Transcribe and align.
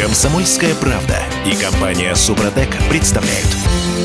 Комсомольская 0.00 0.74
правда 0.76 1.18
и 1.44 1.54
компания 1.54 2.14
Супротек 2.14 2.70
представляют. 2.88 3.46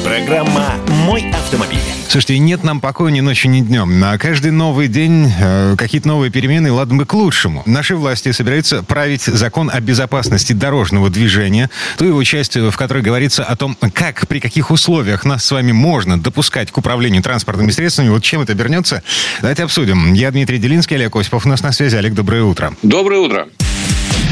Программа 0.04 0.74
«Мой 1.06 1.32
автомобиль». 1.32 1.80
Слушайте, 2.10 2.38
нет 2.38 2.66
нам 2.66 2.82
покоя 2.82 3.14
ни 3.14 3.22
ночью, 3.22 3.50
ни 3.50 3.62
днем. 3.62 3.98
На 3.98 4.18
каждый 4.18 4.52
новый 4.52 4.90
день 4.90 5.32
э, 5.40 5.76
какие-то 5.78 6.10
новые 6.10 6.32
перемены, 6.32 6.70
ладно 6.74 6.98
бы 6.98 7.06
к 7.06 7.14
лучшему. 7.14 7.64
Наши 7.66 7.96
власти 7.96 8.34
собираются 8.34 8.84
править 8.84 9.22
закон 9.22 9.72
о 9.74 9.80
безопасности 9.80 10.52
дорожного 10.52 11.10
движения, 11.10 11.70
ту 11.98 12.04
его 12.04 12.22
часть, 12.26 12.58
в 12.58 12.76
которой 12.76 13.02
говорится 13.02 13.46
о 13.46 13.56
том, 13.56 13.78
как, 13.94 14.28
при 14.28 14.42
каких 14.42 14.72
условиях 14.72 15.24
нас 15.24 15.46
с 15.46 15.52
вами 15.52 15.72
можно 15.72 16.20
допускать 16.20 16.72
к 16.72 16.78
управлению 16.78 17.24
транспортными 17.24 17.72
средствами. 17.72 18.10
Вот 18.10 18.22
чем 18.22 18.42
это 18.42 18.52
обернется, 18.52 19.02
давайте 19.40 19.64
обсудим. 19.64 20.12
Я 20.14 20.32
Дмитрий 20.32 20.58
Делинский, 20.58 20.98
Олег 20.98 21.16
Осипов. 21.16 21.46
У 21.46 21.50
нас 21.50 21.64
на 21.64 21.72
связи. 21.72 21.96
Олег, 21.96 22.14
доброе 22.14 22.44
утро. 22.44 22.76
Доброе 22.84 23.22
утро. 23.22 23.48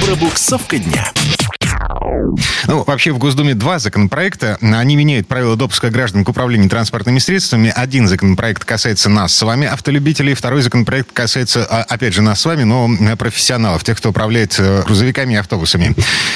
Пробуксовка 0.06 0.78
дня. 0.78 1.10
Ну, 2.68 2.84
вообще 2.86 3.12
в 3.12 3.18
Госдуме 3.18 3.54
два 3.54 3.80
законопроекта. 3.80 4.58
Они 4.62 4.96
меняют 4.96 5.28
правила 5.28 5.56
допуска 5.56 5.90
граждан 5.90 6.24
к 6.24 6.30
управлению 6.30 6.70
транспортными 6.70 7.20
средствами. 7.20 7.72
Один 7.76 8.08
законопроект 8.08 8.64
касается 8.66 9.10
нас 9.10 9.36
с 9.36 9.42
вами, 9.42 9.68
автолюбителей. 9.68 10.34
Второй 10.34 10.62
законопроект 10.62 11.12
касается, 11.12 11.66
а, 11.70 11.84
опять 11.84 12.14
же, 12.14 12.22
нас 12.22 12.42
с 12.42 12.46
вами, 12.46 12.64
но 12.64 12.90
профессионалов, 13.18 13.84
тех, 13.84 13.98
кто 13.98 14.10
управляет 14.10 14.56
э, 14.60 14.84
грузовиками 14.86 15.34
и 15.34 15.38
автобусами. 15.38 15.96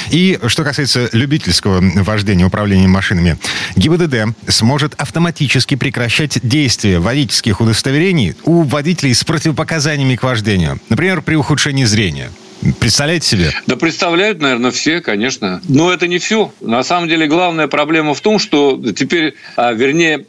И 0.09 0.39
что 0.47 0.63
касается 0.63 1.09
любительского 1.13 1.81
вождения, 1.81 2.45
управления 2.45 2.87
машинами. 2.87 3.37
ГИБДД 3.75 4.35
сможет 4.49 4.93
автоматически 4.97 5.75
прекращать 5.75 6.39
действие 6.43 6.99
водительских 6.99 7.61
удостоверений 7.61 8.35
у 8.43 8.63
водителей 8.63 9.13
с 9.13 9.23
противопоказаниями 9.23 10.15
к 10.15 10.23
вождению. 10.23 10.79
Например, 10.89 11.21
при 11.21 11.35
ухудшении 11.35 11.85
зрения. 11.85 12.29
Представляете 12.79 13.27
себе? 13.27 13.51
Да 13.67 13.75
представляют, 13.75 14.39
наверное, 14.39 14.71
все, 14.71 15.01
конечно. 15.01 15.61
Но 15.67 15.91
это 15.91 16.07
не 16.07 16.17
все. 16.17 16.51
На 16.61 16.83
самом 16.83 17.07
деле 17.07 17.27
главная 17.27 17.67
проблема 17.67 18.13
в 18.13 18.21
том, 18.21 18.39
что 18.39 18.81
теперь, 18.95 19.35
а, 19.55 19.73
вернее, 19.73 20.25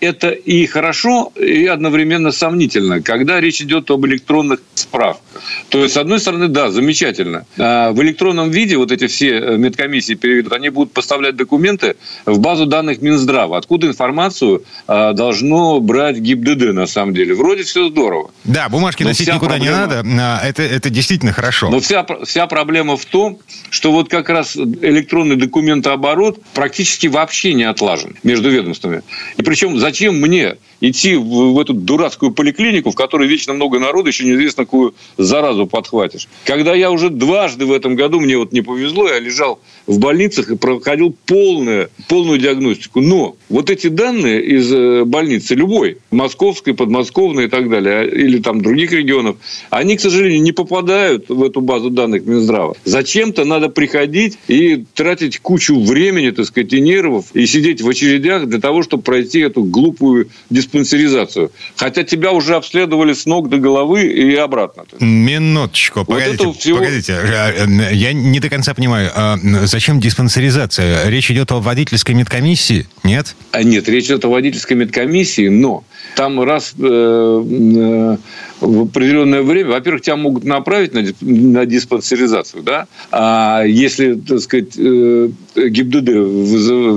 это 0.00 0.30
и 0.30 0.66
хорошо, 0.66 1.32
и 1.36 1.66
одновременно 1.66 2.32
сомнительно, 2.32 3.02
когда 3.02 3.40
речь 3.40 3.60
идет 3.60 3.90
об 3.90 4.06
электронных 4.06 4.60
справках. 4.74 5.22
То 5.68 5.82
есть, 5.82 5.94
с 5.94 5.96
одной 5.96 6.20
стороны, 6.20 6.48
да, 6.48 6.70
замечательно. 6.70 7.46
А 7.58 7.92
в 7.92 8.02
электронном 8.02 8.50
виде 8.50 8.76
вот 8.76 8.92
эти 8.92 9.06
все 9.06 9.38
э, 9.38 9.56
медкомиссии 9.56 10.14
переведут, 10.14 10.52
они 10.52 10.68
будут 10.68 10.92
поставлять 10.92 11.36
документы 11.36 11.96
в 12.26 12.38
базу 12.38 12.66
данных 12.66 13.00
Минздрава, 13.02 13.56
откуда 13.56 13.86
информацию 13.86 14.64
а, 14.86 15.12
должно 15.12 15.80
брать 15.80 16.18
ГИБДД 16.18 16.72
на 16.72 16.86
самом 16.86 17.14
деле. 17.14 17.34
Вроде 17.34 17.62
все 17.62 17.88
здорово. 17.88 18.30
Да, 18.44 18.68
бумажки 18.68 19.02
Но 19.02 19.10
носить 19.10 19.28
никуда 19.28 19.56
проблема... 19.56 19.76
не 19.76 19.80
надо. 19.80 20.04
А, 20.20 20.46
это, 20.46 20.62
это 20.62 20.90
действительно 20.90 21.32
хорошо. 21.32 21.70
Но 21.70 21.80
вся, 21.80 22.06
вся 22.24 22.46
проблема 22.46 22.96
в 22.96 23.04
том, 23.04 23.38
что 23.70 23.92
вот 23.92 24.08
как 24.08 24.28
раз 24.28 24.56
электронный 24.56 25.36
документооборот 25.36 26.40
практически 26.54 27.06
вообще 27.06 27.54
не 27.54 27.64
отлажен 27.64 28.16
между 28.22 28.50
ведомствами. 28.50 29.02
И 29.36 29.42
причем 29.52 29.78
зачем 29.78 30.18
мне 30.18 30.56
идти 30.80 31.14
в, 31.14 31.52
в 31.52 31.60
эту 31.60 31.74
дурацкую 31.74 32.32
поликлинику, 32.32 32.90
в 32.90 32.94
которой 32.94 33.28
вечно 33.28 33.52
много 33.52 33.78
народу, 33.78 34.08
еще 34.08 34.24
неизвестно, 34.24 34.64
какую 34.64 34.94
заразу 35.18 35.66
подхватишь. 35.66 36.26
Когда 36.46 36.74
я 36.74 36.90
уже 36.90 37.10
дважды 37.10 37.66
в 37.66 37.72
этом 37.72 37.94
году, 37.94 38.18
мне 38.18 38.38
вот 38.38 38.52
не 38.52 38.62
повезло, 38.62 39.08
я 39.08 39.18
лежал 39.18 39.60
в 39.86 39.98
больницах 39.98 40.50
и 40.50 40.56
проходил 40.56 41.14
полную, 41.26 41.90
полную 42.08 42.38
диагностику. 42.38 43.02
Но 43.02 43.36
вот 43.50 43.68
эти 43.68 43.88
данные 43.88 44.42
из 44.42 44.72
э, 44.72 45.04
больницы, 45.04 45.54
любой, 45.54 45.98
московской, 46.10 46.72
подмосковной 46.72 47.44
и 47.44 47.48
так 47.48 47.68
далее, 47.68 47.94
а, 47.98 48.04
или 48.04 48.38
там 48.38 48.62
других 48.62 48.92
регионов, 48.92 49.36
они, 49.68 49.96
к 49.96 50.00
сожалению, 50.00 50.40
не 50.40 50.52
попадают 50.52 51.28
в 51.28 51.42
эту 51.42 51.60
базу 51.60 51.90
данных 51.90 52.24
Минздрава. 52.24 52.74
Зачем-то 52.84 53.44
надо 53.44 53.68
приходить 53.68 54.38
и 54.48 54.84
тратить 54.94 55.40
кучу 55.40 55.78
времени, 55.78 56.30
так 56.30 56.46
сказать, 56.46 56.72
и 56.72 56.80
нервов, 56.80 57.26
и 57.34 57.44
сидеть 57.46 57.82
в 57.82 57.88
очередях 57.88 58.46
для 58.46 58.58
того, 58.58 58.82
чтобы 58.82 59.02
пройти 59.02 59.31
эту 59.40 59.64
глупую 59.64 60.28
диспансеризацию. 60.50 61.50
Хотя 61.76 62.02
тебя 62.04 62.32
уже 62.32 62.56
обследовали 62.56 63.12
с 63.12 63.26
ног 63.26 63.48
до 63.48 63.58
головы 63.58 64.04
и 64.04 64.34
обратно. 64.34 64.84
Минуточку, 65.00 66.04
погодите, 66.04 66.46
вот 66.46 66.56
всего... 66.56 66.78
погодите. 66.78 67.12
Э, 67.12 67.66
э, 67.66 67.94
я 67.94 68.12
не 68.12 68.40
до 68.40 68.48
конца 68.48 68.74
понимаю, 68.74 69.10
а 69.14 69.38
зачем 69.64 70.00
диспансеризация? 70.00 71.08
Речь 71.08 71.30
идет 71.30 71.52
о 71.52 71.60
водительской 71.60 72.14
медкомиссии, 72.14 72.86
нет? 73.02 73.34
А 73.52 73.62
нет, 73.62 73.88
речь 73.88 74.06
идет 74.06 74.24
о 74.24 74.28
водительской 74.28 74.76
медкомиссии, 74.76 75.48
но 75.48 75.84
там 76.16 76.40
раз 76.42 76.74
э, 76.78 76.84
э, 76.84 78.16
в 78.62 78.82
определенное 78.82 79.42
время, 79.42 79.70
во-первых, 79.70 80.02
тебя 80.02 80.16
могут 80.16 80.44
направить 80.44 80.94
на, 80.94 81.02
на 81.20 81.66
диспансеризацию, 81.66 82.62
да, 82.62 82.86
а 83.10 83.62
если, 83.64 84.14
так 84.14 84.40
сказать, 84.40 84.76
э, 84.76 85.28
ГИБДД 85.56 86.08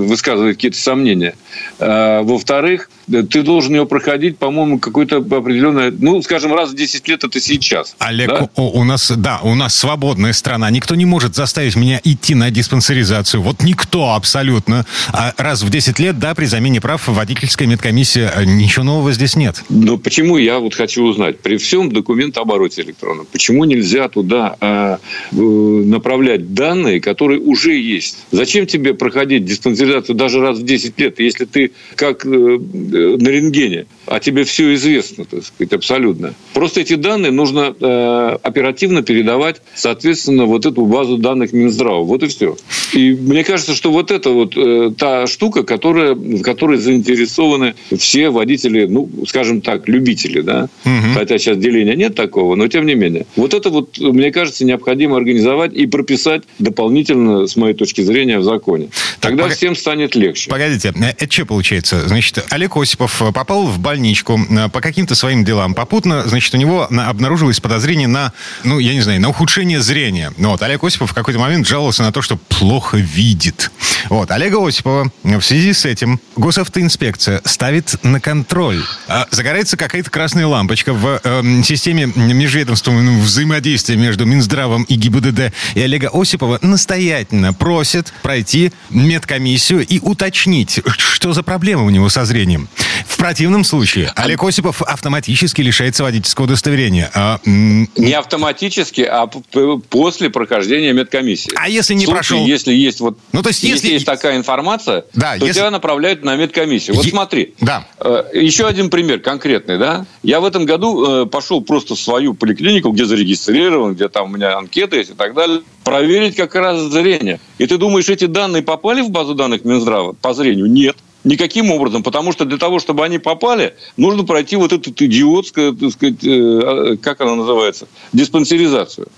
высказывает 0.08 0.56
какие-то 0.56 0.78
сомнения. 0.78 1.34
А, 1.78 2.22
во-вторых, 2.22 2.90
ты 3.06 3.42
должен 3.42 3.74
ее 3.74 3.86
проходить, 3.86 4.38
по-моему, 4.38 4.78
какой-то 4.78 5.18
определенное, 5.18 5.92
ну, 5.96 6.20
скажем, 6.22 6.52
раз 6.54 6.70
в 6.70 6.74
10 6.74 7.06
лет 7.08 7.24
это 7.24 7.40
сейчас. 7.40 7.94
Олег, 7.98 8.28
да? 8.28 8.48
у, 8.56 8.80
у 8.80 8.84
нас, 8.84 9.12
да, 9.16 9.40
у 9.42 9.54
нас 9.54 9.76
свободная 9.76 10.32
страна. 10.32 10.70
Никто 10.70 10.94
не 10.94 11.04
может 11.04 11.34
заставить 11.34 11.76
меня 11.76 12.00
идти 12.02 12.34
на 12.34 12.50
диспансеризацию. 12.50 13.42
Вот 13.42 13.62
никто 13.62 14.14
абсолютно. 14.14 14.86
А 15.12 15.34
раз 15.36 15.62
в 15.62 15.70
10 15.70 15.98
лет, 15.98 16.18
да, 16.18 16.34
при 16.34 16.46
замене 16.46 16.80
прав 16.80 17.06
водительская 17.06 17.68
медкомиссия, 17.68 18.32
э, 18.34 18.44
ничего 18.44 18.84
нового 18.84 19.12
здесь 19.12 19.36
нет. 19.36 19.62
Но 19.68 19.98
почему, 19.98 20.36
я 20.38 20.58
вот 20.58 20.74
хочу 20.74 21.04
узнать, 21.04 21.40
при 21.40 21.55
всем 21.58 21.90
документообороте 21.90 22.82
электронном, 22.82 23.26
почему 23.30 23.64
нельзя 23.64 24.08
туда 24.08 24.56
э, 24.60 24.96
направлять 25.32 26.54
данные, 26.54 27.00
которые 27.00 27.40
уже 27.40 27.76
есть? 27.76 28.18
Зачем 28.30 28.66
тебе 28.66 28.94
проходить 28.94 29.44
диспансеризацию 29.44 30.16
даже 30.16 30.40
раз 30.40 30.58
в 30.58 30.64
10 30.64 30.98
лет, 31.00 31.20
если 31.20 31.44
ты 31.44 31.72
как 31.94 32.24
э, 32.26 32.56
Э, 32.96 33.16
на 33.18 33.28
рентгене, 33.28 33.86
а 34.06 34.20
тебе 34.20 34.44
все 34.44 34.74
известно, 34.74 35.24
так 35.24 35.44
сказать, 35.44 35.72
абсолютно. 35.72 36.34
Просто 36.54 36.80
эти 36.80 36.94
данные 36.94 37.32
нужно 37.32 37.74
э, 37.78 38.38
оперативно 38.42 39.02
передавать, 39.02 39.60
соответственно, 39.74 40.44
вот 40.46 40.66
эту 40.66 40.86
базу 40.86 41.18
данных 41.18 41.52
Минздрава. 41.52 42.02
Вот 42.02 42.22
и 42.22 42.26
все. 42.28 42.56
И 42.92 43.12
мне 43.12 43.44
кажется, 43.44 43.74
что 43.74 43.90
вот 43.90 44.10
это 44.10 44.30
вот 44.30 44.56
э, 44.56 44.92
та 44.96 45.26
штука, 45.26 45.62
которая, 45.64 46.14
в 46.14 46.42
которой 46.42 46.78
заинтересованы 46.78 47.74
все 47.96 48.30
водители, 48.30 48.86
ну, 48.86 49.08
скажем 49.26 49.60
так, 49.60 49.88
любители, 49.88 50.40
да. 50.40 50.68
Угу. 50.84 51.14
Хотя 51.14 51.38
сейчас 51.38 51.58
деления 51.58 51.94
нет 51.94 52.14
такого, 52.14 52.54
но 52.54 52.68
тем 52.68 52.86
не 52.86 52.94
менее. 52.94 53.26
Вот 53.36 53.54
это 53.54 53.70
вот, 53.70 53.98
мне 53.98 54.30
кажется, 54.30 54.64
необходимо 54.64 55.16
организовать 55.16 55.74
и 55.74 55.86
прописать 55.86 56.42
дополнительно, 56.58 57.46
с 57.46 57.56
моей 57.56 57.74
точки 57.74 58.02
зрения, 58.02 58.38
в 58.38 58.44
законе. 58.44 58.88
Тогда 59.20 59.44
пог... 59.44 59.52
всем 59.52 59.76
станет 59.76 60.14
легче. 60.14 60.50
Погодите, 60.50 60.92
э, 60.94 61.08
это 61.18 61.32
что 61.32 61.46
получается? 61.46 62.06
Значит, 62.08 62.44
Олег 62.50 62.76
Осипов 62.76 63.20
э, 63.22 63.32
попал 63.32 63.66
в 63.66 63.78
больничку 63.96 64.38
э, 64.38 64.68
по 64.68 64.80
каким-то 64.80 65.14
своим 65.14 65.44
делам. 65.44 65.74
Попутно, 65.74 66.22
значит, 66.26 66.52
у 66.54 66.58
него 66.58 66.86
обнаружилось 66.90 67.60
подозрение 67.60 68.08
на, 68.08 68.32
ну, 68.62 68.78
я 68.78 68.92
не 68.92 69.00
знаю, 69.00 69.20
на 69.20 69.30
ухудшение 69.30 69.80
зрения. 69.80 70.32
Ну, 70.36 70.50
вот, 70.50 70.62
Олег 70.62 70.84
Осипов 70.84 71.10
в 71.10 71.14
какой-то 71.14 71.40
момент 71.40 71.66
жаловался 71.66 72.02
на 72.02 72.12
то, 72.12 72.20
что 72.20 72.36
плохо 72.36 72.98
видит. 72.98 73.70
Вот, 74.10 74.30
Олега 74.30 74.64
Осипова 74.66 75.10
в 75.24 75.40
связи 75.40 75.72
с 75.72 75.84
этим 75.86 76.20
госавтоинспекция 76.36 77.40
ставит 77.44 77.96
на 78.04 78.20
контроль. 78.20 78.82
А, 79.08 79.26
загорается 79.30 79.76
какая-то 79.76 80.10
красная 80.10 80.46
лампочка 80.46 80.92
в 80.92 81.20
э, 81.22 81.62
системе 81.64 82.06
межведомственного 82.14 83.20
взаимодействия 83.20 83.96
между 83.96 84.26
Минздравом 84.26 84.82
и 84.84 84.94
ГИБДД. 84.94 85.52
И 85.74 85.80
Олега 85.80 86.10
Осипова 86.12 86.58
настоятельно 86.60 87.54
просит 87.54 88.12
пройти 88.22 88.72
медкомиссию 88.90 89.86
и 89.86 89.98
уточнить, 90.00 90.80
что 90.98 91.32
за 91.32 91.42
проблема 91.42 91.84
у 91.84 91.90
него 91.90 92.08
со 92.10 92.24
зрением. 92.24 92.68
В 93.08 93.16
противном 93.16 93.64
случае 93.64 93.85
Олег 94.16 94.42
Осипов 94.42 94.82
автоматически 94.82 95.62
лишается 95.62 96.02
водительского 96.02 96.44
удостоверения. 96.44 97.10
А, 97.14 97.40
не 97.44 98.12
автоматически, 98.12 99.02
а 99.02 99.26
после 99.26 100.30
прохождения 100.30 100.92
медкомиссии. 100.92 101.52
А 101.56 101.68
если 101.68 101.94
не 101.94 102.04
случае, 102.04 102.14
прошел? 102.14 102.46
Если 102.46 102.74
есть 102.74 103.00
вот, 103.00 103.18
ну 103.32 103.42
то 103.42 103.48
есть 103.48 103.62
если, 103.62 103.74
если 103.74 103.88
есть 103.94 104.06
такая 104.06 104.36
информация, 104.36 105.04
да, 105.14 105.36
то 105.38 105.46
если... 105.46 105.60
тебя 105.60 105.70
направляют 105.70 106.24
на 106.24 106.36
медкомиссию. 106.36 106.96
Вот 106.96 107.04
е... 107.04 107.10
смотри. 107.10 107.54
Да. 107.60 107.86
Э, 108.00 108.24
еще 108.34 108.66
один 108.66 108.90
пример 108.90 109.20
конкретный, 109.20 109.78
да. 109.78 110.06
Я 110.22 110.40
в 110.40 110.44
этом 110.44 110.64
году 110.64 111.24
э, 111.24 111.26
пошел 111.26 111.60
просто 111.60 111.94
в 111.94 112.00
свою 112.00 112.34
поликлинику, 112.34 112.90
где 112.90 113.04
зарегистрирован, 113.04 113.94
где 113.94 114.08
там 114.08 114.30
у 114.32 114.36
меня 114.36 114.56
анкеты 114.56 114.96
есть 114.98 115.10
и 115.10 115.14
так 115.14 115.34
далее, 115.34 115.60
проверить 115.84 116.36
как 116.36 116.54
раз 116.54 116.80
зрение. 116.80 117.40
И 117.58 117.66
ты 117.66 117.78
думаешь, 117.78 118.08
эти 118.08 118.26
данные 118.26 118.62
попали 118.62 119.02
в 119.02 119.10
базу 119.10 119.34
данных 119.34 119.64
Минздрава 119.64 120.12
по 120.12 120.34
зрению? 120.34 120.66
Нет. 120.66 120.96
Никаким 121.26 121.72
образом, 121.72 122.04
потому 122.04 122.30
что 122.30 122.44
для 122.44 122.56
того, 122.56 122.78
чтобы 122.78 123.04
они 123.04 123.18
попали, 123.18 123.74
нужно 123.96 124.22
пройти 124.22 124.54
вот 124.54 124.72
эту 124.72 124.90
идиотскую, 124.90 125.74
так 125.74 125.90
сказать, 125.90 126.22
э, 126.22 126.28
а, 126.30 126.96
как 126.98 127.20
она 127.20 127.34
называется, 127.34 127.88
диспансеризацию 128.12 129.08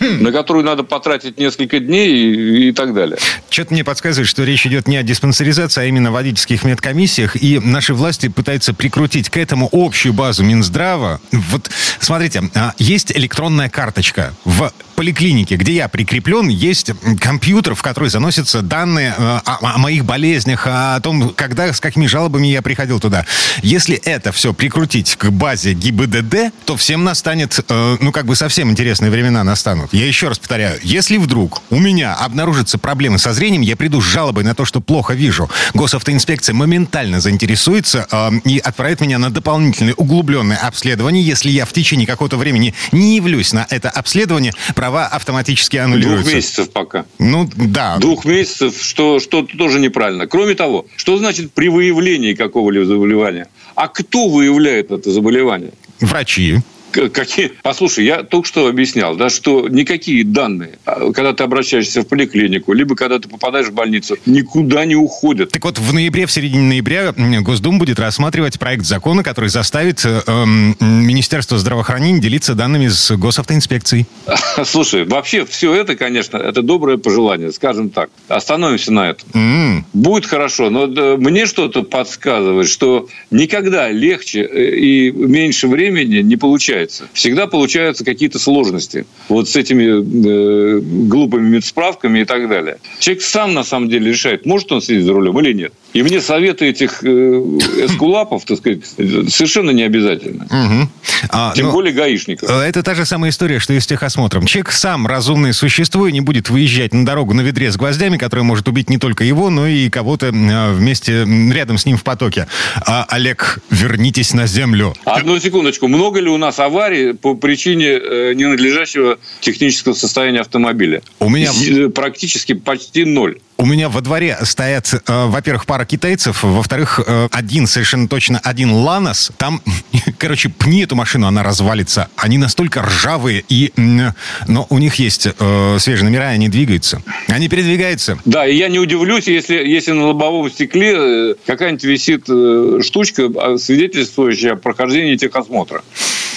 на 0.00 0.32
которую 0.32 0.64
надо 0.64 0.82
потратить 0.82 1.38
несколько 1.38 1.78
дней 1.78 2.10
и, 2.10 2.68
и 2.68 2.72
так 2.72 2.94
далее. 2.94 3.18
Что-то 3.50 3.72
мне 3.74 3.84
подсказывает, 3.84 4.28
что 4.28 4.44
речь 4.44 4.66
идет 4.66 4.88
не 4.88 4.96
о 4.96 5.02
диспансеризации, 5.02 5.82
а 5.82 5.84
именно 5.84 6.10
о 6.10 6.12
водительских 6.12 6.64
медкомиссиях, 6.64 7.36
и 7.40 7.58
наши 7.58 7.94
власти 7.94 8.28
пытаются 8.28 8.74
прикрутить 8.74 9.30
к 9.30 9.36
этому 9.36 9.68
общую 9.72 10.12
базу 10.12 10.44
Минздрава. 10.44 11.20
Вот, 11.32 11.70
смотрите, 12.00 12.50
а, 12.54 12.74
есть 12.78 13.12
электронная 13.12 13.68
карточка 13.68 14.34
в 14.44 14.72
поликлинике, 14.96 15.56
где 15.56 15.74
я 15.74 15.88
прикреплен, 15.88 16.48
есть 16.48 16.90
компьютер, 17.20 17.74
в 17.74 17.82
который 17.82 18.08
заносятся 18.08 18.62
данные 18.62 19.14
о, 19.16 19.40
о 19.44 19.78
моих 19.78 20.04
болезнях, 20.04 20.66
о 20.66 20.98
том, 21.00 21.30
когда, 21.30 21.72
с 21.72 21.80
какими 21.80 22.06
жалобами 22.06 22.46
я 22.48 22.62
приходил 22.62 22.98
туда. 22.98 23.26
Если 23.62 23.96
это 23.96 24.32
все 24.32 24.54
прикрутить 24.54 25.16
к 25.16 25.30
базе 25.30 25.74
ГИБДД, 25.74 26.52
то 26.64 26.76
всем 26.76 27.04
настанет, 27.04 27.58
ну, 27.68 28.10
как 28.10 28.26
бы 28.26 28.34
совсем 28.34 28.70
интересные 28.70 29.10
времена 29.10 29.44
настанут. 29.44 29.92
Я 29.96 30.06
еще 30.06 30.28
раз 30.28 30.38
повторяю, 30.38 30.78
если 30.82 31.16
вдруг 31.16 31.62
у 31.70 31.80
меня 31.80 32.12
обнаружатся 32.12 32.76
проблемы 32.76 33.18
со 33.18 33.32
зрением, 33.32 33.62
я 33.62 33.76
приду 33.76 34.02
с 34.02 34.04
жалобой 34.04 34.44
на 34.44 34.54
то, 34.54 34.66
что 34.66 34.82
плохо 34.82 35.14
вижу. 35.14 35.48
Госавтоинспекция 35.72 36.52
моментально 36.52 37.18
заинтересуется 37.18 38.06
э, 38.12 38.30
и 38.44 38.58
отправит 38.58 39.00
меня 39.00 39.16
на 39.18 39.30
дополнительное 39.30 39.94
углубленное 39.94 40.58
обследование. 40.58 41.22
Если 41.22 41.48
я 41.48 41.64
в 41.64 41.72
течение 41.72 42.06
какого-то 42.06 42.36
времени 42.36 42.74
не 42.92 43.16
явлюсь 43.16 43.54
на 43.54 43.66
это 43.70 43.88
обследование, 43.88 44.52
права 44.74 45.06
автоматически 45.06 45.78
аннулируются. 45.78 46.24
Двух 46.24 46.34
месяцев 46.34 46.70
пока. 46.72 47.06
Ну, 47.18 47.50
да. 47.54 47.96
Двух 47.96 48.26
месяцев, 48.26 48.74
что, 48.82 49.18
что 49.18 49.44
тоже 49.44 49.80
неправильно. 49.80 50.26
Кроме 50.26 50.54
того, 50.56 50.84
что 50.96 51.16
значит 51.16 51.54
при 51.54 51.70
выявлении 51.70 52.34
какого-либо 52.34 52.84
заболевания? 52.84 53.48
А 53.74 53.88
кто 53.88 54.28
выявляет 54.28 54.90
это 54.90 55.10
заболевание? 55.10 55.72
Врачи 56.00 56.60
какие... 56.92 57.52
Послушай, 57.62 58.04
я 58.04 58.22
только 58.22 58.46
что 58.48 58.66
объяснял, 58.68 59.16
да, 59.16 59.28
что 59.28 59.68
никакие 59.68 60.24
данные, 60.24 60.78
а, 60.84 61.12
когда 61.12 61.32
ты 61.32 61.44
обращаешься 61.44 62.02
в 62.02 62.08
поликлинику, 62.08 62.72
либо 62.72 62.94
когда 62.94 63.18
ты 63.18 63.28
попадаешь 63.28 63.68
в 63.68 63.72
больницу, 63.72 64.16
никуда 64.26 64.84
не 64.84 64.96
уходят. 64.96 65.50
Так 65.52 65.64
вот, 65.64 65.78
в 65.78 65.92
ноябре, 65.92 66.26
в 66.26 66.32
середине 66.32 66.62
ноября 66.62 67.12
Госдума 67.40 67.78
будет 67.78 67.98
рассматривать 67.98 68.58
проект 68.58 68.84
закона, 68.84 69.22
который 69.22 69.50
заставит 69.50 70.04
э, 70.04 70.22
эм, 70.26 70.76
Министерство 70.80 71.58
здравоохранения 71.58 72.20
делиться 72.20 72.54
данными 72.54 72.88
с 72.88 73.16
госавтоинспекцией. 73.16 74.06
Слушай, 74.64 75.04
вообще 75.04 75.44
все 75.44 75.74
это, 75.74 75.96
конечно, 75.96 76.36
это 76.36 76.62
доброе 76.62 76.98
пожелание, 76.98 77.52
скажем 77.52 77.90
так. 77.90 78.10
Остановимся 78.28 78.92
на 78.92 79.10
этом. 79.10 79.28
Mm. 79.32 79.84
Будет 79.92 80.26
хорошо, 80.26 80.70
но 80.70 80.86
мне 81.16 81.46
что-то 81.46 81.82
подсказывает, 81.82 82.68
что 82.68 83.08
никогда 83.30 83.90
легче 83.90 84.42
э, 84.42 84.76
и 84.76 85.10
меньше 85.10 85.68
времени 85.68 86.18
не 86.18 86.36
получается 86.36 86.75
получается. 86.76 87.08
Всегда 87.12 87.46
получаются 87.46 88.04
какие-то 88.04 88.38
сложности. 88.38 89.06
Вот 89.28 89.48
с 89.48 89.56
этими 89.56 89.84
э, 89.84 90.80
глупыми 90.80 91.48
медсправками 91.48 92.20
и 92.20 92.24
так 92.24 92.48
далее. 92.48 92.78
Человек 92.98 93.22
сам 93.22 93.54
на 93.54 93.64
самом 93.64 93.88
деле 93.88 94.10
решает, 94.10 94.46
может 94.46 94.70
он 94.72 94.82
сидеть 94.82 95.04
за 95.04 95.12
рулем 95.12 95.38
или 95.40 95.52
нет. 95.52 95.72
И 95.92 96.02
мне 96.02 96.20
советы 96.20 96.66
этих 96.66 97.02
э, 97.02 97.06
эскулапов, 97.08 98.44
так 98.44 98.58
сказать, 98.58 98.84
совершенно 98.86 99.70
не 99.70 99.82
обязательно. 99.82 100.44
Угу. 100.44 100.88
А, 101.30 101.52
Тем 101.54 101.66
но 101.66 101.72
более 101.72 101.94
гаишников. 101.94 102.50
Э, 102.50 102.62
это 102.62 102.82
та 102.82 102.94
же 102.94 103.04
самая 103.06 103.30
история, 103.30 103.58
что 103.58 103.72
и 103.72 103.80
с 103.80 103.86
техосмотром. 103.86 104.46
Человек 104.46 104.72
сам 104.72 105.06
разумное 105.06 105.52
существо 105.52 106.06
и 106.06 106.12
не 106.12 106.20
будет 106.20 106.50
выезжать 106.50 106.92
на 106.92 107.06
дорогу 107.06 107.32
на 107.32 107.40
ведре 107.40 107.70
с 107.70 107.76
гвоздями, 107.76 108.18
который 108.18 108.42
может 108.42 108.68
убить 108.68 108.90
не 108.90 108.98
только 108.98 109.24
его, 109.24 109.48
но 109.48 109.66
и 109.66 109.88
кого-то 109.88 110.26
э, 110.26 110.72
вместе 110.72 111.24
рядом 111.24 111.78
с 111.78 111.86
ним 111.86 111.96
в 111.96 112.04
потоке. 112.04 112.46
А, 112.86 113.06
Олег, 113.08 113.60
вернитесь 113.70 114.34
на 114.34 114.46
землю. 114.46 114.94
Одну 115.04 115.38
секундочку. 115.38 115.88
Много 115.88 116.20
ли 116.20 116.28
у 116.28 116.36
нас 116.36 116.58
аварий 116.66 117.14
по 117.14 117.34
причине 117.34 117.88
э, 117.88 118.32
ненадлежащего 118.34 119.18
технического 119.40 119.94
состояния 119.94 120.40
автомобиля? 120.40 121.02
У 121.20 121.28
меня... 121.28 121.50
Практически 121.94 122.54
почти 122.54 123.04
ноль. 123.04 123.38
У 123.58 123.64
меня 123.64 123.88
во 123.88 124.02
дворе 124.02 124.36
стоят, 124.42 124.92
э, 124.92 124.98
во-первых, 125.06 125.64
пара 125.64 125.86
китайцев, 125.86 126.42
во-вторых, 126.42 127.00
э, 127.06 127.28
один, 127.32 127.66
совершенно 127.66 128.06
точно 128.06 128.38
один 128.44 128.70
Ланос. 128.70 129.32
Там, 129.38 129.62
короче, 130.18 130.50
пни 130.50 130.82
эту 130.82 130.94
машину, 130.94 131.26
она 131.26 131.42
развалится. 131.42 132.08
Они 132.16 132.36
настолько 132.36 132.82
ржавые, 132.82 133.44
и, 133.48 133.72
но 133.76 134.66
у 134.68 134.78
них 134.78 134.96
есть 134.96 135.28
э, 135.38 135.76
свежие 135.80 136.04
номера, 136.04 136.32
и 136.32 136.34
они 136.34 136.48
двигаются. 136.50 137.00
Они 137.28 137.48
передвигаются. 137.48 138.18
Да, 138.26 138.46
и 138.46 138.54
я 138.54 138.68
не 138.68 138.78
удивлюсь, 138.78 139.26
если, 139.26 139.56
если 139.56 139.92
на 139.92 140.06
лобовом 140.08 140.50
стекле 140.50 140.94
э, 140.96 141.34
какая-нибудь 141.46 141.84
висит 141.84 142.24
э, 142.28 142.80
штучка, 142.82 143.30
а, 143.36 143.56
свидетельствующая 143.56 144.52
о 144.52 144.56
прохождении 144.56 145.16
техосмотра. 145.16 145.82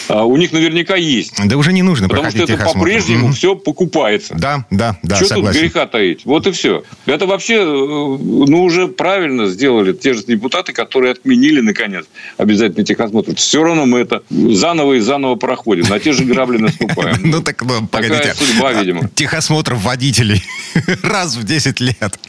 А 0.10 0.26
у 0.26 0.36
них 0.38 0.52
наверняка 0.52 0.96
есть. 0.96 1.34
Да 1.46 1.56
уже 1.56 1.72
не 1.72 1.84
нужно 1.84 2.10
Потому 2.10 2.32
что 2.32 2.44
это 2.44 2.58
по-прежнему 2.58 3.30
mm-hmm. 3.30 3.34
все 3.34 3.56
покупается. 3.56 4.34
Да, 4.36 4.66
да, 4.72 4.98
да, 5.04 5.16
Что 5.18 5.28
согласен. 5.28 5.54
тут 5.54 5.62
греха 5.62 5.86
таить? 5.86 6.22
Вот 6.26 6.48
и 6.48 6.52
все. 6.52 6.84
Это 7.06 7.28
вообще, 7.28 7.58
э, 7.58 7.64
ну, 7.64 8.64
уже 8.64 8.88
правильно 8.88 9.46
сделали 9.48 9.94
те 9.94 10.16
же 10.16 10.24
депутаты, 10.24 10.74
которые 10.74 11.12
отменили, 11.12 11.62
наконец, 11.62 12.06
обязательно 12.38 12.84
техосмотр. 12.84 13.36
Все 13.36 13.64
равно 13.64 13.86
мы 13.86 14.00
это 14.00 14.24
заново 14.30 14.94
и 14.94 15.00
заново 15.00 15.36
проходим. 15.36 15.86
На 15.88 16.00
те 16.00 16.12
же 16.12 16.24
грабли 16.26 16.58
наступаем. 16.58 17.18
Ну, 17.30 17.44
так, 17.44 17.62
ну, 17.64 17.86
погодите. 17.86 18.34
судьба, 18.34 18.74
видимо. 18.74 19.08
Техосмотр 19.14 19.76
водителей 19.76 20.44
раз 21.04 21.36
в 21.36 21.44
10 21.44 21.80
лет. 21.80 22.20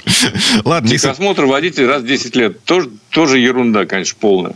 Ладно. 0.65 0.91
Техосмотр 0.91 1.47
водителей 1.47 1.87
раз 1.87 2.03
в 2.03 2.07
10 2.07 2.37
лет. 2.37 2.63
Тоже, 2.65 2.91
тоже 3.11 3.39
ерунда, 3.39 3.87
конечно, 3.87 4.17
полная. 4.21 4.55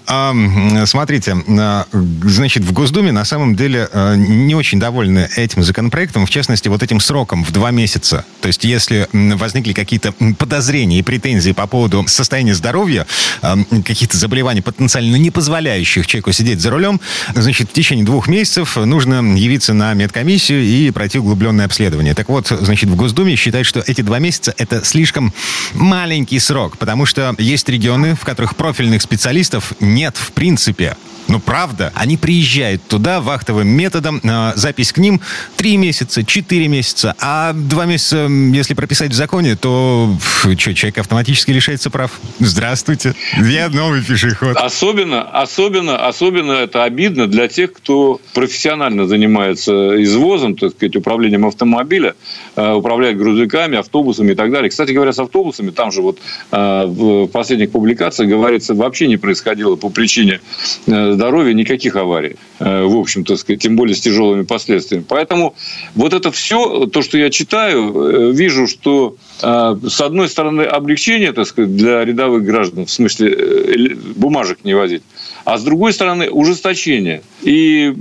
Смотрите, 0.86 1.36
а, 1.58 1.86
значит, 2.22 2.62
в 2.64 2.72
Госдуме 2.72 3.12
на 3.12 3.24
самом 3.24 3.56
деле 3.56 3.88
э, 3.92 4.14
не 4.16 4.54
очень 4.54 4.78
довольны 4.78 5.28
этим 5.36 5.62
законопроектом, 5.62 6.26
в 6.26 6.30
частности, 6.30 6.68
вот 6.68 6.82
этим 6.82 7.00
сроком 7.00 7.44
в 7.44 7.50
два 7.50 7.70
месяца. 7.72 8.24
То 8.40 8.48
есть, 8.48 8.64
если 8.64 9.08
возникли 9.12 9.72
какие-то 9.72 10.12
подозрения 10.38 11.00
и 11.00 11.02
претензии 11.02 11.52
по 11.52 11.66
поводу 11.66 12.04
состояния 12.06 12.54
здоровья, 12.54 13.06
э, 13.42 13.54
каких-то 13.84 14.16
заболеваний, 14.16 14.60
потенциально 14.60 15.16
не 15.16 15.30
позволяющих 15.30 16.06
человеку 16.06 16.32
сидеть 16.32 16.60
за 16.60 16.70
рулем, 16.70 17.00
значит, 17.34 17.70
в 17.70 17.72
течение 17.72 18.04
двух 18.04 18.28
месяцев 18.28 18.76
нужно 18.76 19.36
явиться 19.36 19.74
на 19.74 19.92
медкомиссию 19.94 20.62
и 20.62 20.90
пройти 20.90 21.18
углубленное 21.18 21.66
обследование. 21.66 22.14
Так 22.14 22.28
вот, 22.28 22.46
значит, 22.48 22.88
в 22.88 22.94
Госдуме 22.94 23.34
считают, 23.34 23.66
что 23.66 23.82
эти 23.84 24.02
два 24.02 24.20
месяца— 24.20 24.54
это 24.58 24.84
слишком 24.84 25.32
маленький 25.72 26.38
срок, 26.38 26.78
потому 26.78 27.04
что 27.04 27.34
есть 27.38 27.68
регионы, 27.68 28.14
в 28.14 28.20
которых 28.20 28.44
профильных 28.56 29.02
специалистов 29.02 29.73
нет 29.81 30.17
в 30.17 30.32
принципе. 30.32 30.96
Ну, 31.29 31.41
правда. 31.41 31.93
Они 31.94 32.17
приезжают 32.17 32.82
туда 32.87 33.20
вахтовым 33.20 33.69
методом. 33.69 34.20
Э, 34.23 34.52
запись 34.56 34.93
к 34.93 34.99
ним 34.99 35.20
3 35.56 35.76
месяца, 35.76 36.25
4 36.25 36.69
месяца. 36.69 37.14
А 37.19 37.52
2 37.52 37.87
месяца, 37.87 38.26
если 38.26 38.75
прописать 38.75 39.11
в 39.11 39.14
законе, 39.14 39.56
то 39.56 40.14
что, 40.56 40.75
человек 40.75 40.99
автоматически 40.99 41.50
лишается 41.50 41.91
прав. 41.91 42.12
Здравствуйте. 42.41 43.14
Я 43.37 43.69
новый 43.69 44.02
пешеход. 44.02 44.56
Особенно, 44.56 45.23
особенно, 45.23 46.06
особенно 46.06 46.52
это 46.52 46.85
обидно 46.85 47.26
для 47.26 47.49
тех, 47.49 47.73
кто 47.73 48.20
профессионально 48.35 49.06
занимается 49.06 50.02
извозом, 50.02 50.56
так 50.56 50.73
сказать, 50.73 50.97
управлением 50.97 51.47
автомобиля, 51.47 52.14
э, 52.56 52.73
управляет 52.73 53.17
грузовиками, 53.17 53.79
автобусами 53.79 54.32
и 54.32 54.35
так 54.35 54.50
далее. 54.52 54.69
Кстати 54.69 54.93
говоря, 54.93 55.12
с 55.12 55.18
автобусами, 55.18 55.71
там 55.71 55.90
же 55.90 56.02
вот 56.02 56.18
э, 56.52 56.85
в 56.87 57.26
последних 57.28 57.71
публикациях 57.71 58.28
говорится, 58.37 58.75
вообще 58.75 59.09
не 59.09 59.17
происходило 59.17 59.76
по 59.76 59.88
причине 59.88 60.41
э, 60.87 61.12
здоровья 61.12 61.53
никаких 61.55 61.97
аварий, 61.97 62.37
э, 62.59 62.83
в 62.85 62.97
общем-то, 62.97 63.37
тем 63.57 63.76
более 63.76 63.95
с 63.95 64.00
тяжелыми 64.00 64.43
последствиями. 64.43 65.05
Поэтому 65.09 65.55
вот 65.95 66.12
это 66.12 66.31
все, 66.31 66.87
то, 66.87 67.03
что 67.03 67.19
я 67.19 67.31
читаю, 67.31 67.95
э, 67.95 68.33
вижу, 68.33 68.67
что 68.67 69.17
с 69.41 70.00
одной 70.00 70.29
стороны 70.29 70.62
облегчение, 70.62 71.33
так 71.33 71.47
сказать, 71.47 71.76
для 71.76 72.05
рядовых 72.05 72.45
граждан, 72.45 72.87
в 72.87 72.91
смысле 72.91 73.97
бумажек 74.14 74.59
не 74.62 74.75
возить, 74.75 75.03
а 75.44 75.58
с 75.58 75.62
другой 75.62 75.92
стороны 75.92 76.30
ужесточение 76.30 77.22
и 77.42 77.94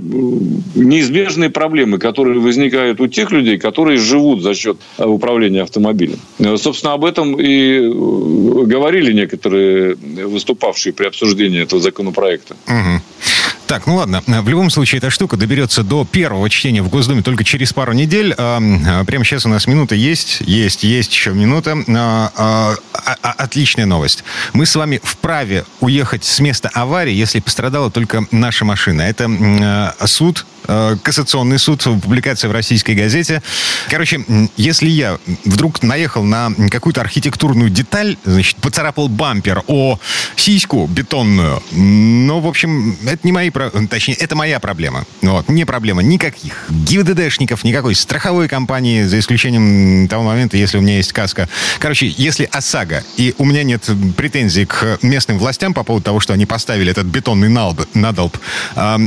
неизбежные 0.74 1.50
проблемы, 1.50 1.98
которые 1.98 2.40
возникают 2.40 3.00
у 3.00 3.06
тех 3.06 3.30
людей, 3.30 3.58
которые 3.58 3.98
живут 3.98 4.42
за 4.42 4.54
счет 4.54 4.78
управления 4.98 5.62
автомобилем. 5.62 6.18
Собственно, 6.56 6.94
об 6.94 7.04
этом 7.04 7.36
и 7.38 7.78
говорили 8.66 9.12
некоторые 9.12 9.94
выступавшие 9.94 10.92
при 10.92 11.06
обсуждении 11.06 11.62
этого 11.62 11.80
законопроекта. 11.80 12.56
Угу. 12.66 13.02
Так, 13.66 13.86
ну 13.86 13.96
ладно. 13.96 14.22
В 14.26 14.48
любом 14.48 14.68
случае, 14.68 14.98
эта 14.98 15.08
штука 15.08 15.36
доберется 15.36 15.82
до 15.82 16.04
первого 16.04 16.50
чтения 16.50 16.82
в 16.82 16.88
Госдуме 16.88 17.22
только 17.22 17.44
через 17.44 17.72
пару 17.72 17.92
недель. 17.92 18.34
А, 18.36 19.04
прямо 19.04 19.24
сейчас 19.24 19.46
у 19.46 19.48
нас 19.48 19.66
минута 19.66 19.94
есть, 19.94 20.42
есть, 20.42 20.84
есть 20.84 21.12
еще 21.12 21.32
минута. 21.32 21.76
А, 21.88 22.30
а, 22.92 23.30
отличная 23.38 23.86
новость. 23.86 24.22
Мы 24.52 24.66
с 24.66 24.76
вами 24.76 25.00
вправе 25.02 25.64
уехать 25.80 26.24
с 26.24 26.40
места 26.40 26.70
аварии, 26.74 27.14
если 27.14 27.40
пострадала 27.40 27.90
только 27.90 28.26
наша 28.30 28.64
машина. 28.64 29.02
Это 29.02 29.94
суд 30.04 30.46
кассационный 31.02 31.58
суд, 31.58 31.82
публикация 31.82 32.48
в 32.48 32.52
российской 32.52 32.94
газете. 32.94 33.42
Короче, 33.90 34.24
если 34.56 34.88
я 34.88 35.18
вдруг 35.44 35.82
наехал 35.82 36.24
на 36.24 36.52
какую-то 36.70 37.02
архитектурную 37.02 37.68
деталь, 37.68 38.16
значит, 38.24 38.56
поцарапал 38.56 39.08
бампер 39.08 39.62
о 39.66 39.98
сиську 40.36 40.86
бетонную, 40.86 41.62
ну, 41.72 42.40
в 42.40 42.46
общем, 42.46 42.96
это 43.06 43.18
не 43.24 43.32
мои, 43.32 43.50
точнее, 43.88 44.14
это 44.14 44.36
моя 44.36 44.60
проблема. 44.60 45.04
Вот, 45.22 45.48
не 45.48 45.64
проблема 45.64 46.02
никаких 46.02 46.66
ГИБДДшников, 46.70 47.64
никакой 47.64 47.94
страховой 47.94 48.48
компании, 48.48 49.04
за 49.04 49.18
исключением 49.18 50.08
того 50.08 50.24
момента, 50.24 50.56
если 50.56 50.78
у 50.78 50.80
меня 50.80 50.96
есть 50.96 51.12
каска. 51.12 51.48
Короче, 51.78 52.06
если 52.06 52.48
ОСАГО, 52.50 53.04
и 53.16 53.34
у 53.38 53.44
меня 53.44 53.62
нет 53.62 53.88
претензий 54.16 54.66
к 54.66 54.98
местным 55.02 55.38
властям 55.38 55.74
по 55.74 55.84
поводу 55.84 56.04
того, 56.04 56.20
что 56.20 56.32
они 56.32 56.46
поставили 56.46 56.90
этот 56.90 57.06
бетонный 57.06 57.48
надолб, 57.48 58.36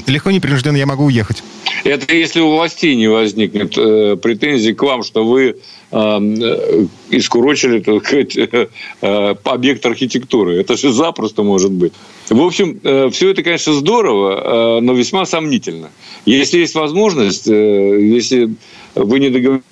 легко 0.07 0.31
непринужденно 0.31 0.77
я 0.77 0.85
могу 0.85 1.05
уехать. 1.05 1.43
Это 1.83 2.15
если 2.15 2.39
у 2.39 2.51
властей 2.51 2.95
не 2.95 3.07
возникнет 3.07 3.77
э, 3.77 4.15
претензий 4.15 4.73
к 4.73 4.81
вам, 4.81 5.03
что 5.03 5.25
вы 5.25 5.57
э, 5.91 6.85
искурочили, 7.09 7.79
так 7.79 8.05
сказать, 8.05 8.37
э, 9.01 9.35
объект 9.43 9.85
архитектуры. 9.85 10.59
Это 10.59 10.77
же 10.77 10.91
запросто 10.91 11.43
может 11.43 11.71
быть. 11.71 11.93
В 12.29 12.41
общем, 12.41 12.79
э, 12.83 13.09
все 13.11 13.29
это, 13.29 13.43
конечно, 13.43 13.73
здорово, 13.73 14.77
э, 14.77 14.81
но 14.81 14.93
весьма 14.93 15.25
сомнительно. 15.25 15.89
Если 16.25 16.59
есть 16.59 16.75
возможность, 16.75 17.47
если 17.47 18.55
вы 18.95 19.19
не 19.19 19.29
договорились 19.29 19.63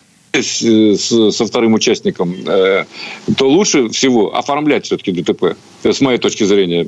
со 0.42 1.46
вторым 1.46 1.74
участником, 1.74 2.36
э, 2.46 2.86
то 3.38 3.50
лучше 3.50 3.90
всего 3.90 4.36
оформлять 4.36 4.86
все-таки 4.86 5.12
ДТП, 5.12 5.56
э, 5.84 5.94
с 5.94 6.02
моей 6.02 6.18
точки 6.18 6.44
зрения. 6.44 6.88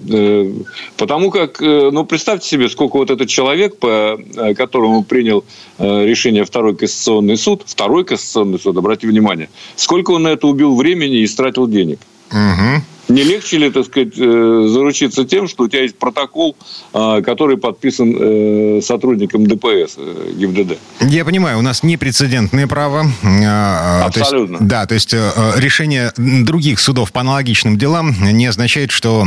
Потому 0.97 1.31
как, 1.31 1.59
ну, 1.59 2.05
представьте 2.05 2.47
себе, 2.47 2.69
сколько 2.69 2.97
вот 2.97 3.09
этот 3.09 3.27
человек, 3.29 3.77
по 3.77 4.17
которому 4.55 5.03
принял 5.03 5.43
решение 5.79 6.43
второй 6.43 6.75
кассационный 6.75 7.37
суд, 7.37 7.63
второй 7.65 8.03
кассационный 8.03 8.59
суд, 8.59 8.77
обратите 8.77 9.07
внимание, 9.07 9.49
сколько 9.75 10.11
он 10.11 10.23
на 10.23 10.29
это 10.29 10.47
убил 10.47 10.75
времени 10.75 11.17
и 11.17 11.25
истратил 11.25 11.67
денег. 11.67 11.99
Угу. 12.31 12.83
Не 13.09 13.23
легче 13.23 13.57
ли, 13.57 13.69
так 13.69 13.85
сказать, 13.85 14.13
э, 14.17 14.67
заручиться 14.69 15.23
тем, 15.23 15.47
что 15.47 15.63
у 15.63 15.67
тебя 15.69 15.83
есть 15.83 15.97
протокол, 15.97 16.57
а, 16.93 17.21
который 17.21 17.57
подписан 17.57 18.15
э, 18.19 18.81
сотрудником 18.81 19.47
ДПС 19.47 19.95
э, 19.97 20.31
ГИБДД? 20.35 20.77
Я 21.01 21.23
понимаю, 21.23 21.59
у 21.59 21.61
нас 21.61 21.83
непрецедентное 21.83 22.67
право. 22.67 23.05
А, 23.23 24.05
Абсолютно. 24.05 24.57
То 24.57 24.63
есть, 24.63 24.67
да, 24.67 24.85
то 24.85 24.93
есть 24.93 25.13
решение 25.57 26.11
других 26.17 26.79
судов 26.79 27.11
по 27.13 27.21
аналогичным 27.21 27.77
делам 27.77 28.13
не 28.21 28.45
означает, 28.45 28.91
что 28.91 29.25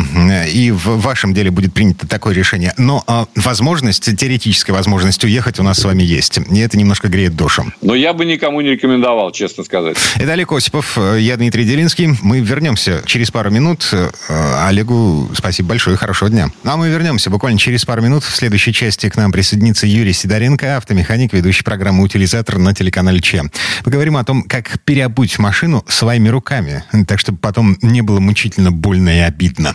и 0.52 0.70
в 0.70 1.00
вашем 1.00 1.32
деле 1.32 1.50
будет 1.50 1.72
принято 1.72 2.06
такое 2.06 2.34
решение. 2.34 2.74
Но 2.76 3.04
возможность, 3.34 4.14
теоретическая 4.16 4.72
возможность 4.72 5.24
уехать 5.24 5.58
у 5.58 5.62
нас 5.62 5.78
с 5.78 5.84
вами 5.84 6.02
есть. 6.02 6.38
И 6.38 6.58
это 6.58 6.76
немножко 6.76 7.08
греет 7.08 7.34
душу. 7.34 7.72
Но 7.80 7.94
я 7.94 8.12
бы 8.12 8.24
никому 8.24 8.60
не 8.60 8.70
рекомендовал, 8.70 9.30
честно 9.32 9.64
сказать. 9.64 9.96
Это 10.16 10.32
Олег 10.32 10.52
Осипов, 10.52 10.98
я 11.18 11.36
Дмитрий 11.36 11.64
Делинский. 11.64 12.08
Мы 12.22 12.40
вернемся 12.40 13.02
через 13.06 13.30
пару 13.30 13.50
минут 13.50 13.69
минут. 13.70 13.88
Э, 13.92 14.66
Олегу 14.66 15.30
спасибо 15.34 15.70
большое, 15.70 15.96
хорошего 15.96 16.30
дня. 16.30 16.50
Ну, 16.64 16.70
а 16.70 16.76
мы 16.76 16.88
вернемся 16.88 17.30
буквально 17.30 17.58
через 17.58 17.84
пару 17.84 18.02
минут. 18.02 18.24
В 18.24 18.34
следующей 18.34 18.72
части 18.72 19.08
к 19.08 19.16
нам 19.16 19.32
присоединится 19.32 19.86
Юрий 19.86 20.12
Сидоренко, 20.12 20.76
автомеханик, 20.76 21.32
ведущий 21.32 21.62
программы 21.62 22.02
«Утилизатор» 22.02 22.58
на 22.58 22.74
телеканале 22.74 23.20
Че. 23.20 23.44
Поговорим 23.84 24.16
о 24.16 24.24
том, 24.24 24.42
как 24.42 24.80
переобуть 24.84 25.38
машину 25.38 25.84
своими 25.88 26.28
руками, 26.28 26.84
так 27.06 27.20
чтобы 27.20 27.38
потом 27.38 27.78
не 27.82 28.02
было 28.02 28.20
мучительно 28.20 28.72
больно 28.72 29.10
и 29.10 29.20
обидно. 29.20 29.74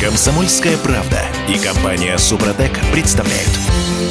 Комсомольская 0.00 0.76
правда 0.76 1.22
и 1.48 1.56
компания 1.58 2.18
«Супротек» 2.18 2.72
представляют. 2.92 3.50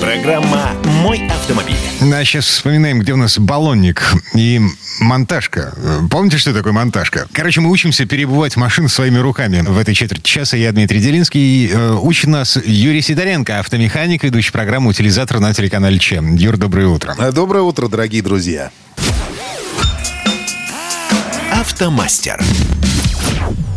Программа 0.02 0.72
«Мой 1.02 1.28
автомобиль». 1.28 1.76
А 2.02 2.24
сейчас 2.26 2.46
вспоминаем, 2.46 3.00
где 3.00 3.14
у 3.14 3.18
нас 3.18 3.38
баллонник. 3.38 4.02
И 4.34 4.60
монтажка. 5.00 5.74
Помните, 6.10 6.38
что 6.38 6.54
такое 6.54 6.74
монтажка? 6.74 7.28
Короче, 7.32 7.62
мы 7.62 7.70
учимся 7.70 8.06
перебывать 8.06 8.56
машины 8.56 8.90
своими 8.90 9.18
руками. 9.18 9.62
В 9.62 9.78
этой 9.78 9.94
четверти 9.94 10.24
часа 10.24 10.58
я 10.58 10.72
Дмитрий 10.72 11.00
Делинский. 11.00 11.70
Э, 11.72 11.94
учит 11.94 12.28
нас 12.28 12.58
Юрий 12.64 13.02
Сидоренко, 13.02 13.60
автомеханик, 13.60 14.24
ведущий 14.24 14.52
программу 14.52 14.90
«Утилизатор» 14.90 15.40
на 15.40 15.54
телеканале 15.54 16.00
ЧЕМ. 16.00 16.36
Юр, 16.36 16.58
доброе 16.58 16.88
утро. 16.88 17.16
Э, 17.18 17.32
доброе 17.32 17.62
утро, 17.62 17.88
дорогие 17.88 18.22
друзья. 18.22 18.72
Автомастер. 21.52 22.42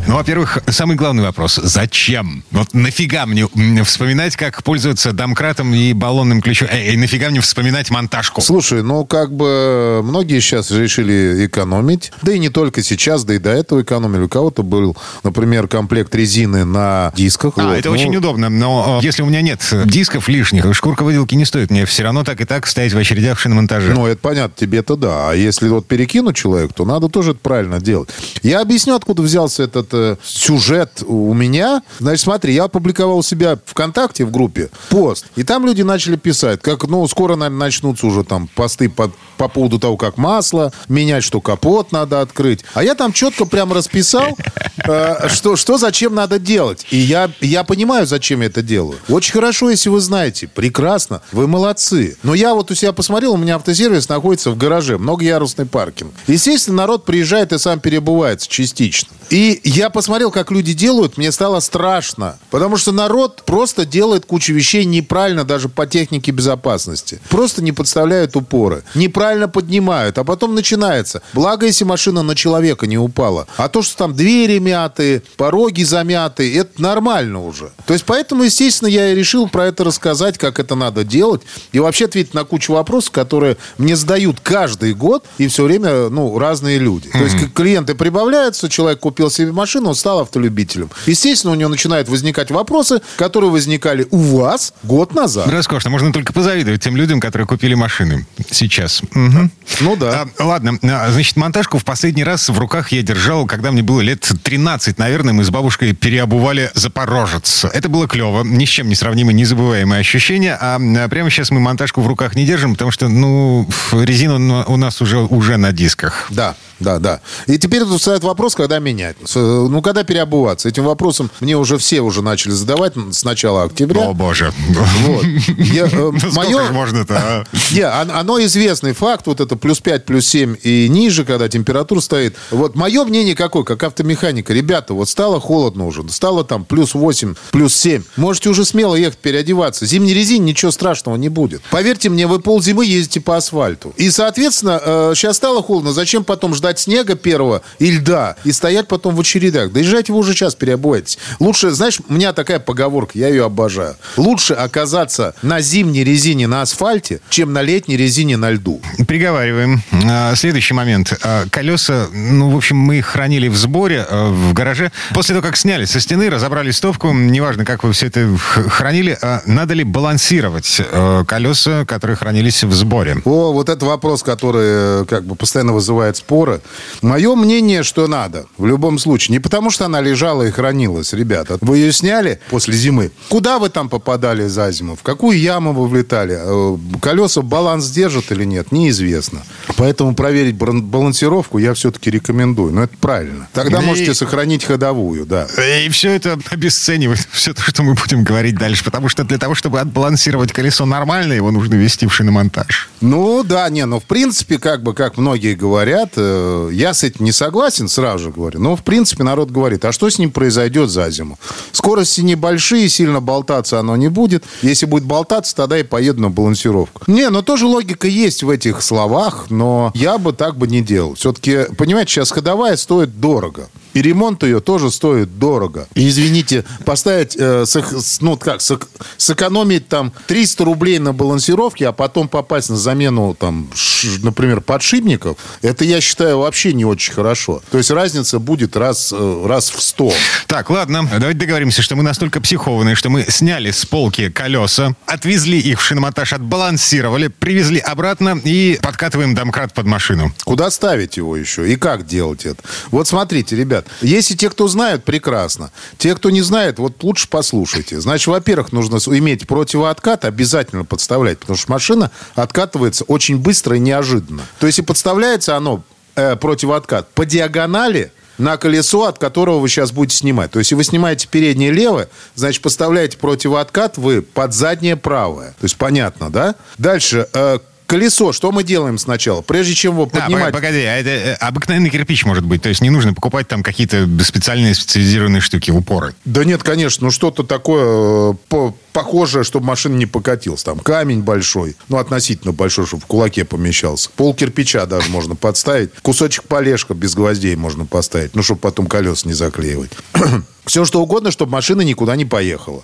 Ну, 0.06 0.14
во-первых, 0.14 0.58
самый 0.68 0.96
главный 0.96 1.24
вопрос. 1.24 1.56
Зачем? 1.56 2.44
Вот 2.52 2.74
нафига 2.74 3.26
мне 3.26 3.48
вспоминать, 3.82 4.36
как 4.36 4.62
пользоваться 4.62 5.12
домкратом 5.12 5.74
и 5.74 5.92
баллонным 5.92 6.40
ключом? 6.42 6.68
Эй, 6.70 6.90
эй, 6.90 6.96
нафига 6.96 7.28
мне 7.30 7.40
вспоминать 7.40 7.90
монтажку? 7.90 8.40
Слушай, 8.40 8.84
ну, 8.84 9.04
как 9.04 9.32
бы 9.32 10.02
многие 10.04 10.38
сейчас 10.38 10.70
решили 10.70 11.46
экономить. 11.46 12.12
Да 12.22 12.32
и 12.32 12.38
не 12.38 12.50
только 12.50 12.84
сейчас, 12.84 13.24
да 13.24 13.34
и 13.34 13.38
до 13.38 13.50
этого 13.50 13.82
экономили. 13.82 14.22
У 14.22 14.28
кого-то 14.28 14.62
был, 14.62 14.96
например, 15.24 15.66
комплект 15.66 16.14
резины 16.14 16.64
на 16.64 17.12
дисках. 17.16 17.54
А, 17.56 17.68
вот. 17.68 17.72
это 17.72 17.88
ну... 17.88 17.94
очень 17.94 18.14
удобно. 18.14 18.48
Но 18.48 19.00
если 19.02 19.22
у 19.22 19.26
меня 19.26 19.42
нет 19.42 19.60
дисков 19.86 20.28
лишних, 20.28 20.72
шкурка 20.74 21.02
выделки 21.02 21.34
не 21.34 21.44
стоит. 21.44 21.70
Мне 21.70 21.84
все 21.84 22.04
равно 22.04 22.22
так 22.22 22.40
и 22.40 22.44
так 22.44 22.68
стоять 22.68 22.92
в 22.92 22.98
очередях 22.98 23.38
в 23.38 23.40
шиномонтаже. 23.40 23.92
Ну, 23.92 24.06
это 24.06 24.20
понятно, 24.20 24.54
тебе-то 24.56 24.94
да. 24.94 25.30
А 25.30 25.34
если 25.34 25.68
вот 25.68 25.86
перекинуть 25.88 26.36
человек, 26.36 26.72
то 26.74 26.84
надо 26.84 27.08
тоже 27.08 27.32
это 27.32 27.40
правильно 27.40 27.80
делать. 27.80 28.08
Я 28.44 28.60
объясню, 28.60 28.94
откуда 28.94 29.22
взялся 29.22 29.64
этот 29.64 29.95
э, 29.96 30.16
сюжет 30.24 31.02
у 31.06 31.32
меня. 31.34 31.82
Значит, 31.98 32.24
смотри, 32.24 32.54
я 32.54 32.64
опубликовал 32.64 33.22
себя 33.22 33.58
ВКонтакте 33.64 34.24
в 34.24 34.30
группе 34.30 34.70
пост, 34.88 35.26
и 35.36 35.42
там 35.42 35.66
люди 35.66 35.82
начали 35.82 36.16
писать, 36.16 36.60
как, 36.62 36.84
ну, 36.84 37.06
скоро, 37.08 37.36
наверное, 37.36 37.66
начнутся 37.66 38.06
уже 38.06 38.24
там 38.24 38.48
посты 38.54 38.88
по, 38.88 39.10
по 39.36 39.48
поводу 39.48 39.78
того, 39.78 39.96
как 39.96 40.16
масло 40.18 40.72
менять, 40.88 41.24
что 41.24 41.40
капот 41.40 41.92
надо 41.92 42.20
открыть. 42.20 42.64
А 42.74 42.82
я 42.82 42.94
там 42.94 43.12
четко 43.12 43.44
прям 43.44 43.72
расписал, 43.72 44.36
э, 44.84 45.28
что, 45.28 45.56
что 45.56 45.78
зачем 45.78 46.14
надо 46.14 46.38
делать. 46.38 46.86
И 46.90 46.96
я, 46.96 47.30
я 47.40 47.64
понимаю, 47.64 48.06
зачем 48.06 48.40
я 48.40 48.46
это 48.46 48.62
делаю. 48.62 48.98
Очень 49.08 49.32
хорошо, 49.32 49.70
если 49.70 49.88
вы 49.88 50.00
знаете. 50.00 50.48
Прекрасно. 50.48 51.22
Вы 51.32 51.46
молодцы. 51.46 52.16
Но 52.22 52.34
я 52.34 52.54
вот 52.54 52.70
у 52.70 52.74
себя 52.74 52.92
посмотрел, 52.92 53.34
у 53.34 53.36
меня 53.36 53.56
автосервис 53.56 54.08
находится 54.08 54.50
в 54.50 54.56
гараже, 54.56 54.98
многоярусный 54.98 55.66
паркинг. 55.66 56.12
Естественно, 56.26 56.78
народ 56.78 57.04
приезжает 57.04 57.52
и 57.52 57.58
сам 57.58 57.80
перебывается 57.80 58.48
частично. 58.48 59.08
И 59.30 59.60
я 59.64 59.85
посмотрел, 59.90 60.30
как 60.30 60.50
люди 60.50 60.72
делают, 60.72 61.16
мне 61.16 61.32
стало 61.32 61.60
страшно. 61.60 62.38
Потому 62.50 62.76
что 62.76 62.92
народ 62.92 63.42
просто 63.44 63.84
делает 63.84 64.26
кучу 64.26 64.52
вещей 64.52 64.84
неправильно 64.84 65.44
даже 65.44 65.68
по 65.68 65.86
технике 65.86 66.30
безопасности. 66.30 67.20
Просто 67.28 67.62
не 67.62 67.72
подставляют 67.72 68.36
упоры. 68.36 68.82
Неправильно 68.94 69.48
поднимают. 69.48 70.18
А 70.18 70.24
потом 70.24 70.54
начинается. 70.54 71.22
Благо, 71.32 71.66
если 71.66 71.84
машина 71.84 72.22
на 72.22 72.34
человека 72.34 72.86
не 72.86 72.98
упала. 72.98 73.46
А 73.56 73.68
то, 73.68 73.82
что 73.82 73.96
там 73.96 74.14
двери 74.14 74.58
мятые, 74.58 75.22
пороги 75.36 75.82
замятые, 75.82 76.56
это 76.56 76.80
нормально 76.80 77.44
уже. 77.44 77.70
То 77.86 77.92
есть, 77.92 78.04
поэтому, 78.04 78.44
естественно, 78.44 78.88
я 78.88 79.12
и 79.12 79.14
решил 79.14 79.48
про 79.48 79.66
это 79.66 79.84
рассказать, 79.84 80.38
как 80.38 80.58
это 80.58 80.74
надо 80.74 81.04
делать. 81.04 81.42
И 81.72 81.78
вообще 81.78 82.06
ответить 82.06 82.34
на 82.34 82.44
кучу 82.44 82.72
вопросов, 82.72 83.10
которые 83.10 83.56
мне 83.78 83.96
задают 83.96 84.40
каждый 84.40 84.94
год. 84.94 85.24
И 85.38 85.48
все 85.48 85.64
время, 85.64 86.08
ну, 86.08 86.38
разные 86.38 86.78
люди. 86.78 87.08
Mm-hmm. 87.08 87.18
То 87.18 87.24
есть, 87.24 87.54
клиенты 87.54 87.94
прибавляются, 87.94 88.68
человек 88.68 89.00
купил 89.00 89.30
себе 89.30 89.52
машину, 89.52 89.75
он 89.84 89.94
стал 89.94 90.20
автолюбителем. 90.20 90.90
Естественно, 91.06 91.52
у 91.52 91.56
него 91.56 91.68
начинают 91.68 92.08
возникать 92.08 92.50
вопросы, 92.50 93.00
которые 93.16 93.50
возникали 93.50 94.06
у 94.10 94.18
вас 94.18 94.72
год 94.82 95.14
назад. 95.14 95.48
Роскошно. 95.48 95.90
Можно 95.90 96.12
только 96.12 96.32
позавидовать 96.32 96.82
тем 96.82 96.96
людям, 96.96 97.20
которые 97.20 97.46
купили 97.46 97.74
машины 97.74 98.26
сейчас. 98.50 99.02
Угу. 99.02 99.50
Ну 99.80 99.96
да. 99.96 100.26
А, 100.38 100.44
ладно. 100.44 100.78
А, 100.82 101.10
значит, 101.10 101.36
монтажку 101.36 101.78
в 101.78 101.84
последний 101.84 102.24
раз 102.24 102.48
в 102.48 102.58
руках 102.58 102.92
я 102.92 103.02
держал, 103.02 103.46
когда 103.46 103.72
мне 103.72 103.82
было 103.82 104.00
лет 104.00 104.30
13, 104.42 104.98
наверное. 104.98 105.32
Мы 105.32 105.44
с 105.44 105.50
бабушкой 105.50 105.92
переобували 105.92 106.70
Запорожец. 106.74 107.64
Это 107.64 107.88
было 107.88 108.06
клево. 108.06 108.44
Ни 108.44 108.64
с 108.64 108.68
чем 108.68 108.88
не 108.88 108.94
сравнимое, 108.94 109.34
незабываемое 109.34 110.00
ощущение. 110.00 110.56
А, 110.60 110.76
а 110.76 111.08
прямо 111.08 111.30
сейчас 111.30 111.50
мы 111.50 111.60
монтажку 111.60 112.00
в 112.00 112.06
руках 112.06 112.34
не 112.34 112.46
держим, 112.46 112.72
потому 112.72 112.90
что, 112.90 113.08
ну, 113.08 113.68
резина 113.92 114.64
у 114.66 114.76
нас 114.76 115.00
уже, 115.00 115.18
уже 115.18 115.56
на 115.56 115.72
дисках. 115.72 116.28
Да, 116.30 116.54
да, 116.80 116.98
да. 116.98 117.20
И 117.46 117.58
теперь 117.58 117.82
тут 117.84 117.98
встает 118.00 118.22
вопрос, 118.22 118.54
когда 118.54 118.78
менять. 118.78 119.16
Ну, 119.34 119.80
когда 119.82 120.04
переобуваться? 120.04 120.68
Этим 120.68 120.84
вопросом 120.84 121.30
мне 121.40 121.56
уже 121.56 121.78
все 121.78 122.00
уже 122.00 122.22
начали 122.22 122.52
задавать 122.52 122.94
с 123.12 123.24
начала 123.24 123.64
октября. 123.64 124.08
О, 124.08 124.14
боже. 124.14 124.52
Вот. 124.68 125.24
Я, 125.58 125.86
э, 125.86 126.12
мое... 126.32 126.70
можно-то, 126.72 127.16
а? 127.16 127.44
Не, 127.72 127.82
оно 127.82 128.42
известный 128.44 128.92
факт, 128.92 129.26
вот 129.26 129.40
это 129.40 129.56
плюс 129.56 129.80
5, 129.80 130.04
плюс 130.04 130.26
7 130.26 130.56
и 130.62 130.88
ниже, 130.88 131.24
когда 131.24 131.48
температура 131.48 132.00
стоит. 132.00 132.36
Вот 132.50 132.74
мое 132.74 133.04
мнение 133.04 133.34
какое, 133.34 133.64
как 133.64 133.82
автомеханика. 133.82 134.52
Ребята, 134.52 134.94
вот 134.94 135.08
стало 135.08 135.40
холодно 135.40 135.86
уже, 135.86 136.06
стало 136.10 136.44
там 136.44 136.64
плюс 136.64 136.94
8, 136.94 137.34
плюс 137.52 137.74
7. 137.74 138.02
Можете 138.16 138.50
уже 138.50 138.64
смело 138.64 138.94
ехать 138.94 139.18
переодеваться. 139.18 139.86
Зимней 139.86 140.14
резине 140.14 140.50
ничего 140.50 140.70
страшного 140.70 141.16
не 141.16 141.28
будет. 141.28 141.62
Поверьте 141.70 142.10
мне, 142.10 142.26
вы 142.26 142.40
ползимы 142.40 142.84
ездите 142.84 143.20
по 143.20 143.36
асфальту. 143.36 143.94
И, 143.96 144.10
соответственно, 144.10 144.80
сейчас 145.14 145.36
э, 145.36 145.38
стало 145.38 145.62
холодно, 145.62 145.92
зачем 145.92 146.24
потом 146.24 146.54
ждать 146.54 146.65
ждать 146.66 146.80
снега 146.80 147.14
первого 147.14 147.62
и 147.78 147.92
льда, 147.92 148.34
и 148.42 148.50
стоять 148.50 148.88
потом 148.88 149.14
в 149.14 149.20
очередях. 149.20 149.70
Доезжайте 149.70 150.12
вы 150.12 150.18
уже 150.18 150.32
сейчас, 150.32 150.56
переобувайтесь. 150.56 151.16
Лучше, 151.38 151.70
знаешь, 151.70 152.00
у 152.08 152.12
меня 152.12 152.32
такая 152.32 152.58
поговорка, 152.58 153.12
я 153.14 153.28
ее 153.28 153.44
обожаю. 153.44 153.94
Лучше 154.16 154.54
оказаться 154.54 155.34
на 155.42 155.60
зимней 155.60 156.02
резине 156.02 156.48
на 156.48 156.62
асфальте, 156.62 157.20
чем 157.30 157.52
на 157.52 157.62
летней 157.62 157.96
резине 157.96 158.36
на 158.36 158.50
льду. 158.50 158.80
Приговариваем. 159.06 159.80
А, 160.08 160.34
следующий 160.34 160.74
момент. 160.74 161.16
А, 161.22 161.44
колеса, 161.50 162.08
ну, 162.12 162.50
в 162.50 162.56
общем, 162.56 162.78
мы 162.78 162.98
их 162.98 163.06
хранили 163.06 163.46
в 163.46 163.56
сборе 163.56 164.04
а, 164.08 164.32
в 164.32 164.52
гараже. 164.52 164.90
После 165.14 165.36
того, 165.36 165.46
как 165.46 165.56
сняли 165.56 165.84
со 165.84 166.00
стены, 166.00 166.28
разобрали 166.30 166.72
стопку, 166.72 167.12
неважно, 167.12 167.64
как 167.64 167.84
вы 167.84 167.92
все 167.92 168.06
это 168.06 168.28
хранили, 168.36 169.16
надо 169.46 169.74
ли 169.74 169.84
балансировать 169.84 170.82
колеса, 171.28 171.84
которые 171.84 172.16
хранились 172.16 172.64
в 172.64 172.72
сборе? 172.72 173.18
О, 173.24 173.52
вот 173.52 173.68
это 173.68 173.86
вопрос, 173.86 174.24
который 174.24 175.02
э, 175.02 175.04
как 175.08 175.24
бы 175.24 175.36
постоянно 175.36 175.72
вызывает 175.72 176.16
споры. 176.16 176.55
Э, 176.56 177.06
мое 177.06 177.34
мнение, 177.34 177.82
что 177.82 178.06
надо. 178.06 178.46
В 178.58 178.66
любом 178.66 178.98
случае. 178.98 179.34
Не 179.34 179.40
потому, 179.40 179.70
что 179.70 179.84
она 179.84 180.00
лежала 180.00 180.42
и 180.42 180.50
хранилась, 180.50 181.12
ребята. 181.12 181.58
Вы 181.60 181.78
ее 181.78 181.92
сняли 181.92 182.40
после 182.50 182.74
зимы. 182.74 183.10
Куда 183.28 183.58
вы 183.58 183.68
там 183.68 183.88
попадали 183.88 184.46
за 184.46 184.70
зиму? 184.70 184.96
В 184.96 185.02
какую 185.02 185.38
яму 185.38 185.72
вы 185.72 185.88
влетали? 185.88 186.36
Э, 186.38 186.76
колеса 187.00 187.42
баланс 187.42 187.90
держат 187.90 188.32
или 188.32 188.44
нет? 188.44 188.72
Неизвестно. 188.72 189.42
Поэтому 189.76 190.14
проверить 190.14 190.56
балансировку 190.56 191.58
я 191.58 191.74
все-таки 191.74 192.10
рекомендую. 192.10 192.72
Но 192.72 192.84
это 192.84 192.96
правильно. 193.00 193.48
Тогда 193.52 193.82
и... 193.82 193.84
можете 193.84 194.14
сохранить 194.14 194.64
ходовую, 194.64 195.26
да. 195.26 195.46
И 195.84 195.88
все 195.88 196.12
это 196.12 196.38
обесценивает 196.50 197.26
все 197.32 197.52
то, 197.54 197.62
что 197.62 197.82
мы 197.82 197.94
будем 197.94 198.24
говорить 198.24 198.56
дальше. 198.56 198.84
Потому 198.84 199.08
что 199.08 199.24
для 199.24 199.38
того, 199.38 199.54
чтобы 199.54 199.80
отбалансировать 199.80 200.52
колесо 200.52 200.86
нормально, 200.86 201.32
его 201.32 201.50
нужно 201.50 201.74
вести 201.74 202.06
в 202.06 202.14
шиномонтаж. 202.14 202.88
Ну, 203.00 203.42
да, 203.44 203.68
не, 203.68 203.84
ну, 203.86 204.00
в 204.00 204.04
принципе, 204.04 204.58
как 204.58 204.82
бы, 204.82 204.94
как 204.94 205.16
многие 205.18 205.54
говорят, 205.54 206.12
э, 206.16 206.45
я 206.72 206.94
с 206.94 207.02
этим 207.02 207.24
не 207.24 207.32
согласен, 207.32 207.88
сразу 207.88 208.24
же 208.24 208.30
говорю. 208.30 208.60
Но, 208.60 208.76
в 208.76 208.82
принципе, 208.82 209.24
народ 209.24 209.50
говорит, 209.50 209.84
а 209.84 209.92
что 209.92 210.08
с 210.08 210.18
ним 210.18 210.30
произойдет 210.30 210.90
за 210.90 211.10
зиму? 211.10 211.38
Скорости 211.72 212.20
небольшие, 212.20 212.88
сильно 212.88 213.20
болтаться 213.20 213.78
оно 213.78 213.96
не 213.96 214.08
будет. 214.08 214.44
Если 214.62 214.86
будет 214.86 215.04
болтаться, 215.04 215.54
тогда 215.54 215.78
и 215.78 215.82
поеду 215.82 216.22
на 216.22 216.30
балансировку. 216.30 217.02
Не, 217.06 217.30
но 217.30 217.42
тоже 217.42 217.66
логика 217.66 218.08
есть 218.08 218.42
в 218.42 218.50
этих 218.50 218.82
словах, 218.82 219.46
но 219.50 219.92
я 219.94 220.18
бы 220.18 220.32
так 220.32 220.56
бы 220.56 220.66
не 220.66 220.82
делал. 220.82 221.14
Все-таки, 221.14 221.66
понимаете, 221.76 222.12
сейчас 222.12 222.30
ходовая 222.30 222.76
стоит 222.76 223.20
дорого. 223.20 223.68
И 223.96 224.02
ремонт 224.02 224.42
ее 224.42 224.60
тоже 224.60 224.90
стоит 224.90 225.38
дорого. 225.38 225.88
И, 225.94 226.06
извините, 226.06 226.66
поставить, 226.84 227.34
э, 227.34 227.64
с, 227.64 228.20
ну 228.20 228.36
как, 228.36 228.60
с, 228.60 228.78
сэкономить 229.16 229.88
там 229.88 230.12
300 230.26 230.64
рублей 230.66 230.98
на 230.98 231.14
балансировке, 231.14 231.88
а 231.88 231.92
потом 231.92 232.28
попасть 232.28 232.68
на 232.68 232.76
замену, 232.76 233.34
там, 233.34 233.70
ш, 233.74 234.06
например, 234.22 234.60
подшипников, 234.60 235.38
это, 235.62 235.86
я 235.86 236.02
считаю, 236.02 236.35
вообще 236.36 236.72
не 236.72 236.84
очень 236.84 237.12
хорошо. 237.12 237.62
То 237.70 237.78
есть 237.78 237.90
разница 237.90 238.38
будет 238.38 238.76
раз, 238.76 239.12
э, 239.12 239.46
раз 239.46 239.70
в 239.70 239.82
100. 239.82 240.12
Так, 240.46 240.70
ладно, 240.70 241.08
давайте 241.18 241.38
договоримся, 241.38 241.82
что 241.82 241.96
мы 241.96 242.02
настолько 242.02 242.40
психованные, 242.40 242.94
что 242.94 243.10
мы 243.10 243.24
сняли 243.28 243.70
с 243.70 243.84
полки 243.84 244.30
колеса, 244.30 244.94
отвезли 245.06 245.58
их 245.58 245.80
в 245.80 245.84
шиномонтаж, 245.84 246.32
отбалансировали, 246.32 247.28
привезли 247.28 247.78
обратно 247.78 248.40
и 248.44 248.78
подкатываем 248.82 249.34
домкрат 249.34 249.74
под 249.74 249.86
машину. 249.86 250.32
Куда 250.44 250.70
ставить 250.70 251.16
его 251.16 251.36
еще? 251.36 251.70
И 251.70 251.76
как 251.76 252.06
делать 252.06 252.46
это? 252.46 252.62
Вот 252.90 253.08
смотрите, 253.08 253.56
ребят, 253.56 253.86
если 254.00 254.34
те, 254.34 254.50
кто 254.50 254.68
знают, 254.68 255.04
прекрасно. 255.04 255.70
Те, 255.98 256.14
кто 256.14 256.30
не 256.30 256.42
знает, 256.42 256.78
вот 256.78 257.02
лучше 257.02 257.28
послушайте. 257.28 258.00
Значит, 258.00 258.28
во-первых, 258.28 258.72
нужно 258.72 258.96
иметь 258.96 259.46
противооткат, 259.46 260.24
обязательно 260.24 260.84
подставлять, 260.84 261.38
потому 261.38 261.56
что 261.56 261.70
машина 261.70 262.10
откатывается 262.34 263.04
очень 263.04 263.38
быстро 263.38 263.76
и 263.76 263.80
неожиданно. 263.80 264.42
То 264.58 264.66
есть 264.66 264.78
и 264.78 264.82
подставляется 264.82 265.56
оно, 265.56 265.82
э, 266.16 266.36
противооткат, 266.36 267.08
по 267.10 267.24
диагонали, 267.24 268.12
на 268.38 268.56
колесо, 268.56 269.04
от 269.04 269.18
которого 269.18 269.58
вы 269.58 269.68
сейчас 269.68 269.92
будете 269.92 270.18
снимать. 270.18 270.50
То 270.50 270.58
есть, 270.58 270.70
если 270.70 270.74
вы 270.74 270.84
снимаете 270.84 271.28
переднее 271.28 271.70
левое, 271.70 272.08
значит, 272.34 272.62
поставляете 272.62 273.16
противооткат 273.18 273.96
вы 273.96 274.22
под 274.22 274.52
заднее 274.52 274.96
правое. 274.96 275.50
То 275.58 275.64
есть, 275.64 275.76
понятно, 275.76 276.30
да? 276.30 276.54
Дальше. 276.78 277.28
Э, 277.32 277.58
колесо, 277.86 278.32
что 278.32 278.52
мы 278.52 278.64
делаем 278.64 278.98
сначала? 278.98 279.42
Прежде 279.42 279.74
чем 279.74 279.94
его 279.94 280.06
поднимать... 280.06 280.50
А, 280.50 280.52
погоди, 280.52 280.80
а 280.80 280.96
это 280.96 281.10
э, 281.10 281.34
обыкновенный 281.34 281.90
кирпич 281.90 282.24
может 282.24 282.44
быть? 282.44 282.62
То 282.62 282.68
есть 282.68 282.80
не 282.80 282.90
нужно 282.90 283.14
покупать 283.14 283.48
там 283.48 283.62
какие-то 283.62 284.08
специальные 284.22 284.74
специализированные 284.74 285.40
штуки, 285.40 285.70
упоры? 285.70 286.14
Да 286.24 286.44
нет, 286.44 286.62
конечно, 286.62 287.06
ну 287.06 287.10
что-то 287.10 287.42
такое 287.42 288.32
э, 288.32 288.34
по 288.48 288.74
похожее, 288.92 289.44
чтобы 289.44 289.66
машина 289.66 289.94
не 289.94 290.06
покатилась. 290.06 290.62
Там 290.62 290.78
камень 290.78 291.20
большой, 291.20 291.76
ну 291.88 291.98
относительно 291.98 292.52
большой, 292.52 292.86
чтобы 292.86 293.02
в 293.02 293.06
кулаке 293.06 293.44
помещался. 293.44 294.10
Пол 294.14 294.34
кирпича 294.34 294.86
даже 294.86 295.10
можно 295.10 295.34
подставить. 295.34 295.90
Кусочек 296.02 296.44
полежка 296.44 296.94
без 296.94 297.14
гвоздей 297.14 297.56
можно 297.56 297.84
поставить, 297.84 298.34
ну 298.34 298.42
чтобы 298.42 298.60
потом 298.60 298.86
колеса 298.86 299.28
не 299.28 299.34
заклеивать. 299.34 299.90
Все 300.64 300.84
что 300.84 301.02
угодно, 301.02 301.30
чтобы 301.30 301.52
машина 301.52 301.82
никуда 301.82 302.16
не 302.16 302.24
поехала. 302.24 302.82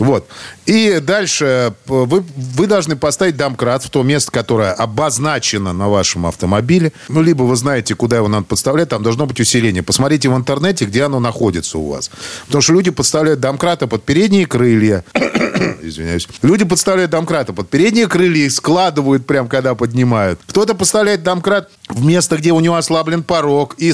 Вот. 0.00 0.26
И 0.64 0.98
дальше 1.00 1.74
вы, 1.86 2.24
вы 2.36 2.66
должны 2.66 2.96
поставить 2.96 3.36
домкрат 3.36 3.84
в 3.84 3.90
то 3.90 4.02
место, 4.02 4.32
которое 4.32 4.72
обозначено 4.72 5.72
на 5.74 5.88
вашем 5.88 6.26
автомобиле. 6.26 6.92
Ну, 7.08 7.20
либо 7.22 7.42
вы 7.42 7.54
знаете, 7.54 7.94
куда 7.94 8.16
его 8.16 8.26
надо 8.26 8.44
подставлять, 8.44 8.88
там 8.88 9.02
должно 9.02 9.26
быть 9.26 9.38
усиление. 9.40 9.82
Посмотрите 9.82 10.30
в 10.30 10.36
интернете, 10.36 10.86
где 10.86 11.04
оно 11.04 11.20
находится 11.20 11.78
у 11.78 11.90
вас. 11.90 12.10
Потому 12.46 12.62
что 12.62 12.72
люди 12.72 12.90
подставляют 12.90 13.40
домкраты 13.40 13.86
под 13.86 14.02
передние 14.02 14.46
крылья. 14.46 15.04
Извиняюсь. 15.90 16.28
Люди 16.42 16.64
подставляют 16.64 17.10
домкраты 17.10 17.52
под 17.52 17.68
передние 17.68 18.06
крылья 18.06 18.46
и 18.46 18.50
складывают 18.50 19.26
прям, 19.26 19.48
когда 19.48 19.74
поднимают. 19.74 20.40
Кто-то 20.46 20.74
подставляет 20.74 21.22
домкрат 21.22 21.68
в 21.88 22.04
место, 22.04 22.36
где 22.36 22.52
у 22.52 22.60
него 22.60 22.76
ослаблен 22.76 23.22
порог, 23.22 23.74
и 23.78 23.92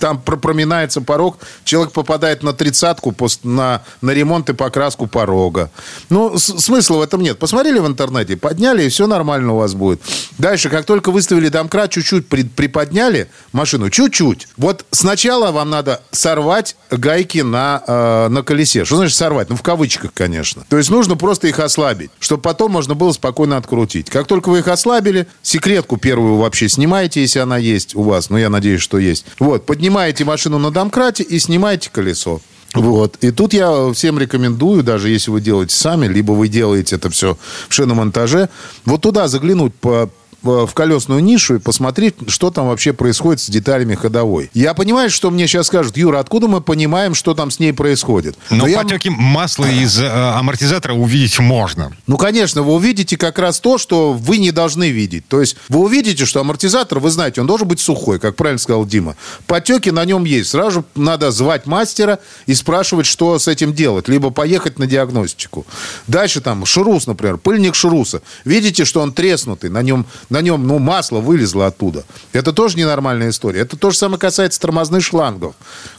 там 0.00 0.20
проминается 0.20 1.00
порог, 1.02 1.38
человек 1.64 1.92
попадает 1.92 2.42
на 2.42 2.52
тридцатку 2.52 3.14
на, 3.42 3.82
на 4.00 4.10
ремонт 4.10 4.48
и 4.48 4.54
покраску 4.54 5.06
порога. 5.06 5.70
Ну, 6.08 6.38
смысла 6.38 6.98
в 6.98 7.02
этом 7.02 7.20
нет. 7.20 7.38
Посмотрели 7.38 7.78
в 7.78 7.86
интернете, 7.86 8.36
подняли, 8.36 8.84
и 8.84 8.88
все 8.88 9.06
нормально 9.06 9.52
у 9.52 9.56
вас 9.58 9.74
будет. 9.74 10.00
Дальше, 10.38 10.70
как 10.70 10.86
только 10.86 11.10
выставили 11.10 11.48
домкрат, 11.48 11.90
чуть-чуть 11.90 12.26
приподняли 12.28 13.28
машину, 13.52 13.90
чуть-чуть. 13.90 14.48
Вот 14.56 14.86
сначала 14.90 15.52
вам 15.52 15.70
надо 15.70 16.00
сорвать 16.10 16.76
гайки 16.90 17.38
на, 17.38 17.82
э, 17.86 18.28
на 18.28 18.42
колесе. 18.42 18.84
Что 18.84 18.96
значит 18.96 19.16
сорвать? 19.16 19.50
Ну, 19.50 19.56
в 19.56 19.62
кавычках, 19.62 20.12
конечно. 20.14 20.64
То 20.68 20.78
есть 20.78 20.90
нужно 20.90 21.16
просто 21.16 21.33
их 21.42 21.58
ослабить, 21.58 22.10
чтобы 22.20 22.42
потом 22.42 22.72
можно 22.72 22.94
было 22.94 23.12
спокойно 23.12 23.56
открутить. 23.56 24.10
Как 24.10 24.26
только 24.26 24.50
вы 24.50 24.60
их 24.60 24.68
ослабили, 24.68 25.26
секретку 25.42 25.96
первую 25.96 26.36
вообще 26.36 26.68
снимаете, 26.68 27.20
если 27.22 27.40
она 27.40 27.58
есть 27.58 27.96
у 27.96 28.02
вас. 28.02 28.30
Ну, 28.30 28.36
я 28.36 28.50
надеюсь, 28.50 28.80
что 28.80 28.98
есть. 28.98 29.26
Вот, 29.38 29.66
поднимаете 29.66 30.24
машину 30.24 30.58
на 30.58 30.70
домкрате 30.70 31.22
и 31.22 31.38
снимаете 31.38 31.90
колесо. 31.90 32.40
Вот. 32.74 33.16
И 33.20 33.30
тут 33.30 33.54
я 33.54 33.92
всем 33.92 34.18
рекомендую, 34.18 34.82
даже 34.82 35.08
если 35.08 35.30
вы 35.30 35.40
делаете 35.40 35.74
сами, 35.74 36.06
либо 36.06 36.32
вы 36.32 36.48
делаете 36.48 36.96
это 36.96 37.08
все 37.08 37.38
в 37.68 37.74
шиномонтаже, 37.74 38.48
вот 38.84 39.02
туда 39.02 39.28
заглянуть 39.28 39.74
по 39.74 40.10
в 40.44 40.72
колесную 40.74 41.22
нишу 41.22 41.56
и 41.56 41.58
посмотреть, 41.58 42.14
что 42.28 42.50
там 42.50 42.68
вообще 42.68 42.92
происходит 42.92 43.40
с 43.40 43.48
деталями 43.48 43.94
ходовой. 43.94 44.50
Я 44.54 44.74
понимаю, 44.74 45.10
что 45.10 45.30
мне 45.30 45.46
сейчас 45.46 45.66
скажут, 45.66 45.96
Юра, 45.96 46.18
откуда 46.18 46.48
мы 46.48 46.60
понимаем, 46.60 47.14
что 47.14 47.34
там 47.34 47.50
с 47.50 47.58
ней 47.58 47.72
происходит? 47.72 48.36
Но, 48.50 48.66
Но 48.66 48.74
потеки 48.74 49.08
я... 49.08 49.14
масла 49.16 49.66
из 49.66 49.98
э, 49.98 50.08
амортизатора 50.08 50.94
увидеть 50.94 51.38
можно. 51.38 51.92
Ну, 52.06 52.16
конечно, 52.18 52.62
вы 52.62 52.74
увидите 52.74 53.16
как 53.16 53.38
раз 53.38 53.60
то, 53.60 53.78
что 53.78 54.12
вы 54.12 54.38
не 54.38 54.50
должны 54.50 54.90
видеть. 54.90 55.26
То 55.28 55.40
есть 55.40 55.56
вы 55.68 55.80
увидите, 55.80 56.24
что 56.26 56.40
амортизатор, 56.40 56.98
вы 56.98 57.10
знаете, 57.10 57.40
он 57.40 57.46
должен 57.46 57.66
быть 57.66 57.80
сухой, 57.80 58.18
как 58.18 58.36
правильно 58.36 58.58
сказал 58.58 58.84
Дима. 58.86 59.16
Потеки 59.46 59.90
на 59.90 60.04
нем 60.04 60.24
есть. 60.24 60.50
Сразу 60.50 60.84
надо 60.94 61.30
звать 61.30 61.66
мастера 61.66 62.18
и 62.46 62.54
спрашивать, 62.54 63.06
что 63.06 63.38
с 63.38 63.48
этим 63.48 63.72
делать. 63.72 64.08
Либо 64.08 64.30
поехать 64.30 64.78
на 64.78 64.86
диагностику. 64.86 65.66
Дальше 66.06 66.40
там 66.40 66.66
шрус, 66.66 67.06
например, 67.06 67.38
пыльник 67.38 67.74
шруса. 67.74 68.22
Видите, 68.44 68.84
что 68.84 69.00
он 69.00 69.12
треснутый, 69.12 69.70
на 69.70 69.82
нем 69.82 70.06
на 70.34 70.42
нем, 70.42 70.66
ну, 70.66 70.80
масло 70.80 71.20
вылезло 71.20 71.68
оттуда. 71.68 72.04
Это 72.32 72.52
тоже 72.52 72.76
ненормальная 72.76 73.30
история. 73.30 73.60
Это 73.60 73.76
то 73.76 73.90
же 73.90 73.96
самое 73.96 74.18
касается 74.18 74.60
тормозных 74.60 75.04
шлангов, 75.04 75.54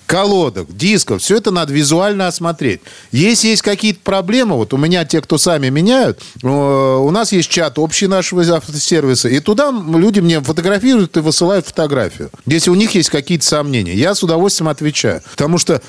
колодок, 0.05 0.75
дисков. 0.75 1.21
Все 1.21 1.37
это 1.37 1.51
надо 1.51 1.71
визуально 1.71 2.27
осмотреть. 2.27 2.81
Если 3.13 3.47
есть 3.47 3.61
какие-то 3.61 4.01
проблемы, 4.03 4.57
вот 4.57 4.73
у 4.73 4.77
меня 4.77 5.05
те, 5.05 5.21
кто 5.21 5.37
сами 5.37 5.69
меняют, 5.69 6.19
э, 6.43 6.47
у 6.47 7.09
нас 7.11 7.31
есть 7.31 7.49
чат 7.49 7.79
общий 7.79 8.07
нашего 8.07 8.41
автосервиса, 8.41 9.29
и 9.29 9.39
туда 9.39 9.71
люди 9.71 10.19
мне 10.19 10.41
фотографируют 10.41 11.15
и 11.15 11.21
высылают 11.21 11.65
фотографию. 11.65 12.29
Если 12.45 12.69
у 12.69 12.75
них 12.75 12.91
есть 12.91 13.09
какие-то 13.09 13.45
сомнения, 13.45 13.93
я 13.93 14.13
с 14.13 14.21
удовольствием 14.21 14.67
отвечаю. 14.67 15.21
Потому 15.31 15.57
что 15.57 15.81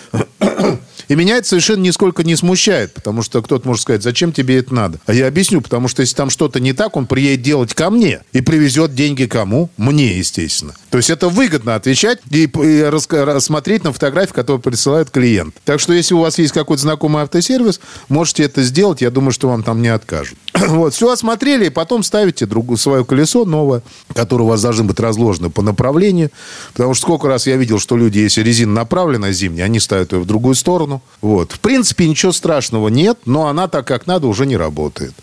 и 1.09 1.15
меня 1.15 1.37
это 1.37 1.47
совершенно 1.47 1.83
нисколько 1.83 2.25
не 2.25 2.37
смущает, 2.37 2.95
потому 2.95 3.23
что 3.23 3.43
кто-то 3.43 3.67
может 3.67 3.83
сказать, 3.83 4.03
зачем 4.03 4.33
тебе 4.33 4.59
это 4.59 4.75
надо? 4.75 4.99
А 5.07 5.15
я 5.15 5.27
объясню, 5.29 5.61
потому 5.61 5.89
что 5.89 6.03
если 6.03 6.17
там 6.17 6.31
что-то 6.31 6.61
не 6.61 6.73
так, 6.73 6.97
он 6.97 7.07
приедет 7.07 7.43
делать 7.43 7.75
ко 7.75 7.91
мне 7.91 8.23
и 8.33 8.41
привезет 8.41 8.95
деньги 8.95 9.27
кому? 9.27 9.71
Мне, 9.77 10.19
естественно. 10.19 10.75
То 10.91 10.99
есть 10.99 11.11
это 11.11 11.29
выгодно 11.29 11.75
отвечать 11.75 12.21
и, 12.31 12.45
и 12.45 12.83
рассмотреть 12.83 13.85
на 13.85 13.93
фотографии, 13.93 14.33
которые 14.33 14.63
присылает 14.63 15.11
клиент. 15.11 15.55
Так 15.65 15.81
что 15.81 15.93
если 15.93 16.15
у 16.15 16.21
вас 16.21 16.39
есть 16.39 16.53
какой-то 16.53 16.83
знакомый 16.83 17.23
автосервис, 17.23 17.81
можете 18.09 18.45
это 18.45 18.63
сделать. 18.63 19.03
Я 19.03 19.11
думаю, 19.11 19.33
что 19.33 19.49
вам 19.49 19.63
там 19.63 19.83
не 19.83 19.89
откажут. 19.89 20.39
Вот, 20.77 20.95
все 20.95 21.11
осмотрели, 21.11 21.67
и 21.67 21.71
потом 21.71 22.03
ставите 22.03 22.45
другое, 22.45 22.77
свое 22.77 23.05
колесо 23.05 23.45
новое, 23.45 23.83
которое 24.15 24.45
у 24.45 24.49
вас 24.49 24.63
должно 24.63 24.85
быть 24.85 25.01
разложено 25.01 25.49
по 25.51 25.63
направлению. 25.63 26.31
Потому 26.73 26.95
что 26.95 27.03
сколько 27.03 27.29
раз 27.29 27.47
я 27.47 27.57
видел, 27.57 27.79
что 27.79 27.97
люди, 27.97 28.19
если 28.19 28.43
резина 28.43 28.73
направлена 28.73 29.33
зимняя, 29.33 29.67
они 29.67 29.81
ставят 29.81 30.13
ее 30.13 30.21
в 30.21 30.27
другую 30.27 30.55
сторону. 30.55 30.96
Вот. 31.21 31.53
В 31.53 31.61
принципе, 31.61 32.09
ничего 32.09 32.33
страшного 32.33 32.89
нет, 32.89 33.19
но 33.27 33.47
она 33.47 33.69
так, 33.69 33.87
как 33.87 34.07
надо, 34.07 34.27
уже 34.27 34.47
не 34.47 34.57
работает. 34.57 35.15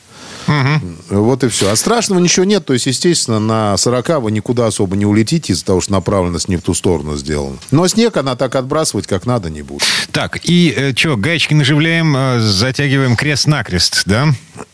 Вот 1.10 1.44
и 1.44 1.48
все. 1.50 1.72
А 1.72 1.76
страшного 1.76 2.20
ничего 2.20 2.46
нет. 2.46 2.66
То 2.66 2.74
есть, 2.74 2.86
естественно, 2.86 3.40
на 3.40 3.78
40 3.78 4.22
вы 4.22 4.32
никуда 4.32 4.68
особо 4.68 4.96
не 4.96 5.06
улетите 5.06 5.54
из-за 5.54 5.66
того, 5.66 5.82
что 5.82 5.92
направленность 5.92 6.48
не 6.48 6.58
в 6.58 6.62
ту 6.62 6.74
сторону 6.74 7.16
сделана. 7.18 7.58
Но 7.72 7.88
снег 7.88 8.18
она 8.18 8.36
так 8.36 8.56
отбрасывать, 8.56 9.08
как 9.08 9.26
надо, 9.26 9.50
не 9.50 9.62
будет. 9.62 9.84
Так, 10.12 10.40
и 10.44 10.74
э, 10.76 10.94
что, 10.96 11.18
гаечки 11.18 11.54
наживляем, 11.54 12.16
э, 12.16 12.40
затягиваем 12.40 13.16
крест-накрест, 13.16 14.04
да? 14.06 14.28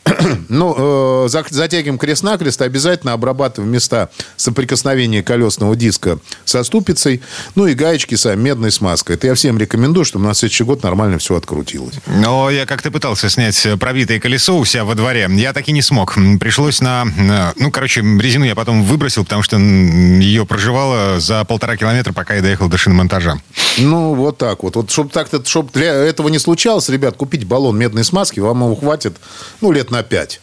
Ну, 0.49 1.25
э, 1.25 1.29
затягиваем 1.29 1.97
крест-накрест, 1.97 2.61
обязательно 2.61 3.13
обрабатываем 3.13 3.71
места 3.71 4.09
соприкосновения 4.35 5.23
колесного 5.23 5.75
диска 5.75 6.19
со 6.45 6.63
ступицей, 6.63 7.21
ну 7.55 7.67
и 7.67 7.73
гаечки 7.73 8.15
сами 8.15 8.41
медной 8.41 8.71
смазкой. 8.71 9.15
Это 9.15 9.27
я 9.27 9.35
всем 9.35 9.57
рекомендую, 9.57 10.03
чтобы 10.03 10.25
на 10.25 10.33
следующий 10.33 10.63
год 10.63 10.83
нормально 10.83 11.19
все 11.19 11.35
открутилось. 11.35 11.95
Но 12.07 12.49
я 12.49 12.65
как-то 12.65 12.91
пытался 12.91 13.29
снять 13.29 13.65
пробитое 13.79 14.19
колесо 14.19 14.57
у 14.57 14.65
себя 14.65 14.83
во 14.83 14.95
дворе. 14.95 15.29
Я 15.31 15.53
так 15.59 15.67
и 15.67 15.73
не 15.73 15.81
смог. 15.81 16.15
Пришлось 16.39 16.79
на... 16.79 17.53
Ну, 17.57 17.69
короче, 17.69 17.99
резину 17.99 18.45
я 18.45 18.55
потом 18.55 18.83
выбросил, 18.85 19.25
потому 19.25 19.43
что 19.43 19.57
ее 19.57 20.45
проживало 20.45 21.19
за 21.19 21.43
полтора 21.43 21.75
километра, 21.75 22.13
пока 22.13 22.35
я 22.35 22.41
доехал 22.41 22.69
до 22.69 22.77
шиномонтажа. 22.77 23.41
Ну, 23.77 24.13
вот 24.13 24.37
так 24.37 24.63
вот. 24.63 24.77
Вот 24.77 24.89
чтобы 24.89 25.09
так 25.09 25.27
чтобы 25.45 25.69
для 25.73 25.91
этого 25.91 26.29
не 26.29 26.39
случалось, 26.39 26.87
ребят, 26.87 27.17
купить 27.17 27.43
баллон 27.43 27.77
медной 27.77 28.05
смазки, 28.05 28.39
вам 28.39 28.63
его 28.63 28.73
хватит, 28.73 29.17
ну, 29.59 29.73
лет 29.73 29.91
на 29.91 30.01
пять 30.01 30.39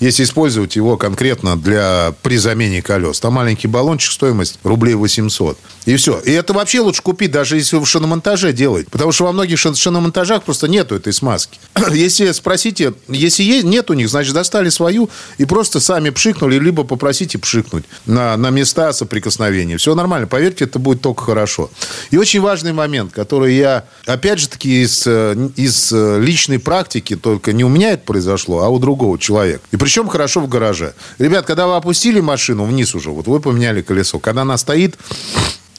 если 0.00 0.24
использовать 0.24 0.76
его 0.76 0.96
конкретно 0.96 1.56
для, 1.56 2.14
при 2.22 2.36
замене 2.36 2.82
колес. 2.82 3.20
Там 3.20 3.34
маленький 3.34 3.68
баллончик, 3.68 4.12
стоимость 4.12 4.58
рублей 4.62 4.94
800. 4.94 5.58
И 5.86 5.96
все. 5.96 6.20
И 6.20 6.30
это 6.30 6.52
вообще 6.52 6.80
лучше 6.80 7.02
купить, 7.02 7.30
даже 7.30 7.56
если 7.56 7.76
вы 7.76 7.84
в 7.84 7.88
шиномонтаже 7.88 8.52
делаете. 8.52 8.88
Потому 8.90 9.12
что 9.12 9.24
во 9.24 9.32
многих 9.32 9.58
шиномонтажах 9.58 10.42
просто 10.42 10.68
нету 10.68 10.94
этой 10.94 11.12
смазки. 11.12 11.58
Если 11.92 12.30
спросите, 12.32 12.94
если 13.08 13.42
есть, 13.42 13.64
нет 13.64 13.90
у 13.90 13.94
них, 13.94 14.08
значит, 14.08 14.34
достали 14.34 14.68
свою 14.68 15.10
и 15.38 15.44
просто 15.44 15.80
сами 15.80 16.10
пшикнули, 16.10 16.58
либо 16.58 16.84
попросите 16.84 17.38
пшикнуть 17.38 17.84
на, 18.06 18.36
на 18.36 18.50
места 18.50 18.92
соприкосновения. 18.92 19.78
Все 19.78 19.94
нормально. 19.94 20.26
Поверьте, 20.26 20.64
это 20.64 20.78
будет 20.78 21.00
только 21.00 21.24
хорошо. 21.24 21.70
И 22.10 22.16
очень 22.16 22.40
важный 22.40 22.72
момент, 22.72 23.12
который 23.12 23.56
я, 23.56 23.84
опять 24.06 24.38
же 24.40 24.48
таки, 24.48 24.82
из, 24.82 25.06
из 25.06 25.92
личной 25.92 26.58
практики, 26.58 27.16
только 27.16 27.52
не 27.52 27.64
у 27.64 27.68
меня 27.68 27.92
это 27.92 28.04
произошло, 28.04 28.62
а 28.62 28.68
у 28.68 28.78
другого 28.78 29.18
человека. 29.18 29.62
И 29.70 29.76
причем 29.88 30.06
хорошо 30.08 30.40
в 30.40 30.48
гараже. 30.50 30.92
Ребят, 31.18 31.46
когда 31.46 31.66
вы 31.66 31.74
опустили 31.74 32.20
машину 32.20 32.64
вниз 32.64 32.94
уже, 32.94 33.08
вот 33.08 33.26
вы 33.26 33.40
поменяли 33.40 33.80
колесо, 33.80 34.18
когда 34.18 34.42
она 34.42 34.58
стоит 34.58 34.98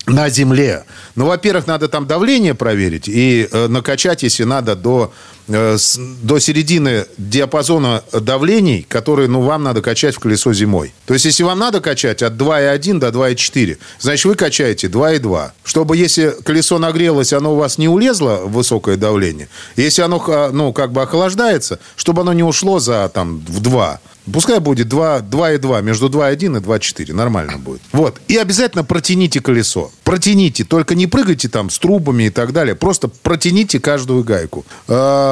на 0.07 0.29
земле. 0.29 0.85
Ну, 1.13 1.27
во-первых, 1.27 1.67
надо 1.67 1.87
там 1.89 2.07
давление 2.07 2.55
проверить 2.55 3.07
и 3.07 3.47
э, 3.51 3.67
накачать, 3.67 4.23
если 4.23 4.45
надо, 4.45 4.75
до, 4.75 5.13
до 5.49 6.39
середины 6.39 7.05
диапазона 7.17 8.03
давлений, 8.13 8.85
которые, 8.87 9.27
ну, 9.27 9.41
вам 9.41 9.63
надо 9.63 9.81
качать 9.81 10.15
в 10.15 10.19
колесо 10.19 10.53
зимой. 10.53 10.93
То 11.05 11.13
есть, 11.13 11.25
если 11.25 11.43
вам 11.43 11.57
надо 11.57 11.81
качать 11.81 12.21
от 12.21 12.33
2,1 12.33 12.99
до 12.99 13.09
2,4, 13.09 13.77
значит, 13.99 14.25
вы 14.25 14.35
качаете 14.35 14.87
2,2. 14.87 15.51
Чтобы, 15.63 15.97
если 15.97 16.35
колесо 16.43 16.77
нагрелось, 16.77 17.33
оно 17.33 17.53
у 17.53 17.57
вас 17.57 17.77
не 17.77 17.87
улезло 17.87 18.41
в 18.45 18.53
высокое 18.53 18.95
давление, 18.95 19.49
если 19.75 20.03
оно, 20.03 20.49
ну, 20.53 20.71
как 20.71 20.91
бы 20.91 21.01
охлаждается, 21.01 21.79
чтобы 21.95 22.21
оно 22.21 22.33
не 22.33 22.43
ушло 22.43 22.79
за, 22.79 23.09
там, 23.09 23.43
в 23.47 23.59
2, 23.59 23.99
Пускай 24.31 24.59
будет 24.59 24.87
2, 24.87 25.21
2 25.21 25.53
и 25.53 25.57
2, 25.57 25.81
между 25.81 26.09
2,1 26.09 26.57
и 26.57 26.61
2,4. 26.61 27.13
Нормально 27.13 27.57
будет. 27.57 27.81
Вот. 27.91 28.19
И 28.27 28.37
обязательно 28.37 28.83
протяните 28.83 29.39
колесо. 29.39 29.91
Протяните. 30.03 30.63
Только 30.63 30.95
не 30.95 31.07
прыгайте 31.07 31.49
там 31.49 31.69
с 31.69 31.79
трубами 31.79 32.25
и 32.25 32.29
так 32.29 32.53
далее. 32.53 32.75
Просто 32.75 33.07
протяните 33.07 33.79
каждую 33.79 34.23
гайку. 34.23 34.65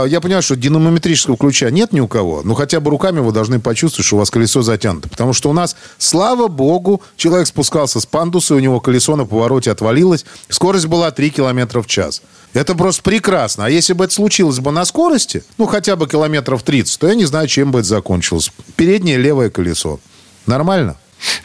А, 0.08 0.10
я 0.10 0.22
понимаю, 0.22 0.42
что 0.42 0.56
динамометрического 0.56 1.38
ключа 1.38 1.70
нет 1.70 1.92
ни 1.92 2.00
у 2.00 2.08
кого. 2.08 2.42
Но 2.44 2.54
хотя 2.54 2.80
бы 2.80 2.90
руками 2.90 3.20
вы 3.20 3.32
должны 3.32 3.60
почувствовать, 3.60 4.06
что 4.08 4.16
у 4.16 4.20
вас 4.20 4.32
колесо 4.32 4.62
затянуто. 4.62 5.10
Потому 5.10 5.34
что 5.34 5.50
у 5.50 5.54
нас, 5.54 5.76
слава 5.98 6.48
богу, 6.48 7.02
человек 7.18 7.48
спускался 7.48 8.00
с 8.00 8.06
пандуса, 8.06 8.56
у 8.56 8.60
него 8.60 8.80
колесо 8.80 9.16
на 9.16 9.26
повороте 9.26 9.72
отвалилось. 9.72 10.26
Скорость 10.50 10.88
была 10.88 11.12
3 11.12 11.30
км 11.30 11.82
в 11.82 11.88
час. 11.88 12.22
Это 12.54 12.74
просто 12.76 13.04
прекрасно. 13.04 13.66
А 13.66 13.70
если 13.70 13.94
бы 13.94 14.06
это 14.06 14.14
случилось 14.14 14.60
бы 14.60 14.72
на 14.72 14.86
скорости, 14.86 15.44
ну, 15.58 15.66
хотя 15.66 15.96
бы 15.96 16.08
километров 16.08 16.64
30, 16.64 17.00
то 17.00 17.08
я 17.08 17.16
не 17.16 17.26
знаю, 17.26 17.48
чем 17.48 17.72
бы 17.72 17.80
это 17.80 17.88
закончилось. 17.88 18.52
Переднее 18.76 19.18
левое 19.18 19.50
колесо. 19.50 20.00
Нормально? 20.46 20.96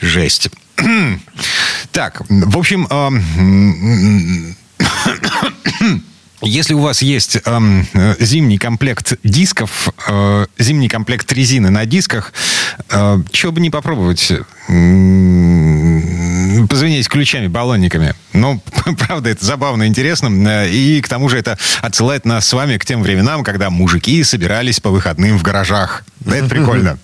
Жесть. 0.00 0.48
Так, 1.90 2.22
в 2.30 2.56
общем, 2.56 2.88
если 6.42 6.74
у 6.74 6.80
вас 6.80 7.02
есть 7.02 7.38
э, 7.44 8.14
зимний 8.18 8.58
комплект 8.58 9.14
дисков, 9.22 9.88
э, 10.08 10.46
зимний 10.58 10.88
комплект 10.88 11.30
резины 11.32 11.70
на 11.70 11.86
дисках, 11.86 12.32
э, 12.90 13.18
что 13.32 13.52
бы 13.52 13.60
не 13.60 13.70
попробовать? 13.70 14.32
позвонить 16.68 17.08
ключами, 17.08 17.48
баллонниками. 17.48 18.14
Ну, 18.32 18.62
правда, 19.06 19.30
это 19.30 19.44
забавно, 19.44 19.86
интересно. 19.86 20.66
И 20.66 21.00
к 21.00 21.08
тому 21.08 21.28
же 21.28 21.38
это 21.38 21.58
отсылает 21.80 22.24
нас 22.24 22.46
с 22.46 22.52
вами 22.52 22.78
к 22.78 22.84
тем 22.84 23.02
временам, 23.02 23.42
когда 23.42 23.68
мужики 23.70 24.22
собирались 24.22 24.80
по 24.80 24.90
выходным 24.90 25.38
в 25.38 25.42
гаражах. 25.42 26.04
Да, 26.20 26.36
это 26.36 26.48
прикольно. 26.48 26.98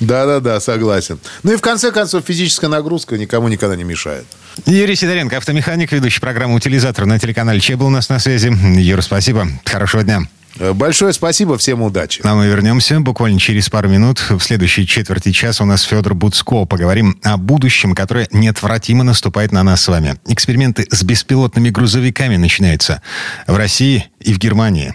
Да-да-да, 0.00 0.60
согласен. 0.60 1.18
Ну 1.42 1.52
и 1.52 1.56
в 1.56 1.60
конце 1.60 1.90
концов 1.92 2.24
физическая 2.26 2.70
нагрузка 2.70 3.16
никому 3.18 3.48
никогда 3.48 3.76
не 3.76 3.84
мешает. 3.84 4.26
Юрий 4.64 4.96
Сидоренко, 4.96 5.36
автомеханик, 5.36 5.92
ведущий 5.92 6.20
программы 6.20 6.54
«Утилизатор» 6.54 7.06
на 7.06 7.18
телеканале 7.18 7.60
Че 7.60 7.76
был 7.76 7.86
у 7.86 7.90
нас 7.90 8.08
на 8.08 8.18
связи. 8.18 8.52
Юра, 8.78 9.02
спасибо. 9.02 9.46
Хорошего 9.64 10.02
дня. 10.02 10.22
Э, 10.58 10.72
большое 10.72 11.12
спасибо, 11.12 11.58
всем 11.58 11.82
удачи. 11.82 12.20
А 12.24 12.34
мы 12.34 12.46
вернемся 12.46 13.00
буквально 13.00 13.38
через 13.38 13.68
пару 13.68 13.88
минут. 13.88 14.24
В 14.30 14.40
следующей 14.40 14.86
четверти 14.86 15.32
часа 15.32 15.64
у 15.64 15.66
нас 15.66 15.82
Федор 15.82 16.14
Буцко. 16.14 16.64
Поговорим 16.64 17.18
о 17.22 17.36
будущем, 17.36 17.94
которое 17.94 18.28
неотвратимо 18.32 19.04
наступает 19.04 19.52
на 19.52 19.62
нас 19.62 19.82
с 19.82 19.88
вами. 19.88 20.16
Эксперименты 20.26 20.86
с 20.90 21.02
беспилотными 21.02 21.70
грузовиками 21.70 22.36
начинаются 22.36 23.02
в 23.46 23.56
России 23.56 24.06
и 24.20 24.32
в 24.32 24.38
Германии. 24.38 24.94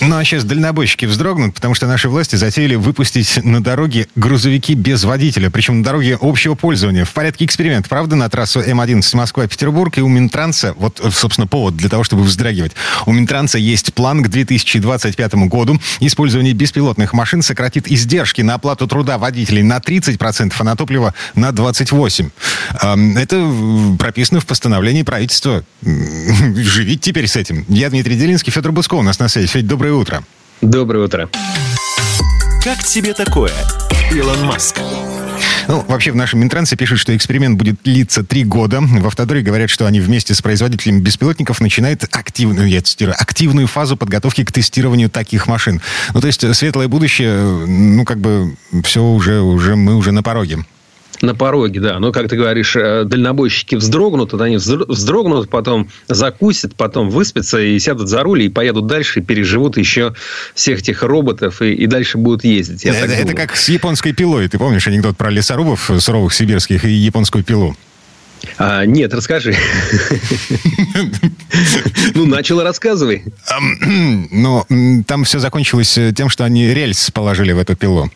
Ну 0.00 0.18
а 0.18 0.24
сейчас 0.24 0.44
дальнобойщики 0.44 1.06
вздрогнут, 1.06 1.54
потому 1.54 1.74
что 1.74 1.86
наши 1.86 2.08
власти 2.08 2.36
затеяли 2.36 2.74
выпустить 2.74 3.42
на 3.42 3.62
дороге 3.62 4.08
грузовики 4.14 4.74
без 4.74 5.04
водителя, 5.04 5.48
причем 5.48 5.78
на 5.78 5.84
дороге 5.84 6.18
общего 6.20 6.54
пользования. 6.54 7.06
В 7.06 7.12
порядке 7.12 7.46
эксперимента, 7.46 7.88
правда, 7.88 8.14
на 8.14 8.28
трассу 8.28 8.60
М11 8.60 9.16
Москва-Петербург 9.16 9.96
и 9.96 10.02
у 10.02 10.08
Минтранса, 10.08 10.74
вот, 10.76 11.00
собственно, 11.12 11.46
повод 11.46 11.76
для 11.76 11.88
того, 11.88 12.04
чтобы 12.04 12.24
вздрагивать. 12.24 12.72
У 13.06 13.12
Минтранса 13.12 13.58
есть 13.58 13.94
план 13.94 14.22
к 14.22 14.28
2025 14.28 15.34
году. 15.48 15.80
Использование 16.00 16.52
беспилотных 16.52 17.14
машин 17.14 17.40
сократит 17.40 17.90
издержки 17.90 18.42
на 18.42 18.54
оплату 18.54 18.86
труда 18.86 19.16
водителей 19.16 19.62
на 19.62 19.78
30%, 19.78 20.52
а 20.58 20.64
на 20.64 20.76
топливо 20.76 21.14
на 21.34 21.50
28%. 21.50 22.30
Это 23.16 23.96
прописано 23.98 24.40
в 24.40 24.46
постановлении 24.46 25.02
правительства. 25.04 25.64
Живите 25.82 26.98
теперь 26.98 27.28
с 27.28 27.36
этим. 27.36 27.64
Я 27.68 27.88
Дмитрий 27.88 28.16
Делинский, 28.16 28.52
Федор 28.52 28.72
Бусков 28.72 29.00
у 29.00 29.02
нас 29.02 29.18
на 29.18 29.28
связи. 29.28 29.46
Федь, 29.46 29.66
доброе 29.86 30.00
утро. 30.00 30.24
Доброе 30.62 31.04
утро. 31.04 31.30
Как 32.64 32.82
тебе 32.82 33.14
такое, 33.14 33.52
Илон 34.12 34.44
Маск? 34.44 34.80
Ну, 35.68 35.84
вообще 35.86 36.10
в 36.10 36.16
нашем 36.16 36.40
Минтрансе 36.40 36.74
пишут, 36.76 36.98
что 36.98 37.16
эксперимент 37.16 37.56
будет 37.56 37.76
длиться 37.84 38.24
три 38.24 38.42
года. 38.42 38.80
В 38.80 39.06
Автодоре 39.06 39.42
говорят, 39.42 39.70
что 39.70 39.86
они 39.86 40.00
вместе 40.00 40.34
с 40.34 40.42
производителями 40.42 41.00
беспилотников 41.00 41.60
начинают 41.60 42.02
активную, 42.02 42.68
я 42.68 42.82
цитирую, 42.82 43.14
активную 43.16 43.68
фазу 43.68 43.96
подготовки 43.96 44.44
к 44.44 44.50
тестированию 44.50 45.08
таких 45.08 45.46
машин. 45.46 45.80
Ну, 46.14 46.20
то 46.20 46.26
есть 46.26 46.54
светлое 46.56 46.88
будущее, 46.88 47.40
ну, 47.66 48.04
как 48.04 48.18
бы 48.18 48.56
все 48.82 49.02
уже, 49.02 49.40
уже 49.40 49.76
мы 49.76 49.94
уже 49.94 50.10
на 50.10 50.24
пороге. 50.24 50.64
На 51.22 51.34
пороге, 51.34 51.80
да. 51.80 51.98
Но, 51.98 52.12
как 52.12 52.28
ты 52.28 52.36
говоришь, 52.36 52.76
э, 52.76 53.04
дальнобойщики 53.04 53.74
вздрогнут, 53.74 54.34
они 54.34 54.56
вздрогнут, 54.56 55.48
потом 55.48 55.88
закусят, 56.08 56.74
потом 56.74 57.10
выспятся 57.10 57.60
и 57.60 57.78
сядут 57.78 58.08
за 58.08 58.22
руль 58.22 58.42
и 58.42 58.48
поедут 58.48 58.86
дальше, 58.86 59.20
и 59.20 59.22
переживут 59.22 59.78
еще 59.78 60.14
всех 60.54 60.80
этих 60.80 61.02
роботов 61.02 61.62
и, 61.62 61.72
и 61.72 61.86
дальше 61.86 62.18
будут 62.18 62.44
ездить. 62.44 62.84
это, 62.84 63.12
это 63.12 63.34
как 63.34 63.56
с 63.56 63.68
японской 63.68 64.12
пилой. 64.12 64.48
Ты 64.48 64.58
помнишь 64.58 64.86
анекдот 64.86 65.16
про 65.16 65.30
лесорубов 65.30 65.90
суровых 65.98 66.34
сибирских 66.34 66.84
и 66.84 66.90
японскую 66.90 67.44
пилу? 67.44 67.76
А, 68.58 68.84
нет, 68.84 69.12
расскажи. 69.14 69.56
Ну, 72.14 72.26
начал 72.26 72.62
рассказывай. 72.62 73.24
Ну, 74.30 74.64
там 75.06 75.24
все 75.24 75.38
закончилось 75.38 75.98
тем, 76.14 76.28
что 76.28 76.44
они 76.44 76.72
рельс 76.72 77.10
положили 77.10 77.52
в 77.52 77.58
эту 77.58 77.74
пилу. 77.76 78.10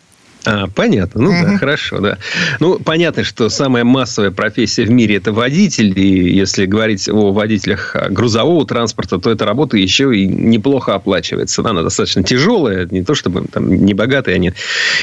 А, 0.45 0.67
понятно. 0.67 1.21
Ну 1.21 1.29
угу. 1.29 1.51
да, 1.51 1.57
хорошо, 1.57 1.99
да. 1.99 2.17
Ну, 2.59 2.79
понятно, 2.79 3.23
что 3.23 3.49
самая 3.49 3.83
массовая 3.83 4.31
профессия 4.31 4.85
в 4.85 4.89
мире– 4.89 5.15
это 5.17 5.31
водитель. 5.31 5.97
И 5.97 6.35
если 6.35 6.65
говорить 6.65 7.07
о 7.09 7.31
водителях 7.31 7.95
грузового 8.09 8.65
транспорта, 8.65 9.19
то 9.19 9.31
эта 9.31 9.45
работа 9.45 9.77
еще 9.77 10.15
и 10.15 10.25
неплохо 10.25 10.95
оплачивается. 10.95 11.61
Она 11.61 11.83
достаточно 11.83 12.23
тяжелая. 12.23 12.87
Не 12.89 13.03
то, 13.03 13.13
чтобы 13.13 13.45
там 13.51 13.71
не 13.71 13.93
богатые 13.93 14.35
они. 14.35 14.53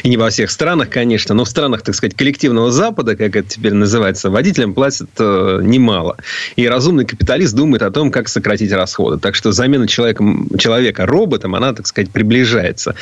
И 0.02 0.08
не 0.08 0.16
во 0.16 0.30
всех 0.30 0.50
странах, 0.50 0.90
конечно. 0.90 1.34
Но 1.34 1.44
в 1.44 1.48
странах, 1.48 1.82
так 1.82 1.94
сказать, 1.94 2.16
коллективного 2.16 2.72
Запада, 2.72 3.16
как 3.16 3.36
это 3.36 3.48
теперь 3.48 3.74
называется, 3.74 4.30
водителям 4.30 4.74
платят 4.74 5.10
э, 5.18 5.60
немало. 5.62 6.16
И 6.56 6.66
разумный 6.66 7.04
капиталист 7.04 7.54
думает 7.54 7.82
о 7.82 7.90
том, 7.90 8.10
как 8.10 8.28
сократить 8.28 8.72
расходы. 8.72 9.18
Так 9.18 9.36
что 9.36 9.52
замена 9.52 9.86
человеком, 9.86 10.48
человека 10.58 11.06
роботом, 11.06 11.54
она, 11.54 11.72
так 11.72 11.86
сказать, 11.86 12.10
приближается. 12.10 12.96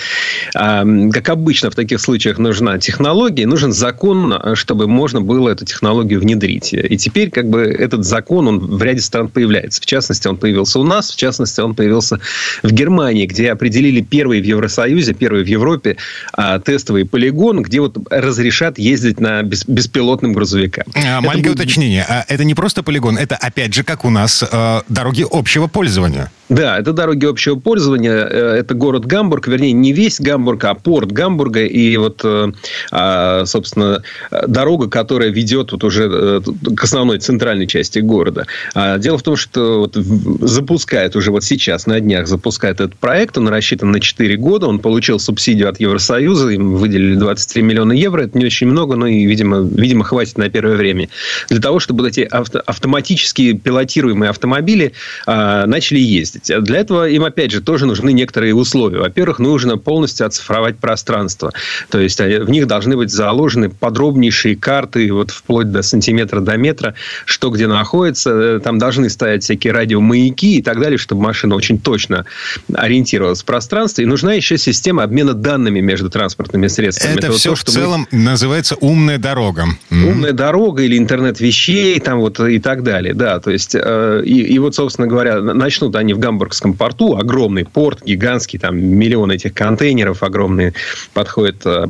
А, 0.55 0.85
как 1.13 1.29
обычно 1.31 1.71
в 1.71 1.75
таких 1.75 2.01
случаях 2.01 2.26
случаях 2.27 2.39
нужна 2.39 2.79
технология, 2.79 3.47
нужен 3.47 3.73
закон, 3.73 4.35
чтобы 4.55 4.89
можно 4.89 5.21
было 5.21 5.51
эту 5.51 5.65
технологию 5.65 6.19
внедрить. 6.19 6.73
И 6.73 6.97
теперь 6.97 7.31
как 7.31 7.49
бы 7.49 7.61
этот 7.63 8.05
закон, 8.05 8.49
он 8.49 8.59
в 8.59 8.83
ряде 8.83 9.01
стран 9.01 9.29
появляется. 9.29 9.81
В 9.81 9.87
частности, 9.87 10.27
он 10.27 10.37
появился 10.37 10.81
у 10.81 10.83
нас, 10.83 11.13
в 11.13 11.17
частности, 11.17 11.61
он 11.61 11.77
появился 11.77 12.19
в 12.65 12.73
Германии, 12.73 13.27
где 13.27 13.53
определили 13.53 14.01
первый 14.01 14.41
в 14.41 14.45
Евросоюзе, 14.45 15.15
первый 15.15 15.45
в 15.45 15.47
Европе 15.47 15.99
а, 16.33 16.59
тестовый 16.59 17.05
полигон, 17.05 17.63
где 17.63 17.81
вот 17.81 17.97
разрешат 18.11 18.79
ездить 18.79 19.21
на 19.21 19.43
беспилотным 19.43 20.33
грузовикам. 20.33 20.85
А, 20.95 21.21
маленькое 21.21 21.53
будет... 21.53 21.65
уточнение. 21.65 22.05
А 22.09 22.25
это 22.27 22.43
не 22.43 22.55
просто 22.55 22.83
полигон, 22.83 23.19
это 23.19 23.37
опять 23.37 23.73
же, 23.73 23.85
как 23.85 24.05
у 24.05 24.11
нас, 24.11 24.43
э, 24.43 24.81
дороги 24.89 25.25
общего 25.31 25.69
пользования. 25.69 26.33
Да, 26.49 26.79
это 26.79 26.93
дороги 26.93 27.27
общего 27.27 27.57
пользования. 27.57 28.13
Э, 28.13 28.57
это 28.59 28.75
город 28.75 29.05
Гамбург, 29.05 29.49
вернее, 29.49 29.73
не 29.73 29.93
весь 29.93 30.21
Гамбург, 30.21 30.65
а 30.65 30.75
порт 30.75 31.11
Гамбурга. 31.11 31.65
И 31.65 31.97
вот, 31.97 32.16
э, 32.25 32.53
а, 32.91 33.45
собственно, 33.47 34.03
дорога, 34.47 34.89
которая 34.89 35.31
ведет 35.31 35.73
вот 35.73 35.85
уже 35.85 36.09
э, 36.11 36.41
к 36.75 36.85
основной 36.85 37.19
центральной 37.19 37.67
части 37.67 38.01
города. 38.01 38.47
А 38.75 38.99
дело 38.99 39.19
в 39.19 39.23
том, 39.23 39.37
что 39.37 39.81
вот 39.81 39.95
запускает 39.95 41.17
уже 41.17 41.31
вот 41.31 41.45
сейчас, 41.45 41.87
на 41.87 42.01
днях 42.01 42.27
запускает 42.27 42.81
этот 42.81 42.97
проект. 42.97 43.39
Он 43.39 43.49
рассчитан 43.49 43.91
на 43.91 44.01
4 44.01 44.37
года. 44.37 44.67
Он 44.67 44.79
получил 44.79 45.19
субсидию 45.19 45.69
от 45.69 45.81
Евросоюза. 45.81 46.51
Им 46.51 46.77
выделили 46.77 47.17
23 47.17 47.63
миллиона 47.63 47.93
евро. 47.93 48.23
Это 48.23 48.39
не 48.39 48.45
очень 48.45 48.67
много, 48.67 48.97
но 48.97 49.07
и, 49.07 49.25
видимо, 49.25 49.61
видимо 49.61 50.05
хватит 50.05 50.39
на 50.39 50.49
первое 50.49 50.77
время. 50.77 51.09
Для 51.49 51.61
того, 51.61 51.81
чтобы 51.81 52.03
вот 52.03 52.09
эти 52.09 52.21
авто, 52.21 52.63
автоматически 52.67 53.53
пилотируемые 53.55 54.31
автомобили 54.31 54.93
а, 55.27 55.67
начали 55.67 55.99
ездить 55.99 56.27
ездить. 56.27 56.65
Для 56.65 56.81
этого 56.81 57.09
им, 57.09 57.25
опять 57.25 57.51
же, 57.51 57.61
тоже 57.61 57.87
нужны 57.87 58.13
некоторые 58.13 58.55
условия. 58.55 58.99
Во-первых, 58.99 59.39
нужно 59.39 59.79
полностью 59.79 60.27
оцифровать 60.27 60.79
пространство. 60.79 61.53
То 61.91 62.01
есть, 62.01 62.06
в 62.09 62.51
них 62.51 62.67
должны 62.67 62.97
быть 62.97 63.11
заложены 63.11 63.71
подробнейшие 63.71 64.57
карты, 64.57 65.13
вот 65.13 65.31
вплоть 65.31 65.71
до 65.71 65.83
сантиметра 65.83 66.41
до 66.41 66.57
метра, 66.57 66.95
что 67.25 67.51
где 67.51 67.67
находится. 67.67 68.61
Там 68.61 68.79
должны 68.79 69.11
стоять 69.11 69.43
всякие 69.43 69.73
радиомаяки 69.73 70.59
и 70.59 70.63
так 70.63 70.81
далее, 70.81 70.99
чтобы 70.99 71.23
машина 71.23 71.55
очень 71.55 71.79
точно 71.79 72.25
ориентировалась 72.73 73.43
в 73.43 73.45
пространстве. 73.45 74.05
И 74.05 74.07
нужна 74.07 74.35
еще 74.35 74.59
система 74.59 75.03
обмена 75.03 75.35
данными 75.35 75.81
между 75.81 76.11
транспортными 76.11 76.67
средствами. 76.69 77.13
Это, 77.13 77.29
Это 77.29 77.37
все 77.37 77.51
вот 77.51 77.61
то, 77.61 77.71
в 77.71 77.75
целом 77.75 78.09
называется 78.11 78.77
умная 78.81 79.19
дорога. 79.19 79.67
Умная 79.91 80.33
дорога 80.33 80.83
или 80.83 80.97
интернет 80.99 81.41
вещей 81.41 81.99
там 82.01 82.21
вот 82.21 82.41
и 82.41 82.59
так 82.59 82.83
далее. 82.83 83.15
Да, 83.15 83.41
то 83.41 83.51
есть, 83.51 83.75
э, 83.75 84.23
и, 84.25 84.43
и 84.43 84.59
вот, 84.59 84.75
собственно 84.75 85.07
говоря, 85.07 85.41
начнут 85.41 85.97
они 85.97 86.15
в 86.15 86.19
Гамбургском 86.19 86.75
порту, 86.75 87.17
огромный 87.17 87.65
порт, 87.65 88.03
гигантский, 88.05 88.59
там 88.59 88.79
миллион 88.79 89.31
этих 89.31 89.55
контейнеров 89.55 90.23
огромные, 90.23 90.75
подходят 91.13 91.65
э, 91.65 91.87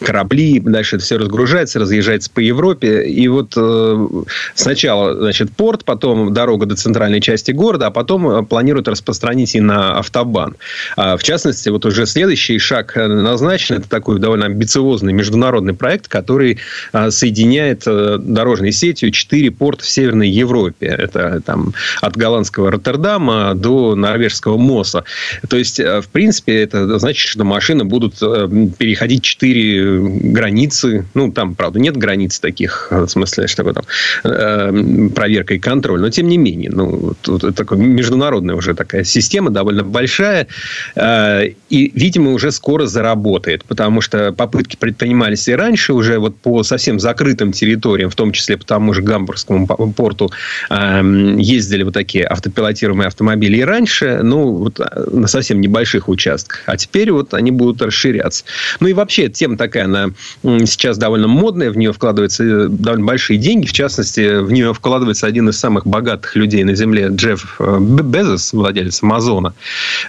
корабли, 0.00 0.60
дальше 0.60 0.96
это 0.96 1.04
все 1.04 1.16
разгружается, 1.18 1.78
разъезжается 1.78 2.30
по 2.30 2.40
Европе. 2.40 3.06
И 3.06 3.28
вот 3.28 3.54
э, 3.56 4.08
сначала, 4.54 5.14
значит, 5.14 5.50
порт, 5.52 5.84
потом 5.84 6.32
дорога 6.32 6.66
до 6.66 6.76
центральной 6.76 7.20
части 7.20 7.52
города, 7.52 7.86
а 7.86 7.90
потом 7.90 8.28
э, 8.28 8.42
планируют 8.42 8.88
распространить 8.88 9.54
и 9.54 9.60
на 9.60 9.98
автобан. 9.98 10.56
А, 10.96 11.16
в 11.16 11.22
частности, 11.22 11.68
вот 11.68 11.84
уже 11.86 12.06
следующий 12.06 12.58
шаг 12.58 12.94
назначен, 12.96 13.76
это 13.76 13.88
такой 13.88 14.18
довольно 14.18 14.46
амбициозный 14.46 15.12
международный 15.12 15.74
проект, 15.74 16.08
который 16.08 16.58
соединяет 17.10 17.84
дорожной 17.84 18.72
сетью 18.72 19.10
четыре 19.10 19.50
порта 19.50 19.84
в 19.84 19.88
Северной 19.88 20.28
Европе. 20.28 20.86
Это 20.86 21.40
там 21.44 21.72
от 22.00 22.16
голландского 22.16 22.70
Роттердама 22.70 23.54
до 23.54 23.94
норвежского 23.94 24.56
МОСа. 24.56 25.04
То 25.48 25.56
есть, 25.56 25.80
э, 25.80 26.00
в 26.00 26.08
принципе, 26.08 26.62
это 26.62 26.98
значит, 26.98 27.28
что 27.28 27.44
машины 27.44 27.84
будут 27.84 28.16
э, 28.22 28.48
переходить 28.78 29.22
четыре 29.36 29.98
границы. 30.00 31.04
Ну, 31.14 31.30
там, 31.30 31.54
правда, 31.54 31.78
нет 31.78 31.96
границ 31.96 32.40
таких, 32.40 32.88
в 32.90 33.06
смысле, 33.06 33.46
что 33.46 33.70
там 33.72 33.84
э, 34.24 35.08
проверка 35.14 35.54
и 35.54 35.58
контроль. 35.58 36.00
Но, 36.00 36.08
тем 36.10 36.28
не 36.28 36.38
менее, 36.38 36.70
ну, 36.70 37.14
это 37.22 37.52
такая 37.52 37.78
международная 37.78 38.54
уже 38.54 38.74
такая 38.74 39.04
система, 39.04 39.50
довольно 39.50 39.84
большая. 39.84 40.46
И, 40.96 41.90
видимо, 41.94 42.32
уже 42.32 42.50
скоро 42.50 42.86
заработает. 42.86 43.64
Потому 43.64 44.00
что 44.00 44.32
попытки 44.32 44.76
предпринимались 44.76 45.48
и 45.48 45.54
раньше 45.54 45.92
уже 45.92 46.18
вот 46.18 46.36
по 46.36 46.62
совсем 46.62 46.98
закрытым 46.98 47.52
территориям, 47.52 48.10
в 48.10 48.14
том 48.14 48.32
числе 48.32 48.56
по 48.56 48.64
тому 48.64 48.94
же 48.94 49.02
Гамбургскому 49.02 49.66
порту, 49.66 50.30
ездили 50.70 51.82
вот 51.82 51.94
такие 51.94 52.24
автопилотируемые 52.24 53.08
автомобили 53.08 53.58
и 53.58 53.62
раньше, 53.62 54.20
ну, 54.22 54.52
вот 54.52 54.80
на 55.12 55.26
совсем 55.26 55.60
небольших 55.60 56.08
участках. 56.08 56.62
А 56.66 56.76
теперь 56.76 57.10
вот 57.12 57.34
они 57.34 57.50
будут 57.50 57.82
расширяться. 57.82 58.44
Ну, 58.80 58.88
и 58.88 58.92
вообще, 58.92 59.25
тема 59.34 59.56
такая, 59.56 59.84
она 59.84 60.10
сейчас 60.42 60.98
довольно 60.98 61.28
модная, 61.28 61.70
в 61.70 61.76
нее 61.76 61.92
вкладываются 61.92 62.44
э, 62.44 62.68
довольно 62.68 63.06
большие 63.06 63.38
деньги. 63.38 63.66
В 63.66 63.72
частности, 63.72 64.40
в 64.40 64.52
нее 64.52 64.72
вкладывается 64.74 65.26
один 65.26 65.48
из 65.48 65.58
самых 65.58 65.86
богатых 65.86 66.36
людей 66.36 66.64
на 66.64 66.74
Земле, 66.74 67.08
Джефф 67.10 67.56
э, 67.58 67.78
Безос, 67.80 68.52
владелец 68.52 69.02
Амазона, 69.02 69.54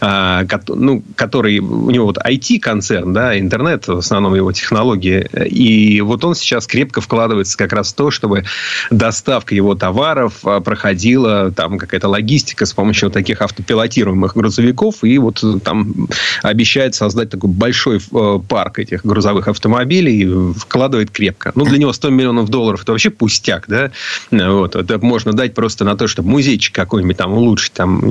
а, 0.02 0.46
ну, 0.68 1.04
который, 1.16 1.60
у 1.60 1.90
него 1.90 2.06
вот 2.06 2.18
IT-концерн, 2.18 3.14
да, 3.14 3.38
интернет, 3.38 3.88
в 3.88 3.98
основном 3.98 4.36
его 4.36 4.52
технологии. 4.52 5.28
И 5.46 6.02
вот 6.02 6.24
он 6.24 6.36
сейчас 6.36 6.68
крепко 6.68 7.02
вкладывается 7.02 7.58
как 7.58 7.74
раз 7.74 7.92
в 7.92 7.96
то, 7.96 8.12
чтобы 8.12 8.44
доставка 8.92 9.56
его 9.56 9.76
товаров 9.76 10.34
а, 10.44 10.60
проходила, 10.60 11.52
там 11.52 11.78
какая-то 11.78 12.08
логистика 12.08 12.66
с 12.66 12.74
помощью 12.74 13.08
вот 13.08 13.14
таких 13.14 13.42
автопилотируемых 13.42 14.36
грузовиков, 14.36 15.04
и 15.04 15.18
вот 15.18 15.44
там 15.64 16.08
обещает 16.44 16.96
создать 16.96 17.30
такой 17.30 17.50
большой 17.50 17.98
э, 18.00 18.40
парк 18.48 18.80
этих 18.80 19.04
грузовых 19.08 19.48
автомобилей, 19.48 20.54
вкладывает 20.54 21.12
крепко. 21.12 21.52
Ну, 21.56 21.65
для 21.65 21.78
него 21.78 21.93
100 21.93 22.10
миллионов 22.10 22.50
долларов 22.50 22.84
это 22.84 22.91
вообще 22.91 23.10
пустяк, 23.10 23.65
да? 23.67 23.91
Вот, 24.32 24.76
это 24.76 25.00
можно 25.00 25.34
дать 25.34 25.54
просто 25.54 25.86
на 25.86 25.96
то, 25.96 26.08
чтобы 26.08 26.30
музейчик 26.30 26.74
какой-нибудь 26.76 27.17
там 27.17 27.34
улучшить, 27.34 27.74
там, 27.74 28.04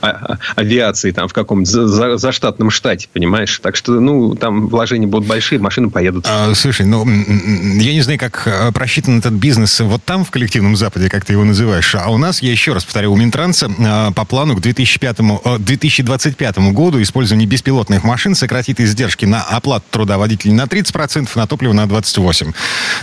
а, 0.00 0.08
а, 0.08 0.38
авиации 0.56 1.10
там 1.10 1.28
в 1.28 1.32
каком-нибудь 1.32 1.68
за, 1.68 2.16
заштатном 2.16 2.70
штате, 2.70 3.08
понимаешь? 3.12 3.58
Так 3.62 3.76
что, 3.76 4.00
ну, 4.00 4.34
там 4.34 4.68
вложения 4.68 5.06
будут 5.06 5.28
большие, 5.28 5.58
машины 5.58 5.90
поедут. 5.90 6.26
А, 6.28 6.54
слушай, 6.54 6.86
ну, 6.86 7.04
я 7.06 7.92
не 7.92 8.00
знаю, 8.00 8.18
как 8.18 8.46
э, 8.46 8.72
просчитан 8.72 9.18
этот 9.18 9.34
бизнес 9.34 9.80
вот 9.80 10.02
там, 10.04 10.24
в 10.24 10.30
коллективном 10.30 10.76
Западе, 10.76 11.08
как 11.08 11.24
ты 11.24 11.32
его 11.32 11.44
называешь, 11.44 11.94
а 11.94 12.08
у 12.10 12.18
нас, 12.18 12.42
я 12.42 12.50
еще 12.50 12.72
раз 12.72 12.84
повторю, 12.84 13.12
у 13.12 13.16
Минтранса 13.16 13.70
э, 13.76 14.12
по 14.14 14.24
плану 14.24 14.56
к 14.56 14.60
2005, 14.60 15.18
2025 15.58 16.56
э, 16.56 16.70
году 16.72 17.00
использование 17.00 17.46
беспилотных 17.46 18.04
машин 18.04 18.34
сократит 18.34 18.80
издержки 18.80 19.24
на 19.24 19.42
оплату 19.42 19.84
труда 19.90 20.18
водителей 20.18 20.41
на 20.44 20.64
30%, 20.64 21.28
на 21.34 21.46
топливо 21.46 21.72
на 21.72 21.84
28%. 21.84 22.54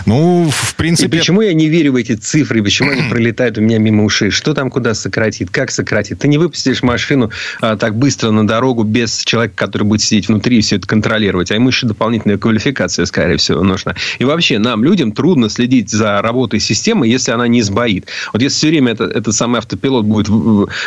Ну, 0.06 0.50
в 0.50 0.74
принципе... 0.74 1.16
И 1.16 1.20
почему 1.20 1.40
я 1.40 1.52
не 1.52 1.68
верю 1.68 1.92
в 1.92 1.96
эти 1.96 2.14
цифры? 2.14 2.62
Почему 2.62 2.90
они 2.90 3.02
пролетают 3.10 3.58
у 3.58 3.60
меня 3.60 3.78
мимо 3.78 4.04
ушей? 4.04 4.30
Что 4.30 4.54
там 4.54 4.70
куда 4.70 4.94
сократит? 4.94 5.50
Как 5.50 5.70
сократит? 5.70 6.18
Ты 6.18 6.28
не 6.28 6.38
выпустишь 6.38 6.82
машину 6.82 7.30
а, 7.60 7.76
так 7.76 7.94
быстро 7.94 8.30
на 8.30 8.46
дорогу 8.46 8.82
без 8.82 9.24
человека, 9.24 9.54
который 9.56 9.84
будет 9.84 10.02
сидеть 10.02 10.28
внутри 10.28 10.58
и 10.58 10.60
все 10.60 10.76
это 10.76 10.86
контролировать. 10.86 11.50
А 11.50 11.54
ему 11.54 11.68
еще 11.68 11.86
дополнительная 11.86 12.38
квалификация, 12.38 13.06
скорее 13.06 13.36
всего, 13.36 13.62
нужна. 13.62 13.94
И 14.18 14.24
вообще, 14.24 14.58
нам, 14.58 14.84
людям, 14.84 15.12
трудно 15.12 15.48
следить 15.48 15.90
за 15.90 16.20
работой 16.22 16.60
системы, 16.60 17.06
если 17.06 17.30
она 17.30 17.46
не 17.48 17.62
сбоит. 17.62 18.06
Вот 18.32 18.42
если 18.42 18.56
все 18.56 18.68
время 18.68 18.92
это, 18.92 19.04
этот 19.04 19.34
самый 19.34 19.58
автопилот 19.58 20.04
будет 20.04 20.28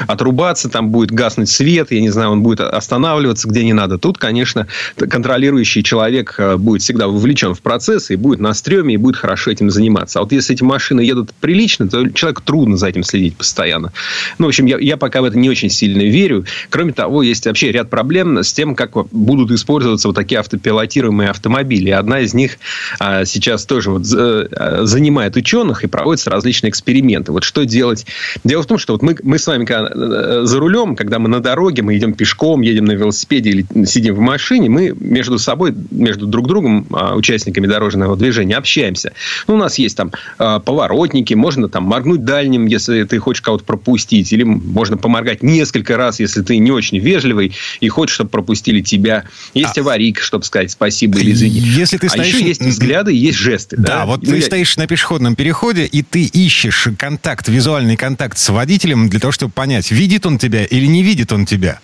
отрубаться, 0.08 0.70
там 0.70 0.90
будет 0.90 1.12
гаснуть 1.12 1.50
свет, 1.50 1.92
я 1.92 2.02
не 2.02 2.10
знаю, 2.10 2.32
он 2.32 2.42
будет 2.42 2.60
останавливаться 2.60 3.48
где 3.48 3.64
не 3.64 3.74
надо. 3.74 3.98
Тут, 3.98 4.18
конечно, 4.18 4.68
контролирующий 4.98 5.84
человек 5.84 6.33
э, 6.40 6.58
будет 6.58 6.82
всегда 6.82 7.08
вовлечен 7.08 7.54
в 7.54 7.62
процесс 7.62 8.12
и 8.12 8.16
будет 8.16 8.40
на 8.40 8.54
стреме, 8.54 8.96
и 8.96 8.98
будет 8.98 9.18
хорошо 9.18 9.52
этим 9.52 9.70
заниматься. 9.70 10.20
А 10.20 10.24
вот 10.24 10.32
если 10.32 10.56
эти 10.56 10.64
машины 10.64 11.02
едут 11.02 11.34
прилично, 11.40 11.88
то 11.88 12.10
человеку 12.10 12.42
трудно 12.44 12.78
за 12.78 12.88
этим 12.88 13.04
следить 13.04 13.36
постоянно. 13.36 13.92
Ну, 14.38 14.46
в 14.46 14.50
общем, 14.50 14.66
я, 14.66 14.78
я 14.80 14.98
пока 14.98 15.22
в 15.22 15.26
это 15.26 15.38
не 15.38 15.50
очень 15.50 15.70
сильно 15.70 16.02
верю. 16.02 16.46
Кроме 16.70 16.94
того, 16.94 17.24
есть 17.24 17.46
вообще 17.46 17.72
ряд 17.72 17.90
проблем 17.90 18.38
с 18.38 18.54
тем, 18.54 18.76
как 18.76 18.92
будут 19.12 19.52
использоваться 19.52 20.08
вот 20.08 20.16
такие 20.16 20.40
автопилотируемые 20.40 21.30
автомобили. 21.30 21.90
Одна 21.90 22.20
из 22.20 22.34
них 22.34 22.58
а, 23.00 23.26
сейчас 23.26 23.66
тоже 23.66 23.92
вот 23.92 24.04
а, 24.14 24.82
занимает 24.84 25.36
ученых 25.36 25.84
и 25.84 25.88
проводятся 25.88 26.30
различные 26.30 26.70
эксперименты. 26.70 27.32
Вот 27.32 27.44
что 27.44 27.66
делать? 27.66 28.06
Дело 28.44 28.64
в 28.64 28.66
том, 28.66 28.78
что 28.78 28.94
вот 28.94 29.02
мы, 29.02 29.16
мы 29.24 29.38
с 29.38 29.48
вами, 29.48 29.66
когда 29.66 30.46
за 30.46 30.60
рулем, 30.60 30.96
когда 30.96 31.20
мы 31.20 31.30
на 31.30 31.40
дороге, 31.40 31.82
мы 31.82 31.98
идем 31.98 32.14
пешком, 32.14 32.62
едем 32.62 32.86
на 32.86 32.94
велосипеде 32.94 33.50
или 33.50 33.66
сидим 33.86 34.16
в 34.16 34.20
машине, 34.20 34.70
мы 34.70 34.96
между 35.00 35.38
собой, 35.40 35.74
между 35.92 36.23
между 36.24 36.28
друг 36.28 36.48
другом, 36.48 36.86
а, 36.92 37.16
участниками 37.16 37.68
дорожного 37.68 38.16
движения, 38.16 38.56
общаемся. 38.56 39.14
Ну, 39.48 39.56
у 39.56 39.58
нас 39.58 39.78
есть 39.78 39.98
там 39.98 40.12
а, 40.38 40.60
поворотники, 40.60 41.34
можно 41.34 41.70
там 41.70 41.84
моргнуть 41.84 42.24
дальним, 42.24 42.66
если 42.66 43.04
ты 43.04 43.20
хочешь 43.20 43.42
кого-то 43.42 43.64
пропустить, 43.64 44.32
или 44.34 44.44
можно 44.44 44.98
поморгать 44.98 45.44
несколько 45.44 45.98
раз, 45.98 46.20
если 46.20 46.42
ты 46.42 46.58
не 46.58 46.72
очень 46.72 47.00
вежливый 47.00 47.54
и 47.80 47.90
хочешь, 47.90 48.16
чтобы 48.16 48.30
пропустили 48.30 48.82
тебя. 48.82 49.26
Есть 49.54 49.78
а... 49.78 49.82
аварийка, 49.82 50.22
чтобы 50.22 50.46
сказать 50.46 50.72
спасибо 50.72 51.20
или 51.20 51.32
извини. 51.32 51.60
Если 51.60 51.98
ты 51.98 52.10
стоишь... 52.10 52.26
А 52.26 52.28
еще 52.28 52.46
есть 52.46 52.62
взгляды, 52.62 53.14
есть 53.14 53.38
жесты. 53.38 53.78
Да, 53.78 54.00
да? 54.00 54.06
вот 54.06 54.24
ну, 54.24 54.32
ты 54.32 54.38
я... 54.38 54.42
стоишь 54.42 54.78
на 54.78 54.88
пешеходном 54.88 55.36
переходе, 55.36 55.86
и 55.86 56.02
ты 56.04 56.24
ищешь 56.24 56.88
контакт, 56.98 57.48
визуальный 57.48 57.98
контакт 57.98 58.38
с 58.38 58.50
водителем 58.50 59.10
для 59.10 59.20
того, 59.20 59.32
чтобы 59.32 59.52
понять, 59.52 59.92
видит 59.92 60.26
он 60.26 60.38
тебя 60.38 60.66
или 60.66 60.86
не 60.86 61.04
видит 61.04 61.32
он 61.32 61.46
тебя. 61.46 61.80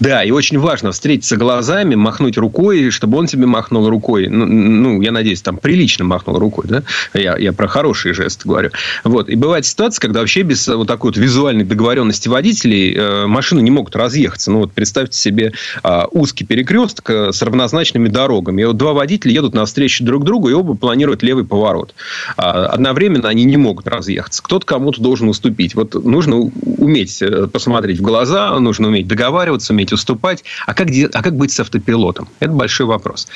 Да, 0.00 0.24
и 0.24 0.30
очень 0.30 0.58
важно 0.58 0.92
встретиться 0.92 1.36
глазами, 1.36 1.94
махнуть 1.94 2.38
рукой, 2.38 2.90
чтобы 2.90 3.18
он 3.18 3.26
тебе 3.26 3.46
махнул 3.46 3.88
рукой. 3.88 4.28
Ну, 4.28 4.46
ну 4.46 5.00
я 5.02 5.12
надеюсь, 5.12 5.42
там 5.42 5.58
прилично 5.58 6.04
махнул 6.04 6.38
рукой, 6.38 6.66
да? 6.68 6.82
Я, 7.14 7.36
я 7.36 7.52
про 7.52 7.68
хороший 7.68 8.12
жест 8.12 8.44
говорю. 8.44 8.70
Вот. 9.04 9.28
И 9.28 9.36
бывает 9.36 9.66
ситуация, 9.66 10.00
когда 10.00 10.20
вообще 10.20 10.42
без 10.42 10.66
вот 10.68 10.88
такой 10.88 11.10
вот 11.10 11.16
визуальной 11.16 11.64
договоренности 11.64 12.28
водителей 12.28 12.94
э, 12.94 13.26
машины 13.26 13.60
не 13.60 13.70
могут 13.70 13.96
разъехаться. 13.96 14.50
Ну, 14.50 14.60
вот 14.60 14.72
представьте 14.72 15.18
себе 15.18 15.52
э, 15.82 16.02
узкий 16.10 16.44
перекресток 16.44 17.10
э, 17.10 17.32
с 17.32 17.42
равнозначными 17.42 18.08
дорогами. 18.08 18.62
И 18.62 18.64
вот 18.64 18.76
два 18.76 18.92
водителя 18.92 19.32
едут 19.32 19.54
навстречу 19.54 20.04
друг 20.04 20.24
другу, 20.24 20.48
и 20.48 20.52
оба 20.52 20.74
планируют 20.74 21.22
левый 21.22 21.44
поворот. 21.44 21.94
А 22.36 22.66
одновременно 22.66 23.28
они 23.28 23.44
не 23.44 23.56
могут 23.56 23.86
разъехаться. 23.86 24.42
Кто-то 24.42 24.66
кому-то 24.66 25.00
должен 25.00 25.28
уступить. 25.28 25.74
Вот 25.74 25.94
нужно 25.94 26.36
уметь 26.36 27.20
э, 27.22 27.46
посмотреть 27.46 27.98
в 27.98 28.02
глаза, 28.02 28.58
нужно 28.58 28.88
уметь 28.88 29.06
договариваться, 29.06 29.55
суметь 29.62 29.92
уступать. 29.92 30.44
А 30.66 30.74
как, 30.74 30.88
а 31.12 31.22
как 31.22 31.36
быть 31.36 31.52
с 31.52 31.60
автопилотом? 31.60 32.28
Это 32.40 32.52
большой 32.52 32.86
вопрос. 32.86 33.28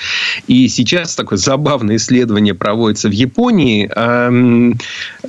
И 0.46 0.68
сейчас 0.68 1.14
такое 1.14 1.38
забавное 1.38 1.96
исследование 1.96 2.54
проводится 2.54 3.08
в 3.08 3.12
Японии 3.12 3.90
эм, 3.94 4.78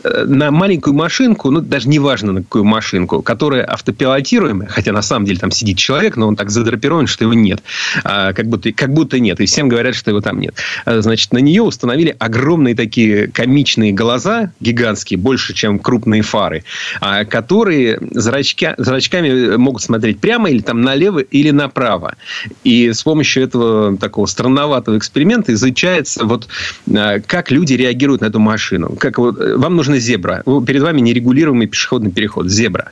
э, 0.03 0.25
на 0.25 0.51
маленькую 0.51 0.93
машинку, 0.93 1.51
ну, 1.51 1.61
даже 1.61 1.89
не 1.89 1.99
важно 1.99 2.31
на 2.31 2.41
какую 2.41 2.63
машинку, 2.63 3.21
которая 3.21 3.65
автопилотируемая, 3.65 4.67
хотя 4.69 4.91
на 4.91 5.01
самом 5.01 5.25
деле 5.25 5.39
там 5.39 5.51
сидит 5.51 5.77
человек, 5.77 6.17
но 6.17 6.27
он 6.27 6.35
так 6.35 6.49
задрапирован, 6.49 7.07
что 7.07 7.23
его 7.23 7.33
нет. 7.33 7.61
Э, 8.03 8.33
как, 8.33 8.47
будто, 8.47 8.71
как 8.71 8.93
будто 8.93 9.19
нет. 9.19 9.39
И 9.39 9.45
всем 9.45 9.69
говорят, 9.69 9.95
что 9.95 10.11
его 10.11 10.21
там 10.21 10.39
нет. 10.39 10.55
Э, 10.85 11.01
значит, 11.01 11.33
на 11.33 11.39
нее 11.39 11.61
установили 11.61 12.15
огромные 12.19 12.75
такие 12.75 13.27
комичные 13.27 13.91
глаза, 13.91 14.51
гигантские, 14.59 15.17
больше, 15.17 15.53
чем 15.53 15.79
крупные 15.79 16.21
фары, 16.21 16.63
э, 17.01 17.25
которые 17.25 17.99
зрачка, 18.11 18.75
зрачками 18.77 19.55
могут 19.57 19.81
смотреть 19.81 20.19
прямо 20.19 20.49
или 20.49 20.61
там 20.61 20.80
налево 20.81 21.19
или 21.19 21.51
направо. 21.51 22.15
И 22.63 22.91
с 22.91 23.03
помощью 23.03 23.43
этого 23.43 23.97
такого 23.97 24.25
странноватого 24.25 24.97
эксперимента 24.97 25.53
изучается, 25.53 26.25
вот, 26.25 26.47
э, 26.87 27.19
как 27.21 27.51
люди 27.51 27.73
реагируют 27.73 28.21
на 28.21 28.25
эту 28.25 28.39
машину. 28.39 28.95
Как 28.99 29.17
вот, 29.17 29.39
э, 29.39 29.55
вам 29.57 29.75
нужна 29.75 29.97
зебра. 29.97 30.43
Перед 30.65 30.81
вами 30.81 31.01
нерегулируемый 31.01 31.67
пешеходный 31.67 32.11
переход. 32.11 32.49
Зебра. 32.49 32.91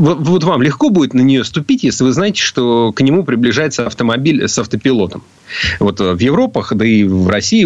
Вот, 0.00 0.44
вам 0.44 0.62
легко 0.62 0.88
будет 0.88 1.12
на 1.12 1.20
нее 1.20 1.44
ступить, 1.44 1.84
если 1.84 2.04
вы 2.04 2.12
знаете, 2.12 2.40
что 2.40 2.90
к 2.90 3.02
нему 3.02 3.22
приближается 3.22 3.86
автомобиль 3.86 4.48
с 4.48 4.58
автопилотом. 4.58 5.22
Вот 5.78 6.00
в 6.00 6.18
Европах, 6.18 6.72
да 6.74 6.86
и 6.86 7.04
в 7.04 7.28
России 7.28 7.64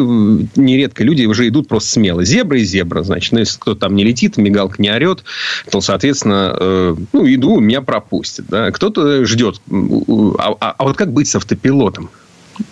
нередко 0.58 1.04
люди 1.04 1.26
уже 1.26 1.46
идут 1.46 1.68
просто 1.68 1.92
смело. 1.92 2.24
Зебра 2.24 2.58
и 2.58 2.64
зебра. 2.64 3.04
Значит, 3.04 3.32
ну, 3.32 3.38
если 3.38 3.60
кто-то 3.60 3.82
там 3.82 3.94
не 3.94 4.02
летит, 4.02 4.36
мигалка 4.36 4.82
не 4.82 4.90
орет, 4.90 5.22
то, 5.70 5.80
соответственно, 5.80 6.56
э, 6.58 6.96
ну, 7.12 7.26
иду, 7.32 7.60
меня 7.60 7.82
пропустят. 7.82 8.46
Да? 8.48 8.72
Кто-то 8.72 9.24
ждет. 9.24 9.60
А, 9.70 10.56
а, 10.60 10.74
а 10.76 10.84
вот 10.84 10.96
как 10.96 11.12
быть 11.12 11.28
с 11.28 11.36
автопилотом? 11.36 12.10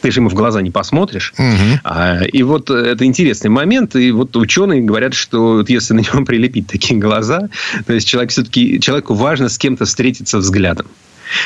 Ты 0.01 0.11
же 0.11 0.21
ему 0.21 0.29
в 0.29 0.35
глаза 0.35 0.61
не 0.63 0.71
посмотришь. 0.71 1.33
Угу. 1.39 1.81
А, 1.85 2.23
и 2.25 2.43
вот 2.43 2.71
это 2.71 3.05
интересный 3.05 3.51
момент. 3.51 3.97
И 3.97 4.11
вот 4.11 4.37
ученые 4.37 4.83
говорят, 4.83 5.15
что 5.15 5.55
вот 5.55 5.71
если 5.71 5.95
на 5.95 6.01
него 6.01 6.25
прилепить 6.25 6.67
такие 6.67 6.99
глаза, 6.99 7.49
то 7.87 7.93
есть 7.93 8.07
человек 8.07 8.31
все-таки 8.31 8.81
человеку 8.81 9.15
важно 9.15 9.49
с 9.49 9.59
кем-то 9.59 9.85
встретиться 9.85 10.39
взглядом 10.39 10.87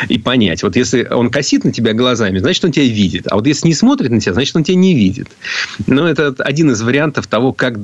и 0.08 0.18
понять. 0.18 0.62
Вот 0.62 0.76
если 0.76 1.04
он 1.04 1.30
косит 1.30 1.64
на 1.64 1.72
тебя 1.72 1.92
глазами, 1.92 2.38
значит, 2.38 2.64
он 2.64 2.72
тебя 2.72 2.84
видит. 2.84 3.26
А 3.30 3.36
вот 3.36 3.46
если 3.46 3.68
не 3.68 3.74
смотрит 3.74 4.10
на 4.10 4.20
тебя, 4.20 4.34
значит, 4.34 4.54
он 4.56 4.64
тебя 4.64 4.76
не 4.76 4.94
видит. 4.94 5.28
Ну, 5.86 6.04
это 6.04 6.34
один 6.38 6.70
из 6.70 6.80
вариантов 6.82 7.26
того, 7.26 7.52
как 7.52 7.74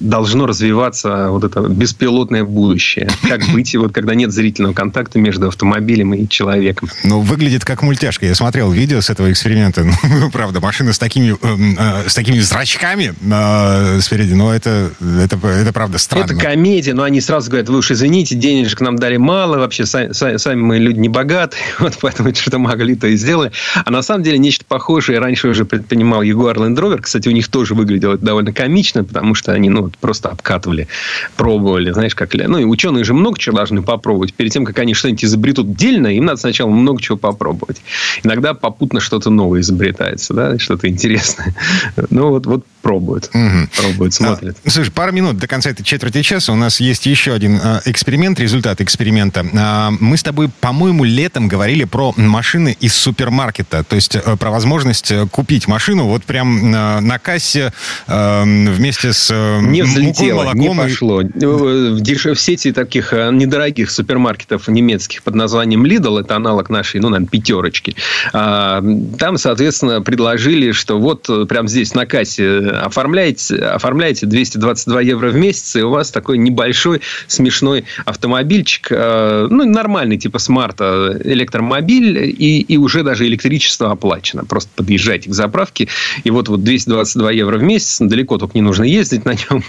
должно 0.00 0.46
развиваться 0.46 1.28
вот 1.30 1.44
это 1.44 1.60
беспилотное 1.60 2.44
будущее. 2.44 3.08
Как 3.28 3.46
быть, 3.48 3.74
вот, 3.76 3.92
когда 3.92 4.14
нет 4.14 4.32
зрительного 4.32 4.74
контакта 4.74 5.18
между 5.18 5.48
автомобилем 5.48 6.14
и 6.14 6.28
человеком. 6.28 6.90
Ну, 7.04 7.20
выглядит 7.20 7.64
как 7.64 7.82
мультяшка. 7.82 8.26
Я 8.26 8.34
смотрел 8.34 8.70
видео 8.70 9.00
с 9.00 9.10
этого 9.10 9.30
эксперимента. 9.30 9.84
Ну, 10.24 10.30
правда, 10.30 10.60
машина 10.60 10.92
с 10.92 10.98
такими, 10.98 11.32
э, 11.32 12.04
э, 12.04 12.08
с 12.08 12.14
такими 12.14 12.38
зрачками 12.38 13.14
э, 13.20 14.00
спереди. 14.00 14.34
Но 14.34 14.54
это, 14.54 14.90
это, 15.00 15.36
это 15.48 15.72
правда 15.72 15.98
странно. 15.98 16.24
Это 16.24 16.36
комедия, 16.36 16.94
но 16.94 17.02
они 17.02 17.20
сразу 17.20 17.50
говорят, 17.50 17.68
вы 17.68 17.78
уж 17.78 17.90
извините, 17.90 18.36
денежек 18.36 18.80
нам 18.80 18.96
дали 18.96 19.16
мало, 19.16 19.58
вообще 19.58 19.86
сами, 19.86 20.12
сами 20.12 20.60
мы 20.60 20.78
люди 20.78 20.98
не 20.98 21.08
богаты 21.08 21.43
богаты, 21.44 21.56
вот 21.78 21.98
поэтому 22.00 22.34
что 22.34 22.58
могли, 22.58 22.94
то 22.94 23.06
и 23.06 23.16
сделали. 23.16 23.52
А 23.84 23.90
на 23.90 24.02
самом 24.02 24.22
деле 24.22 24.38
нечто 24.38 24.64
похожее 24.64 25.18
раньше 25.18 25.48
уже 25.48 25.64
предпринимал 25.64 26.22
Jaguar 26.22 26.56
Land 26.56 26.76
Rover. 26.76 27.00
Кстати, 27.00 27.28
у 27.28 27.32
них 27.32 27.48
тоже 27.48 27.74
выглядело 27.74 28.16
довольно 28.16 28.52
комично, 28.52 29.04
потому 29.04 29.34
что 29.34 29.52
они 29.52 29.68
ну, 29.68 29.90
просто 30.00 30.28
обкатывали, 30.30 30.88
пробовали, 31.36 31.90
знаешь, 31.92 32.14
как... 32.14 32.34
Ну, 32.34 32.58
и 32.58 32.64
ученые 32.64 33.04
же 33.04 33.14
много 33.14 33.38
чего 33.38 33.56
должны 33.56 33.82
попробовать. 33.82 34.34
Перед 34.34 34.52
тем, 34.52 34.64
как 34.64 34.78
они 34.78 34.94
что-нибудь 34.94 35.24
изобретут 35.24 35.74
дельно, 35.74 36.08
им 36.08 36.24
надо 36.24 36.40
сначала 36.40 36.70
много 36.70 37.00
чего 37.00 37.16
попробовать. 37.16 37.82
Иногда 38.22 38.54
попутно 38.54 39.00
что-то 39.00 39.30
новое 39.30 39.60
изобретается, 39.60 40.34
да, 40.34 40.58
что-то 40.58 40.88
интересное. 40.88 41.54
Ну, 42.10 42.28
вот, 42.28 42.46
вот 42.46 42.64
пробуют. 42.84 43.30
Угу. 43.32 43.68
Пробуют, 43.76 44.14
смотрят. 44.14 44.56
А, 44.62 44.70
слушай, 44.70 44.92
пару 44.92 45.10
минут 45.10 45.38
до 45.38 45.48
конца 45.48 45.70
этой 45.70 45.82
четверти 45.82 46.22
часа. 46.22 46.52
У 46.52 46.56
нас 46.56 46.80
есть 46.80 47.06
еще 47.06 47.32
один 47.32 47.58
а, 47.60 47.80
эксперимент, 47.86 48.38
результат 48.38 48.82
эксперимента. 48.82 49.44
А, 49.56 49.90
мы 49.98 50.18
с 50.18 50.22
тобой, 50.22 50.50
по-моему, 50.60 51.02
летом 51.04 51.48
говорили 51.48 51.84
про 51.84 52.12
машины 52.16 52.76
из 52.78 52.94
супермаркета. 52.94 53.84
То 53.84 53.96
есть 53.96 54.16
а, 54.16 54.36
про 54.36 54.50
возможность 54.50 55.10
э, 55.10 55.26
купить 55.30 55.66
машину 55.66 56.04
вот 56.04 56.24
прям 56.24 56.74
а, 56.74 57.00
на 57.00 57.18
кассе 57.18 57.72
а, 58.06 58.44
вместе 58.44 59.14
с 59.14 59.30
а, 59.32 59.60
не 59.60 59.82
взлетело, 59.82 60.42
молоком. 60.42 60.60
Не 60.60 60.74
пошло. 60.76 61.22
В, 61.22 62.34
в 62.34 62.40
сети 62.40 62.70
таких 62.72 63.12
недорогих 63.12 63.90
супермаркетов 63.90 64.68
немецких 64.68 65.22
под 65.22 65.34
названием 65.36 65.86
Lidl, 65.86 66.20
это 66.20 66.36
аналог 66.36 66.68
нашей, 66.68 67.00
ну, 67.00 67.08
наверное, 67.08 67.30
пятерочки. 67.30 67.96
А, 68.34 68.84
там, 69.18 69.38
соответственно, 69.38 70.02
предложили, 70.02 70.72
что 70.72 70.98
вот 70.98 71.30
прям 71.48 71.66
здесь 71.66 71.94
на 71.94 72.04
кассе 72.04 72.73
оформляете, 72.80 73.56
оформляете 73.56 74.26
222 74.26 75.00
евро 75.02 75.28
в 75.30 75.36
месяц, 75.36 75.76
и 75.76 75.82
у 75.82 75.90
вас 75.90 76.10
такой 76.10 76.38
небольшой 76.38 77.00
смешной 77.26 77.84
автомобильчик, 78.04 78.88
э, 78.90 79.46
ну, 79.50 79.64
нормальный, 79.64 80.16
типа 80.16 80.38
смарта, 80.38 81.18
электромобиль, 81.24 82.18
и, 82.18 82.60
и 82.60 82.76
уже 82.76 83.02
даже 83.02 83.26
электричество 83.26 83.90
оплачено. 83.90 84.44
Просто 84.44 84.70
подъезжайте 84.74 85.30
к 85.30 85.34
заправке, 85.34 85.88
и 86.22 86.30
вот, 86.30 86.48
вот 86.48 86.62
222 86.62 87.30
евро 87.32 87.58
в 87.58 87.62
месяц, 87.62 87.98
далеко 88.00 88.38
только 88.38 88.56
не 88.56 88.62
нужно 88.62 88.84
ездить 88.84 89.24
на 89.26 89.32
нем, 89.32 89.62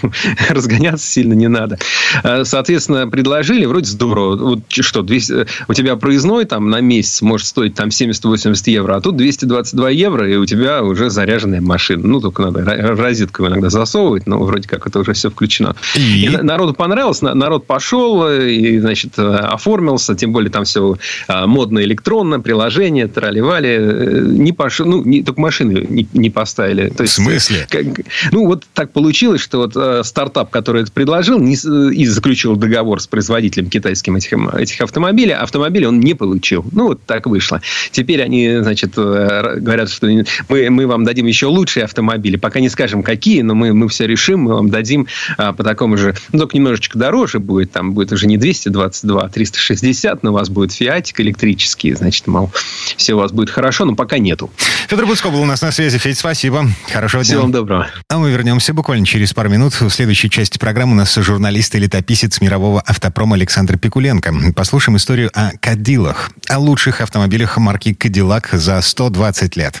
разгоняться 0.48 1.06
сильно 1.06 1.34
не 1.34 1.48
надо. 1.48 1.78
Э, 2.22 2.44
соответственно, 2.44 3.08
предложили, 3.08 3.64
вроде 3.64 3.86
здорово. 3.86 4.36
Вот 4.36 4.60
что, 4.68 5.02
200, 5.02 5.46
у 5.68 5.74
тебя 5.74 5.96
проездной 5.96 6.44
там 6.44 6.70
на 6.70 6.80
месяц 6.80 7.22
может 7.22 7.46
стоить 7.46 7.74
там 7.74 7.88
70-80 7.88 8.70
евро, 8.70 8.96
а 8.96 9.00
тут 9.00 9.16
222 9.16 9.90
евро, 9.90 10.30
и 10.30 10.36
у 10.36 10.46
тебя 10.46 10.82
уже 10.82 11.10
заряженная 11.10 11.60
машина. 11.60 12.06
Ну, 12.06 12.20
только 12.20 12.42
надо 12.42 12.62
в 12.96 13.00
розетку 13.00 13.46
иногда 13.46 13.70
засовывать, 13.70 14.26
но 14.26 14.38
вроде 14.38 14.68
как 14.68 14.86
это 14.86 14.98
уже 14.98 15.12
все 15.12 15.30
включено. 15.30 15.76
И, 15.94 16.24
и 16.24 16.28
народу 16.28 16.74
понравилось, 16.74 17.22
народ 17.22 17.66
пошел 17.66 18.28
и, 18.28 18.78
значит, 18.78 19.18
оформился, 19.18 20.14
тем 20.14 20.32
более 20.32 20.50
там 20.50 20.64
все 20.64 20.96
а, 21.28 21.46
модно 21.46 21.80
электронно, 21.80 22.40
приложение, 22.40 23.08
тролливали. 23.08 23.78
Э, 23.78 24.20
не 24.26 24.52
пошел, 24.52 24.86
ну, 24.86 25.04
не, 25.04 25.22
только 25.22 25.40
машины 25.40 25.86
не, 25.88 26.08
не 26.12 26.30
поставили. 26.30 26.88
То 26.88 27.02
есть, 27.02 27.14
в 27.14 27.22
смысле? 27.22 27.66
Как, 27.68 27.84
ну, 28.32 28.46
вот 28.46 28.64
так 28.74 28.92
получилось, 28.92 29.40
что 29.40 29.58
вот 29.58 29.72
э, 29.76 30.02
стартап, 30.04 30.50
который 30.50 30.82
это 30.82 30.92
предложил, 30.92 31.38
не, 31.38 31.54
и 31.54 32.06
заключил 32.06 32.56
договор 32.56 33.00
с 33.00 33.06
производителем 33.06 33.68
китайским 33.68 34.16
этих, 34.16 34.32
этих 34.54 34.80
автомобилей, 34.80 35.32
автомобили 35.32 35.84
он 35.84 36.00
не 36.00 36.14
получил. 36.14 36.64
Ну, 36.72 36.88
вот 36.88 37.02
так 37.04 37.26
вышло. 37.26 37.60
Теперь 37.90 38.22
они, 38.22 38.58
значит, 38.60 38.92
э, 38.96 39.56
говорят, 39.58 39.90
что 39.90 40.08
мы, 40.48 40.70
мы 40.70 40.86
вам 40.86 41.04
дадим 41.04 41.26
еще 41.26 41.46
лучшие 41.46 41.84
автомобили, 41.84 42.36
пока 42.36 42.60
не 42.60 42.68
скажем, 42.68 42.85
какие, 43.02 43.42
но 43.42 43.54
мы, 43.54 43.72
мы 43.72 43.88
все 43.88 44.06
решим, 44.06 44.40
мы 44.40 44.54
вам 44.54 44.70
дадим 44.70 45.06
а, 45.36 45.52
по 45.52 45.64
такому 45.64 45.96
же, 45.96 46.14
ну, 46.32 46.40
только 46.40 46.56
немножечко 46.56 46.98
дороже 46.98 47.38
будет, 47.38 47.72
там 47.72 47.92
будет 47.92 48.12
уже 48.12 48.26
не 48.26 48.36
222, 48.36 49.22
а 49.22 49.28
360, 49.28 50.22
но 50.22 50.30
у 50.30 50.34
вас 50.34 50.48
будет 50.48 50.72
фиатик 50.72 51.20
электрический, 51.20 51.92
значит, 51.94 52.26
мол, 52.26 52.50
все 52.96 53.14
у 53.14 53.18
вас 53.18 53.32
будет 53.32 53.50
хорошо, 53.50 53.84
но 53.84 53.94
пока 53.94 54.18
нету. 54.18 54.50
Федор 54.88 55.06
Буцко 55.06 55.30
был 55.30 55.40
у 55.40 55.44
нас 55.44 55.62
на 55.62 55.72
связи. 55.72 55.98
Федь, 55.98 56.18
спасибо. 56.18 56.66
Хорошего 56.92 57.22
дня. 57.22 57.30
Всего 57.30 57.42
вам 57.42 57.52
доброго. 57.52 57.88
А 58.08 58.18
мы 58.18 58.30
вернемся 58.30 58.72
буквально 58.72 59.04
через 59.04 59.32
пару 59.32 59.48
минут. 59.48 59.80
В 59.80 59.90
следующей 59.90 60.30
части 60.30 60.58
программы 60.58 60.92
у 60.92 60.96
нас 60.96 61.14
журналист 61.14 61.74
и 61.74 61.78
летописец 61.78 62.40
мирового 62.40 62.80
автопрома 62.80 63.36
Александр 63.36 63.78
Пикуленко. 63.78 64.34
Послушаем 64.54 64.96
историю 64.96 65.30
о 65.34 65.50
Кадилах, 65.60 66.30
о 66.48 66.58
лучших 66.58 67.00
автомобилях 67.00 67.56
марки 67.56 67.94
Кадиллак 67.94 68.50
за 68.52 68.80
120 68.80 69.56
лет. 69.56 69.80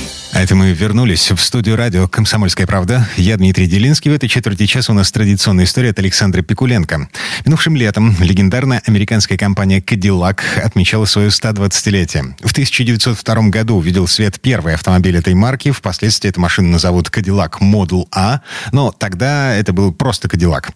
А 0.41 0.43
это 0.43 0.55
мы 0.55 0.71
вернулись 0.71 1.29
в 1.29 1.37
студию 1.37 1.75
радио 1.75 2.07
«Комсомольская 2.07 2.65
правда». 2.65 3.07
Я 3.15 3.37
Дмитрий 3.37 3.67
Делинский. 3.67 4.09
В 4.09 4.15
этой 4.15 4.27
четверти 4.27 4.65
часа 4.65 4.91
у 4.91 4.95
нас 4.95 5.11
традиционная 5.11 5.65
история 5.65 5.91
от 5.91 5.99
Александра 5.99 6.41
Пикуленко. 6.41 7.09
Минувшим 7.45 7.75
летом 7.75 8.15
легендарная 8.19 8.81
американская 8.87 9.37
компания 9.37 9.81
Cadillac 9.81 10.39
отмечала 10.59 11.05
свое 11.05 11.27
120-летие. 11.27 12.33
В 12.39 12.53
1902 12.53 13.49
году 13.49 13.75
увидел 13.75 14.07
свет 14.07 14.41
первый 14.41 14.73
автомобиль 14.73 15.15
этой 15.15 15.35
марки. 15.35 15.69
Впоследствии 15.69 16.31
эту 16.31 16.41
машину 16.41 16.69
назовут 16.69 17.09
Cadillac 17.09 17.59
Model 17.61 18.07
A, 18.11 18.41
но 18.71 18.91
тогда 18.91 19.53
это 19.53 19.73
был 19.73 19.93
просто 19.93 20.27
Cadillac. 20.27 20.69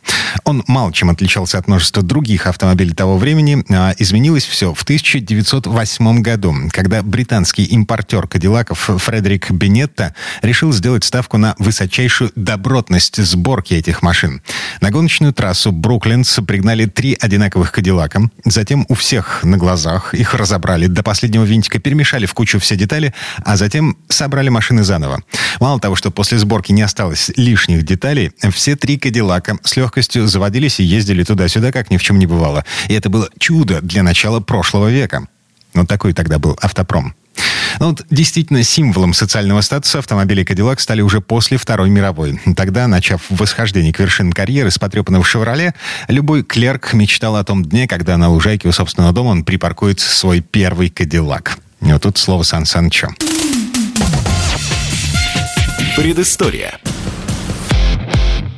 Он 0.43 0.63
мало 0.67 0.93
чем 0.93 1.09
отличался 1.09 1.57
от 1.57 1.67
множества 1.67 2.03
других 2.03 2.45
автомобилей 2.45 2.93
того 2.93 3.17
времени. 3.17 3.65
А 3.69 3.95
изменилось 3.97 4.45
все 4.45 4.75
в 4.75 4.83
1908 4.83 6.21
году, 6.21 6.53
когда 6.69 7.01
британский 7.01 7.63
импортер 7.63 8.27
Кадиллаков 8.27 8.91
Фредерик 8.97 9.54
Бенетта 9.55 10.13
решил 10.41 10.71
сделать 10.73 11.03
ставку 11.03 11.37
на 11.37 11.55
высочайшую 11.57 12.31
добротность 12.35 13.17
сборки 13.17 13.73
этих 13.73 14.01
машин. 14.01 14.41
На 14.81 14.91
гоночную 14.91 15.33
трассу 15.33 15.71
Бруклинс 15.71 16.39
пригнали 16.45 16.85
три 16.85 17.17
одинаковых 17.19 17.71
Кадиллака. 17.71 18.29
Затем 18.43 18.85
у 18.89 18.93
всех 18.93 19.43
на 19.43 19.57
глазах 19.57 20.13
их 20.13 20.33
разобрали 20.33 20.87
до 20.87 21.03
последнего 21.03 21.43
винтика, 21.43 21.79
перемешали 21.79 22.25
в 22.25 22.33
кучу 22.33 22.59
все 22.59 22.75
детали, 22.75 23.13
а 23.43 23.55
затем 23.55 23.97
собрали 24.09 24.49
машины 24.49 24.83
заново. 24.83 25.23
Мало 25.59 25.79
того, 25.79 25.95
что 25.95 26.11
после 26.11 26.37
сборки 26.37 26.71
не 26.71 26.81
осталось 26.81 27.31
лишних 27.35 27.83
деталей, 27.83 28.31
все 28.51 28.75
три 28.75 28.97
Кадиллака 28.97 29.57
с 29.63 29.75
легкостью 29.75 30.27
заводились 30.27 30.79
и 30.79 30.83
ездили 30.83 31.23
туда-сюда, 31.23 31.71
как 31.71 31.89
ни 31.91 31.97
в 31.97 32.03
чем 32.03 32.19
не 32.19 32.27
бывало. 32.27 32.65
И 32.87 32.93
это 32.93 33.09
было 33.09 33.29
чудо 33.39 33.81
для 33.81 34.03
начала 34.03 34.39
прошлого 34.39 34.89
века. 34.89 35.27
Вот 35.73 35.87
такой 35.87 36.13
тогда 36.13 36.39
был 36.39 36.57
автопром. 36.61 37.15
Ну, 37.79 37.88
вот 37.88 38.05
действительно 38.09 38.63
символом 38.63 39.13
социального 39.13 39.61
статуса 39.61 39.99
автомобили 39.99 40.45
Cadillac 40.45 40.79
стали 40.79 41.01
уже 41.01 41.21
после 41.21 41.57
Второй 41.57 41.89
мировой. 41.89 42.39
Тогда, 42.55 42.88
начав 42.88 43.21
восхождение 43.29 43.93
к 43.93 43.99
вершинам 43.99 44.31
карьеры 44.31 44.71
с 44.71 44.77
потрепанного 44.77 45.23
«Шевроле», 45.23 45.73
любой 46.07 46.43
клерк 46.43 46.93
мечтал 46.93 47.36
о 47.36 47.43
том 47.43 47.65
дне, 47.65 47.88
когда 47.88 48.17
на 48.17 48.29
лужайке 48.29 48.67
у 48.67 48.71
собственного 48.71 49.13
дома 49.13 49.29
он 49.29 49.43
припаркует 49.43 49.99
свой 49.99 50.41
первый 50.41 50.89
Кадиллак. 50.89 51.57
И 51.81 51.91
вот 51.91 52.01
тут 52.01 52.17
слово 52.17 52.43
Сан 52.43 52.65
Санычу. 52.65 53.09
Предыстория. 55.95 56.79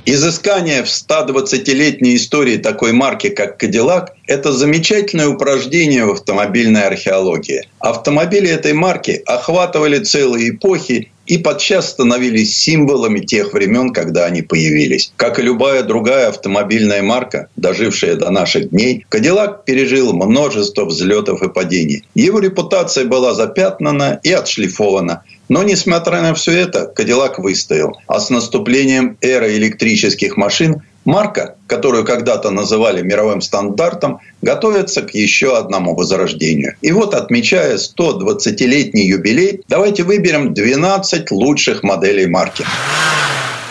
Изыскание 0.09 0.85
в 0.85 0.87
120-летней 0.87 2.15
истории 2.15 2.55
такой 2.55 2.93
марки, 2.93 3.27
как 3.27 3.57
«Кадиллак», 3.57 4.15
это 4.25 4.53
замечательное 4.53 5.27
упражнение 5.27 6.05
в 6.05 6.11
автомобильной 6.11 6.83
археологии. 6.83 7.67
Автомобили 7.79 8.49
этой 8.49 8.71
марки 8.71 9.21
охватывали 9.25 9.99
целые 9.99 10.51
эпохи 10.51 11.11
и 11.27 11.37
подчас 11.37 11.89
становились 11.89 12.57
символами 12.57 13.19
тех 13.19 13.53
времен, 13.53 13.93
когда 13.93 14.25
они 14.25 14.41
появились. 14.41 15.11
Как 15.17 15.39
и 15.39 15.43
любая 15.43 15.83
другая 15.83 16.29
автомобильная 16.29 17.03
марка, 17.03 17.49
дожившая 17.55 18.15
до 18.15 18.31
наших 18.31 18.69
дней, 18.69 19.05
Кадиллак 19.09 19.65
пережил 19.65 20.13
множество 20.13 20.85
взлетов 20.85 21.43
и 21.43 21.49
падений. 21.49 22.03
Его 22.15 22.39
репутация 22.39 23.05
была 23.05 23.33
запятнана 23.33 24.19
и 24.23 24.31
отшлифована. 24.31 25.23
Но, 25.49 25.63
несмотря 25.63 26.21
на 26.21 26.33
все 26.33 26.51
это, 26.51 26.87
Кадиллак 26.87 27.39
выстоял. 27.39 27.97
А 28.07 28.19
с 28.19 28.29
наступлением 28.29 29.17
эры 29.21 29.55
электрических 29.55 30.37
машин 30.37 30.81
Марка, 31.07 31.55
которую 31.67 32.03
когда-то 32.03 32.51
называли 32.51 33.01
мировым 33.01 33.39
стандартом, 33.39 34.19
готовится 34.41 35.01
к 35.01 35.11
еще 35.11 35.57
одному 35.57 35.95
возрождению. 35.95 36.75
И 36.81 36.91
вот, 36.91 37.13
отмечая 37.13 37.77
120-летний 37.77 39.07
юбилей, 39.07 39.61
давайте 39.69 40.03
выберем 40.03 40.53
12 40.53 41.31
лучших 41.31 41.81
моделей 41.83 42.27
марки. 42.27 42.65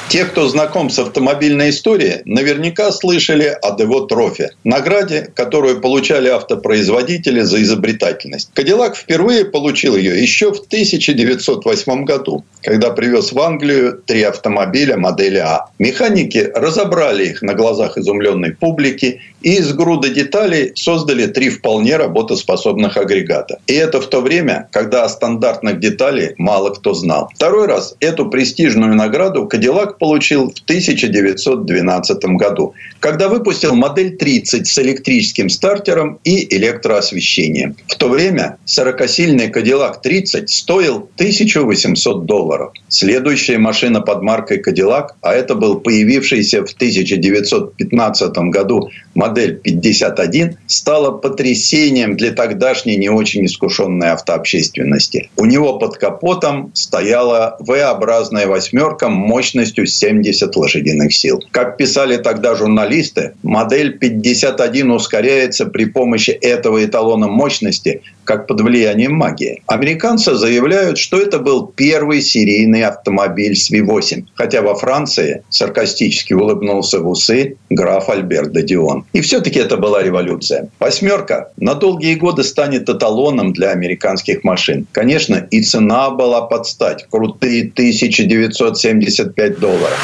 Те, 0.09 0.25
кто 0.25 0.47
знаком 0.47 0.89
с 0.89 1.01
автомобильной 1.01 1.71
историей, 1.71 2.23
наверняка 2.27 2.93
слышали 2.93 3.57
о 3.61 3.77
Дево 3.77 4.07
Трофи, 4.07 4.51
награде, 4.63 5.33
которую 5.35 5.81
получали 5.81 6.29
автопроизводители 6.29 7.41
за 7.41 7.61
изобретательность. 7.63 8.51
Кадиллак 8.55 8.97
впервые 8.97 9.45
получил 9.45 9.97
ее 9.97 10.23
еще 10.23 10.53
в 10.53 10.61
1908 10.61 12.05
году, 12.05 12.45
когда 12.63 12.91
привез 12.91 13.33
в 13.33 13.41
Англию 13.41 14.01
три 14.07 14.23
автомобиля 14.23 14.97
модели 14.97 15.39
А. 15.39 15.67
Механики 15.81 16.53
разобрали 16.55 17.27
их 17.27 17.43
на 17.43 17.55
глазах 17.55 17.99
изумленной 17.99 18.53
публики 18.53 19.21
и 19.43 19.57
из 19.57 19.73
груда 19.73 20.09
деталей 20.09 20.73
создали 20.77 21.27
три 21.27 21.51
вполне 21.51 21.97
работоспособных 21.97 22.97
агрегата. 22.97 23.59
И 23.67 23.75
это 23.75 24.01
в 24.01 24.07
то 24.07 24.21
время, 24.21 24.69
когда 24.71 25.05
о 25.05 25.09
стандартных 25.09 25.81
деталях 25.81 26.33
мало 26.39 26.71
кто 26.71 26.95
знал. 26.95 27.31
Второй 27.35 27.67
раз 27.67 27.97
эту 28.01 28.31
престижную 28.31 28.95
награду 28.95 29.47
Кадиллак 29.47 29.96
получил 29.99 30.51
в 30.51 30.61
1912 30.63 32.25
году, 32.37 32.75
когда 33.01 33.29
выпустил 33.29 33.75
модель 33.75 34.17
30 34.17 34.67
с 34.67 34.79
электрическим 34.79 35.49
стартером 35.49 36.19
и 36.25 36.55
электроосвещением. 36.57 37.77
В 37.89 37.97
то 37.97 38.09
время 38.09 38.59
40-сильный 38.67 39.51
Cadillac 39.51 40.01
30 40.03 40.51
стоил 40.51 41.09
1800 41.17 42.25
долларов. 42.27 42.73
Следующая 42.89 43.59
машина 43.59 44.01
под 44.01 44.23
маркой 44.23 44.63
Cadillac, 44.63 45.09
а 45.21 45.35
это 45.35 45.55
был 45.55 45.81
появившийся 45.81 46.65
в 46.65 46.73
1915 46.73 48.37
году 48.51 48.91
модель 49.15 49.57
51, 49.57 50.59
стала 50.67 51.11
потрясением 51.11 52.17
для 52.17 52.33
тогдашней 52.33 52.97
не 52.97 53.09
очень 53.09 53.47
искушенной 53.47 54.11
автообщественности. 54.11 55.31
У 55.37 55.45
него 55.45 55.79
под 55.79 55.97
капотом 55.97 56.71
стояла 56.75 57.57
V-образная 57.61 58.47
восьмерка 58.47 59.09
мощностью 59.09 59.86
70 59.87 60.55
лошадиных 60.57 61.15
сил. 61.15 61.43
Как 61.51 61.77
писали 61.77 62.17
тогда 62.17 62.55
журналисты, 62.55 63.33
модель 63.43 63.99
51 63.99 64.91
ускоряется 64.91 65.67
при 65.67 65.87
помощи 65.87 66.31
этого 66.31 66.85
эталона 66.85 67.29
мощности, 67.29 68.03
как 68.25 68.47
под 68.47 68.61
влиянием 68.61 69.15
магии. 69.15 69.63
Американцы 69.67 70.35
заявляют, 70.35 70.99
что 70.99 71.19
это 71.19 71.39
был 71.39 71.67
первый 71.67 72.21
серийный 72.21 72.83
автомобиль 72.83 73.57
с 73.57 73.71
V8, 73.71 74.25
хотя 74.35 74.63
во 74.63 74.75
Франции 74.75 75.43
саркастически 75.49 76.35
улыбнулся 76.35 77.01
в 77.01 77.09
усы 77.09 77.57
граф 77.71 78.09
Альберт 78.09 78.53
де 78.53 78.63
Дион. 78.63 79.05
И 79.13 79.21
все-таки 79.21 79.59
это 79.59 79.77
была 79.77 80.03
революция. 80.03 80.69
Восьмерка 80.81 81.51
на 81.57 81.75
долгие 81.75 82.15
годы 82.15 82.43
станет 82.43 82.89
эталоном 82.89 83.53
для 83.53 83.71
американских 83.71 84.45
машин. 84.45 84.87
Конечно, 84.93 85.47
и 85.51 85.63
цена 85.63 86.11
была 86.11 86.43
под 86.43 86.67
стать. 86.67 87.07
Крутые 87.11 87.71
1975 87.71 89.59
долларов 89.59 89.76
долларов. 89.77 90.01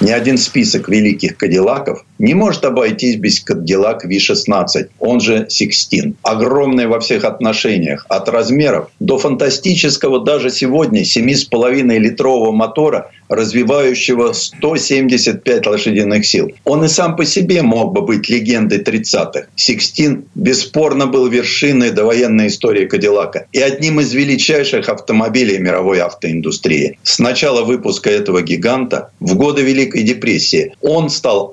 Ни 0.00 0.10
один 0.10 0.38
список 0.38 0.88
великих 0.88 1.36
кадиллаков 1.36 2.04
не 2.22 2.34
может 2.34 2.64
обойтись 2.64 3.16
без 3.16 3.44
Cadillac 3.44 4.06
V16, 4.06 4.88
он 5.00 5.20
же 5.20 5.48
Sixteen. 5.50 6.14
Огромный 6.22 6.86
во 6.86 7.00
всех 7.00 7.24
отношениях, 7.24 8.06
от 8.08 8.28
размеров 8.28 8.90
до 9.00 9.18
фантастического 9.18 10.20
даже 10.24 10.50
сегодня 10.50 11.02
7,5-литрового 11.02 12.52
мотора– 12.52 13.10
развивающего 13.32 14.32
175 14.32 15.66
лошадиных 15.66 16.26
сил. 16.26 16.52
Он 16.64 16.84
и 16.84 16.88
сам 16.88 17.16
по 17.16 17.24
себе 17.24 17.62
мог 17.62 17.92
бы 17.92 18.02
быть 18.02 18.28
легендой 18.28 18.82
30-х. 18.82 19.46
Сикстин 19.56 20.24
бесспорно 20.34 21.06
был 21.06 21.26
вершиной 21.26 21.90
довоенной 21.90 22.48
истории 22.48 22.86
Кадиллака 22.86 23.46
и 23.52 23.60
одним 23.60 24.00
из 24.00 24.12
величайших 24.12 24.88
автомобилей 24.88 25.58
мировой 25.58 26.00
автоиндустрии. 26.00 26.98
С 27.02 27.18
начала 27.18 27.62
выпуска 27.62 28.10
этого 28.10 28.42
гиганта 28.42 29.10
в 29.20 29.34
годы 29.34 29.62
Великой 29.62 30.02
депрессии 30.02 30.74
он 30.80 31.08
стал 31.08 31.50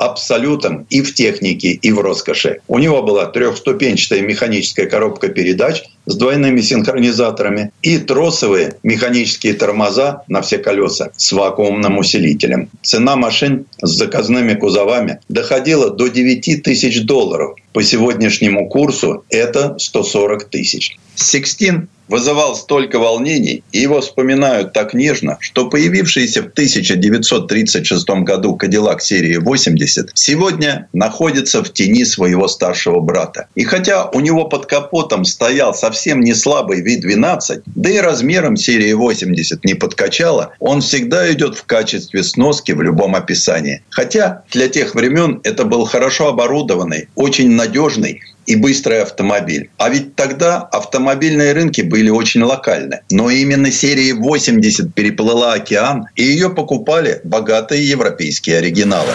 абсолютом 0.60 0.86
и 0.90 1.02
в 1.02 1.14
технике, 1.14 1.72
и 1.72 1.92
в 1.92 2.00
роскоши. 2.00 2.60
У 2.68 2.80
него 2.80 3.02
была 3.02 3.26
трехступенчатая 3.26 4.22
механическая 4.22 4.86
коробка 4.86 5.30
передач 5.30 5.84
с 6.10 6.16
двойными 6.16 6.60
синхронизаторами 6.62 7.72
и 7.84 8.00
тросовые 8.00 8.78
механические 8.82 9.54
тормоза 9.54 10.24
на 10.28 10.42
все 10.42 10.58
колеса 10.58 11.12
с 11.16 11.32
вакуумным 11.32 12.00
усилителем. 12.00 12.70
Цена 12.82 13.16
машин 13.16 13.68
с 13.82 13.92
заказными 13.92 14.56
кузовами 14.56 15.20
доходила 15.30 15.92
до 15.92 16.08
9 16.08 16.64
тысяч 16.64 17.04
долларов. 17.04 17.56
По 17.74 17.84
сегодняшнему 17.84 18.68
курсу 18.68 19.24
это 19.30 19.78
140 19.78 20.46
тысяч. 20.46 20.98
Sixteen 21.16 21.88
вызывал 22.10 22.56
столько 22.56 23.00
волнений, 23.00 23.64
и 23.72 23.80
его 23.80 24.02
вспоминают 24.02 24.74
так 24.74 24.94
нежно, 24.94 25.38
что 25.40 25.70
появившийся 25.70 26.42
в 26.42 26.48
1936 26.48 28.10
году 28.24 28.56
Кадиллак 28.56 29.02
серии 29.02 29.38
80 29.38 30.12
сегодня 30.16 30.90
находится 30.92 31.64
в 31.64 31.72
тени 31.72 32.04
своего 32.04 32.48
старшего 32.48 33.00
брата. 33.00 33.48
И 33.56 33.64
хотя 33.64 34.10
у 34.10 34.20
него 34.20 34.46
под 34.46 34.66
капотом 34.66 35.24
стоял 35.24 35.74
совсем 35.74 35.99
не 36.06 36.34
слабый 36.34 36.82
V12, 36.82 37.64
да 37.66 37.90
и 37.90 37.98
размером 37.98 38.56
серии 38.56 38.94
80 38.94 39.66
не 39.66 39.74
подкачала, 39.74 40.54
он 40.60 40.82
всегда 40.82 41.32
идет 41.32 41.58
в 41.58 41.66
качестве 41.66 42.24
сноски 42.24 42.72
в 42.72 42.82
любом 42.82 43.16
описании. 43.16 43.84
Хотя 43.90 44.44
для 44.52 44.68
тех 44.68 44.96
времен 44.96 45.40
это 45.44 45.66
был 45.66 45.86
хорошо 45.86 46.30
оборудованный, 46.30 47.08
очень 47.16 47.52
надежный 47.52 48.22
и 48.46 48.56
быстрый 48.56 49.04
автомобиль. 49.04 49.70
А 49.78 49.90
ведь 49.90 50.16
тогда 50.16 50.58
автомобильные 50.58 51.54
рынки 51.54 51.82
были 51.82 52.10
очень 52.10 52.42
локальны. 52.42 53.02
Но 53.12 53.30
именно 53.30 53.72
серия 53.72 54.16
80 54.16 54.94
переплыла 54.96 55.54
океан, 55.54 56.08
и 56.16 56.24
ее 56.24 56.50
покупали 56.50 57.22
богатые 57.24 57.88
европейские 57.88 58.58
оригиналы. 58.58 59.14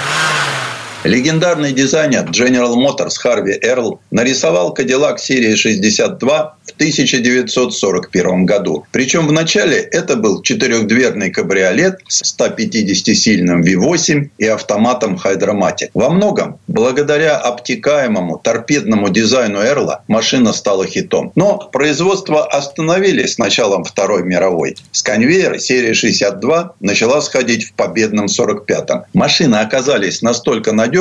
Легендарный 1.05 1.74
дизайнер 1.74 2.22
General 2.30 2.74
Motors 2.76 3.18
Харви 3.18 3.59
Эрл 3.61 4.00
нарисовал 4.11 4.72
Кадиллак 4.72 5.20
серии 5.20 5.55
62 5.55 6.57
в 6.64 6.70
1941 6.76 8.46
году. 8.46 8.86
Причем 8.90 9.26
вначале 9.28 9.76
это 9.76 10.16
был 10.16 10.40
четырехдверный 10.40 11.30
кабриолет 11.30 12.00
с 12.09 12.22
150-сильным 12.34 13.61
V8 13.61 14.30
и 14.38 14.46
автоматом 14.46 15.20
Hydromatic. 15.22 15.90
Во 15.92 16.09
многом, 16.09 16.59
благодаря 16.68 17.36
обтекаемому 17.36 18.38
торпедному 18.42 19.11
дизайну 19.11 19.61
Эрла, 19.61 20.05
машина 20.09 20.55
стала 20.55 20.86
хитом. 20.86 21.32
Но 21.34 21.59
производство 21.70 22.46
остановили 22.46 23.26
с 23.26 23.36
началом 23.36 23.84
Второй 23.84 24.22
мировой. 24.22 24.76
С 24.90 25.02
конвейера 25.02 25.59
серия 25.59 25.92
62 25.92 26.76
начала 26.80 27.20
сходить 27.20 27.64
в 27.64 27.74
победном 27.74 28.24
45-м. 28.24 29.02
Машины 29.12 29.57
оказались 29.57 30.22
настолько 30.22 30.72
надежными, 30.72 30.93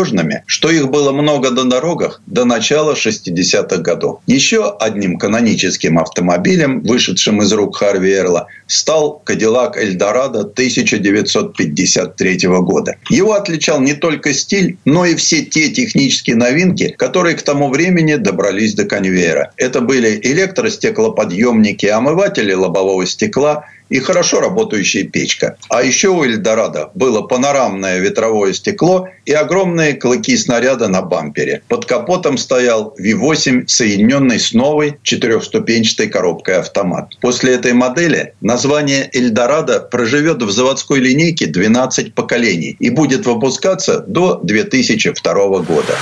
что 0.48 0.70
их 0.72 0.90
было 0.90 1.12
много 1.12 1.52
на 1.52 1.70
дорогах 1.70 2.22
до 2.26 2.46
начала 2.46 2.94
60-х 2.94 3.78
годов. 3.78 4.20
Еще 4.28 4.76
одним 4.80 5.18
каноническим 5.18 6.00
автомобилем, 6.00 6.82
вышедшим 6.82 7.42
из 7.42 7.52
рук 7.54 7.78
Харви 7.78 8.12
Эрла, 8.14 8.48
стал 8.68 9.22
Кадиллак 9.24 9.78
Эльдорадо 9.78 10.42
1953 10.42 12.40
года. 12.62 12.96
Его 13.10 13.34
отличал 13.34 13.80
не 13.82 13.94
только 13.94 14.34
стиль, 14.34 14.78
но 14.86 15.06
и 15.06 15.16
все 15.16 15.44
те 15.44 15.70
технические 15.70 16.36
новинки, 16.36 16.96
которые 16.98 17.36
к 17.36 17.42
тому 17.44 17.70
времени 17.70 18.16
добрались 18.16 18.74
до 18.74 18.86
конвейера. 18.86 19.52
Это 19.58 19.82
были 19.82 20.20
электростеклоподъемники, 20.24 21.86
омыватели 21.86 22.54
лобового 22.54 23.06
стекла, 23.06 23.66
и 23.94 24.00
хорошо 24.00 24.40
работающая 24.40 25.04
печка. 25.04 25.56
А 25.70 25.84
еще 25.84 26.10
у 26.10 26.24
Эльдорадо 26.24 26.90
было 26.96 27.22
панорамное 27.22 28.00
ветровое 28.00 28.54
стекло 28.54 29.08
и 29.26 29.34
огромные 29.34 29.94
клыки 29.94 30.36
снаряда 30.36 30.88
на 30.88 31.04
бампере. 31.04 31.62
Под 31.68 31.86
капотом 31.86 32.40
стоял 32.40 32.96
V8, 33.00 33.68
соединенный 33.68 34.40
с 34.40 34.52
новой 34.52 34.98
четырехступенчатой 35.04 36.08
коробкой 36.08 36.56
автомат. 36.56 37.10
После 37.22 37.54
этой 37.54 37.74
модели 37.74 38.34
название 38.42 39.08
Эльдорадо 39.14 39.80
проживет 39.80 40.42
в 40.42 40.50
заводской 40.50 41.00
линейке 41.00 41.46
12 41.46 42.16
поколений 42.16 42.76
и 42.80 42.90
будет 42.90 43.28
выпускаться 43.28 44.00
до 44.00 44.40
2002 44.42 45.34
года. 45.60 45.96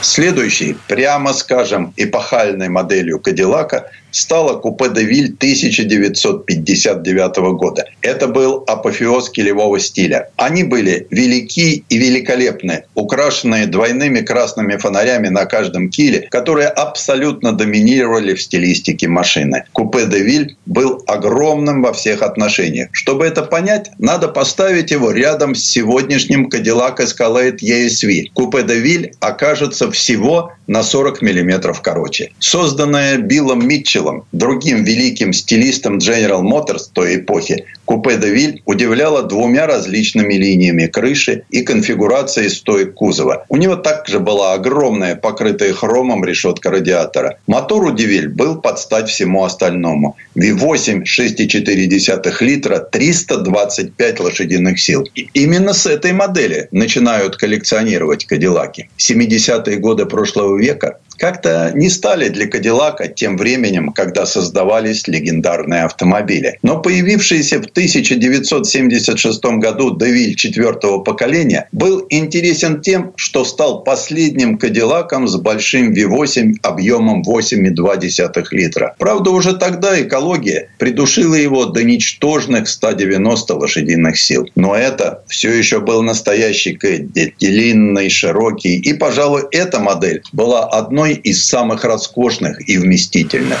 Следующей, 0.00 0.76
прямо 0.86 1.32
скажем, 1.32 1.92
эпохальной 1.96 2.68
моделью 2.68 3.18
Кадиллака 3.18 3.90
стала 4.10 4.58
купе 4.58 4.88
«Девиль» 4.88 5.34
1959 5.34 7.36
года. 7.56 7.84
Это 8.02 8.26
был 8.26 8.64
апофеоз 8.66 9.30
килевого 9.30 9.78
стиля. 9.78 10.30
Они 10.36 10.64
были 10.64 11.06
велики 11.10 11.84
и 11.88 11.98
великолепны, 11.98 12.84
украшенные 12.94 13.66
двойными 13.66 14.20
красными 14.20 14.76
фонарями 14.76 15.28
на 15.28 15.46
каждом 15.46 15.88
киле, 15.90 16.28
которые 16.30 16.68
абсолютно 16.68 17.52
доминировали 17.52 18.34
в 18.34 18.42
стилистике 18.42 19.08
машины. 19.08 19.64
Купе 19.72 20.06
«Девиль» 20.06 20.56
был 20.66 21.02
огромным 21.06 21.82
во 21.82 21.92
всех 21.92 22.22
отношениях. 22.22 22.88
Чтобы 22.92 23.26
это 23.26 23.42
понять, 23.42 23.90
надо 23.98 24.28
поставить 24.28 24.90
его 24.90 25.12
рядом 25.12 25.54
с 25.54 25.64
сегодняшним 25.64 26.48
Cadillac 26.48 26.98
Escalade 26.98 27.58
ESV. 27.58 28.30
Купе 28.32 28.62
«Девиль» 28.62 29.12
окажется 29.20 29.87
всего 29.90 30.52
на 30.66 30.82
40 30.82 31.22
миллиметров 31.22 31.82
короче. 31.82 32.32
Созданная 32.38 33.18
Биллом 33.18 33.66
Митчеллом, 33.66 34.24
другим 34.32 34.84
великим 34.84 35.32
стилистом 35.32 35.98
General 35.98 36.42
Motors 36.42 36.88
той 36.92 37.16
эпохи, 37.16 37.66
купе 37.88 38.18
«Девиль» 38.18 38.60
удивляло 38.66 39.22
двумя 39.22 39.66
различными 39.66 40.34
линиями 40.34 40.86
крыши 40.86 41.44
и 41.48 41.62
конфигурацией 41.62 42.50
стоек 42.50 42.92
кузова. 42.92 43.46
У 43.48 43.56
него 43.56 43.76
также 43.76 44.20
была 44.20 44.52
огромная, 44.52 45.16
покрытая 45.16 45.72
хромом 45.72 46.22
решетка 46.22 46.70
радиатора. 46.70 47.38
Мотор 47.46 47.84
у 47.84 47.92
«Девиль» 47.92 48.28
был 48.28 48.60
под 48.60 48.78
стать 48.78 49.08
всему 49.08 49.42
остальному. 49.42 50.16
V8 50.36 51.04
6,4 51.04 52.30
литра, 52.40 52.78
325 52.78 54.20
лошадиных 54.20 54.78
сил. 54.78 55.08
И 55.14 55.30
именно 55.32 55.72
с 55.72 55.86
этой 55.86 56.12
модели 56.12 56.68
начинают 56.70 57.36
коллекционировать 57.36 58.26
«Кадиллаки». 58.26 58.90
70-е 58.98 59.76
годы 59.78 60.04
прошлого 60.04 60.58
века 60.58 60.98
как-то 61.18 61.72
не 61.74 61.90
стали 61.90 62.28
для 62.28 62.46
Кадиллака 62.46 63.08
тем 63.08 63.36
временем, 63.36 63.92
когда 63.92 64.26
создавались 64.26 65.08
легендарные 65.08 65.84
автомобили. 65.84 66.58
Но 66.62 66.80
появившийся 66.80 67.60
в 67.60 67.66
1976 67.66 69.44
году 69.58 69.96
Девиль 69.96 70.34
четвертого 70.34 71.00
поколения 71.00 71.68
был 71.72 72.06
интересен 72.10 72.80
тем, 72.80 73.12
что 73.16 73.44
стал 73.44 73.82
последним 73.82 74.58
Кадиллаком 74.58 75.26
с 75.28 75.36
большим 75.36 75.92
V8 75.92 76.56
объемом 76.62 77.22
8,2 77.22 78.44
литра. 78.52 78.94
Правда, 78.98 79.30
уже 79.30 79.56
тогда 79.56 80.00
экология 80.00 80.70
придушила 80.78 81.34
его 81.34 81.66
до 81.66 81.82
ничтожных 81.84 82.68
190 82.68 83.54
лошадиных 83.54 84.18
сил. 84.18 84.48
Но 84.54 84.74
это 84.74 85.22
все 85.28 85.52
еще 85.52 85.80
был 85.80 86.02
настоящий 86.02 86.74
Кэдди, 86.74 87.34
длинный, 87.40 88.08
широкий. 88.08 88.76
И, 88.76 88.92
пожалуй, 88.92 89.42
эта 89.50 89.80
модель 89.80 90.22
была 90.32 90.64
одной 90.64 91.07
одной 91.08 91.14
из 91.14 91.46
самых 91.46 91.84
роскошных 91.84 92.68
и 92.68 92.78
вместительных. 92.78 93.58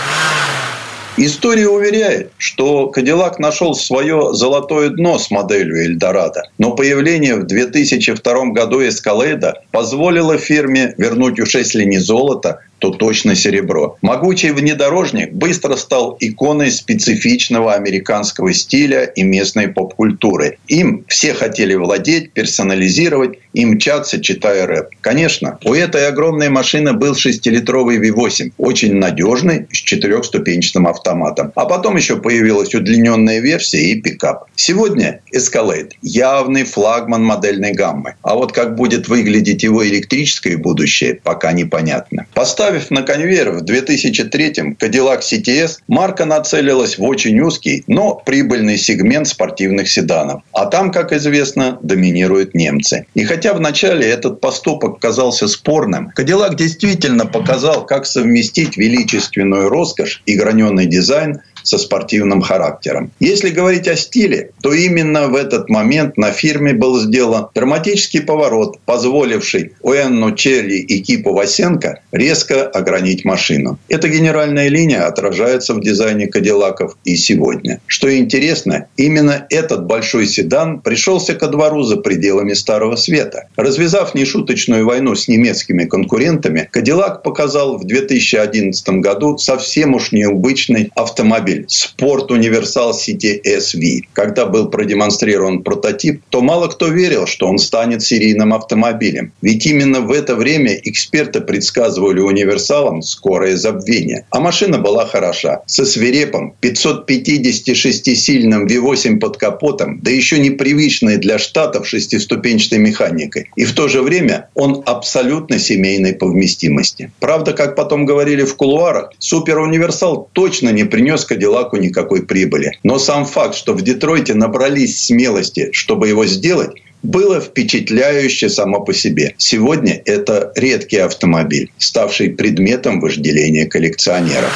История 1.16 1.68
уверяет, 1.68 2.30
что 2.38 2.86
Кадиллак 2.86 3.40
нашел 3.40 3.74
свое 3.74 4.34
золотое 4.34 4.90
дно 4.90 5.18
с 5.18 5.32
моделью 5.32 5.84
Эльдорадо. 5.84 6.44
Но 6.58 6.76
появление 6.76 7.34
в 7.34 7.44
2002 7.44 8.50
году 8.50 8.86
Эскалейда 8.86 9.62
позволило 9.72 10.38
фирме 10.38 10.94
вернуть 10.96 11.40
уж 11.40 11.56
если 11.56 11.84
не 11.84 11.98
золото, 11.98 12.60
то 12.78 12.90
точно 12.90 13.34
серебро. 13.34 13.96
Могучий 14.02 14.50
внедорожник 14.50 15.32
быстро 15.32 15.76
стал 15.76 16.16
иконой 16.20 16.70
специфичного 16.70 17.74
американского 17.74 18.52
стиля 18.52 19.04
и 19.04 19.22
местной 19.22 19.68
поп-культуры. 19.68 20.58
Им 20.68 21.04
все 21.08 21.34
хотели 21.34 21.74
владеть, 21.74 22.32
персонализировать 22.32 23.38
и 23.52 23.64
мчаться, 23.64 24.20
читая 24.20 24.66
рэп. 24.66 24.88
Конечно, 25.00 25.58
у 25.64 25.74
этой 25.74 26.06
огромной 26.06 26.48
машины 26.48 26.92
был 26.92 27.14
6-литровый 27.14 27.98
V8, 27.98 28.52
очень 28.58 28.94
надежный, 28.94 29.66
с 29.72 29.76
четырехступенчатым 29.78 30.86
автоматом. 30.86 31.52
А 31.54 31.64
потом 31.64 31.96
еще 31.96 32.16
появилась 32.16 32.74
удлиненная 32.74 33.40
версия 33.40 33.80
и 33.80 34.00
пикап. 34.00 34.44
Сегодня 34.54 35.20
Escalade– 35.34 35.92
явный 36.02 36.64
флагман 36.64 37.24
модельной 37.24 37.72
гаммы. 37.72 38.14
А 38.22 38.34
вот 38.34 38.52
как 38.52 38.76
будет 38.76 39.08
выглядеть 39.08 39.62
его 39.62 39.86
электрическое 39.86 40.56
будущее, 40.56 41.14
пока 41.22 41.52
непонятно. 41.52 42.26
Поставь 42.34 42.67
Поставив 42.68 42.90
на 42.90 43.02
конвейер 43.02 43.50
в 43.52 43.62
2003-м 43.62 44.76
Cadillac 44.78 45.20
CTS, 45.20 45.78
марка 45.88 46.26
нацелилась 46.26 46.98
в 46.98 47.02
очень 47.02 47.40
узкий, 47.40 47.82
но 47.86 48.14
прибыльный 48.26 48.76
сегмент 48.76 49.26
спортивных 49.26 49.88
седанов. 49.88 50.42
А 50.52 50.66
там, 50.66 50.92
как 50.92 51.14
известно, 51.14 51.78
доминируют 51.82 52.54
немцы. 52.54 53.06
И 53.14 53.24
хотя 53.24 53.54
вначале 53.54 54.06
этот 54.06 54.42
поступок 54.42 55.00
казался 55.00 55.48
спорным, 55.48 56.12
Cadillac 56.14 56.56
действительно 56.56 57.24
показал, 57.24 57.86
как 57.86 58.04
совместить 58.04 58.76
величественную 58.76 59.70
роскошь 59.70 60.22
и 60.26 60.34
граненый 60.34 60.84
дизайн 60.84 61.40
со 61.68 61.78
спортивным 61.78 62.40
характером. 62.40 63.10
Если 63.20 63.50
говорить 63.50 63.88
о 63.88 63.96
стиле, 63.96 64.50
то 64.62 64.72
именно 64.72 65.28
в 65.28 65.34
этот 65.34 65.68
момент 65.68 66.16
на 66.16 66.30
фирме 66.32 66.72
был 66.72 66.98
сделан 66.98 67.48
драматический 67.54 68.22
поворот, 68.22 68.78
позволивший 68.86 69.72
Уэнну 69.82 70.34
Черри 70.34 70.78
и 70.80 71.00
Кипу 71.00 71.34
Васенко 71.34 72.00
резко 72.12 72.62
огранить 72.62 73.24
машину. 73.24 73.78
Эта 73.88 74.08
генеральная 74.08 74.68
линия 74.68 75.06
отражается 75.06 75.74
в 75.74 75.80
дизайне 75.80 76.26
Кадиллаков 76.26 76.96
и 77.04 77.16
сегодня. 77.16 77.80
Что 77.86 78.16
интересно, 78.16 78.86
именно 78.96 79.46
этот 79.50 79.84
большой 79.86 80.26
седан 80.26 80.80
пришелся 80.80 81.34
ко 81.34 81.48
двору 81.48 81.82
за 81.82 81.98
пределами 81.98 82.54
Старого 82.54 82.96
Света. 82.96 83.48
Развязав 83.56 84.14
нешуточную 84.14 84.86
войну 84.86 85.14
с 85.14 85.28
немецкими 85.28 85.84
конкурентами, 85.84 86.68
Кадиллак 86.70 87.22
показал 87.22 87.76
в 87.76 87.84
2011 87.84 88.88
году 89.00 89.36
совсем 89.36 89.94
уж 89.94 90.12
необычный 90.12 90.90
автомобиль 90.94 91.57
автомобиль 91.58 91.66
Sport 91.66 92.28
Universal 92.28 92.92
City 92.92 93.40
SV. 93.44 94.02
Когда 94.12 94.46
был 94.46 94.70
продемонстрирован 94.70 95.62
прототип, 95.62 96.22
то 96.30 96.40
мало 96.40 96.68
кто 96.68 96.88
верил, 96.88 97.26
что 97.26 97.46
он 97.46 97.58
станет 97.58 98.02
серийным 98.02 98.52
автомобилем. 98.52 99.32
Ведь 99.42 99.66
именно 99.66 100.00
в 100.00 100.12
это 100.12 100.36
время 100.36 100.78
эксперты 100.84 101.40
предсказывали 101.40 102.20
универсалам 102.20 103.02
скорое 103.02 103.56
забвение. 103.56 104.26
А 104.30 104.40
машина 104.40 104.78
была 104.78 105.06
хороша. 105.06 105.62
Со 105.66 105.84
свирепым 105.84 106.54
556-сильным 106.62 108.66
V8 108.66 109.18
под 109.18 109.36
капотом, 109.36 110.00
да 110.02 110.10
еще 110.10 110.38
непривычной 110.38 111.16
для 111.16 111.38
штатов 111.38 111.86
шестиступенчатой 111.86 112.78
механикой. 112.78 113.50
И 113.56 113.64
в 113.64 113.74
то 113.74 113.88
же 113.88 114.02
время 114.02 114.48
он 114.54 114.82
абсолютно 114.86 115.58
семейной 115.58 116.14
по 116.14 116.26
вместимости. 116.26 117.10
Правда, 117.20 117.52
как 117.52 117.76
потом 117.76 118.06
говорили 118.06 118.44
в 118.44 118.56
кулуарах, 118.56 119.12
Супер 119.18 119.58
Универсал 119.58 120.28
точно 120.32 120.70
не 120.70 120.84
принес 120.84 121.24
Кадиллаку 121.24 121.47
никакой 121.76 122.22
прибыли. 122.22 122.78
Но 122.82 122.98
сам 122.98 123.24
факт, 123.24 123.54
что 123.54 123.74
в 123.74 123.82
Детройте 123.82 124.34
набрались 124.34 125.04
смелости, 125.04 125.70
чтобы 125.72 126.08
его 126.08 126.26
сделать, 126.26 126.70
было 127.02 127.40
впечатляюще 127.40 128.48
само 128.48 128.80
по 128.80 128.92
себе. 128.92 129.34
Сегодня 129.38 130.00
это 130.04 130.52
редкий 130.56 130.98
автомобиль, 130.98 131.70
ставший 131.78 132.30
предметом 132.30 133.00
вожделения 133.00 133.66
коллекционеров. 133.66 134.52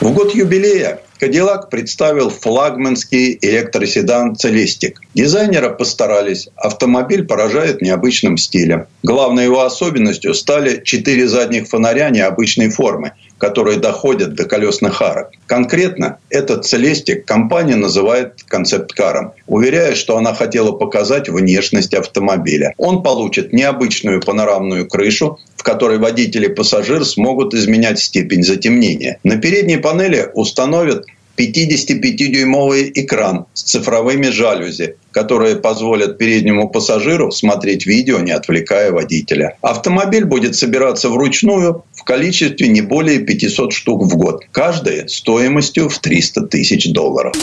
В 0.00 0.12
год 0.12 0.34
юбилея 0.34 1.00
Кадиллак 1.18 1.68
представил 1.68 2.30
флагманский 2.30 3.36
электроседан 3.42 4.34
«Целестик». 4.34 5.02
Дизайнеры 5.14 5.68
постарались. 5.68 6.48
Автомобиль 6.56 7.24
поражает 7.26 7.82
необычным 7.82 8.38
стилем. 8.38 8.86
Главной 9.02 9.44
его 9.44 9.60
особенностью 9.62 10.32
стали 10.32 10.80
четыре 10.82 11.28
задних 11.28 11.68
фонаря 11.68 12.08
необычной 12.08 12.70
формы, 12.70 13.12
которые 13.40 13.78
доходят 13.78 14.34
до 14.34 14.44
колесных 14.44 15.00
арок. 15.00 15.30
Конкретно 15.46 16.18
этот 16.28 16.66
«Целестик» 16.66 17.24
компания 17.24 17.74
называет 17.74 18.44
концепт-каром, 18.46 19.32
уверяя, 19.46 19.94
что 19.94 20.18
она 20.18 20.34
хотела 20.34 20.72
показать 20.72 21.28
внешность 21.28 21.94
автомобиля. 21.94 22.74
Он 22.76 23.02
получит 23.02 23.52
необычную 23.52 24.20
панорамную 24.20 24.86
крышу, 24.86 25.38
в 25.56 25.62
которой 25.62 25.98
водитель 25.98 26.44
и 26.44 26.48
пассажир 26.48 27.04
смогут 27.04 27.54
изменять 27.54 27.98
степень 27.98 28.44
затемнения. 28.44 29.18
На 29.24 29.38
передней 29.38 29.78
панели 29.78 30.28
установят 30.34 31.06
55-дюймовый 31.40 32.92
экран 32.94 33.46
с 33.54 33.62
цифровыми 33.62 34.28
жалюзи, 34.28 34.96
которые 35.10 35.56
позволят 35.56 36.18
переднему 36.18 36.68
пассажиру 36.68 37.30
смотреть 37.30 37.86
видео, 37.86 38.18
не 38.18 38.32
отвлекая 38.32 38.92
водителя. 38.92 39.56
Автомобиль 39.62 40.24
будет 40.24 40.54
собираться 40.54 41.08
вручную 41.08 41.84
в 41.94 42.04
количестве 42.04 42.68
не 42.68 42.82
более 42.82 43.20
500 43.20 43.72
штук 43.72 44.04
в 44.04 44.16
год, 44.16 44.44
каждая 44.52 45.08
стоимостью 45.08 45.88
в 45.88 45.98
300 45.98 46.42
тысяч 46.42 46.92
долларов. 46.92 47.34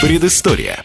Предыстория. 0.00 0.84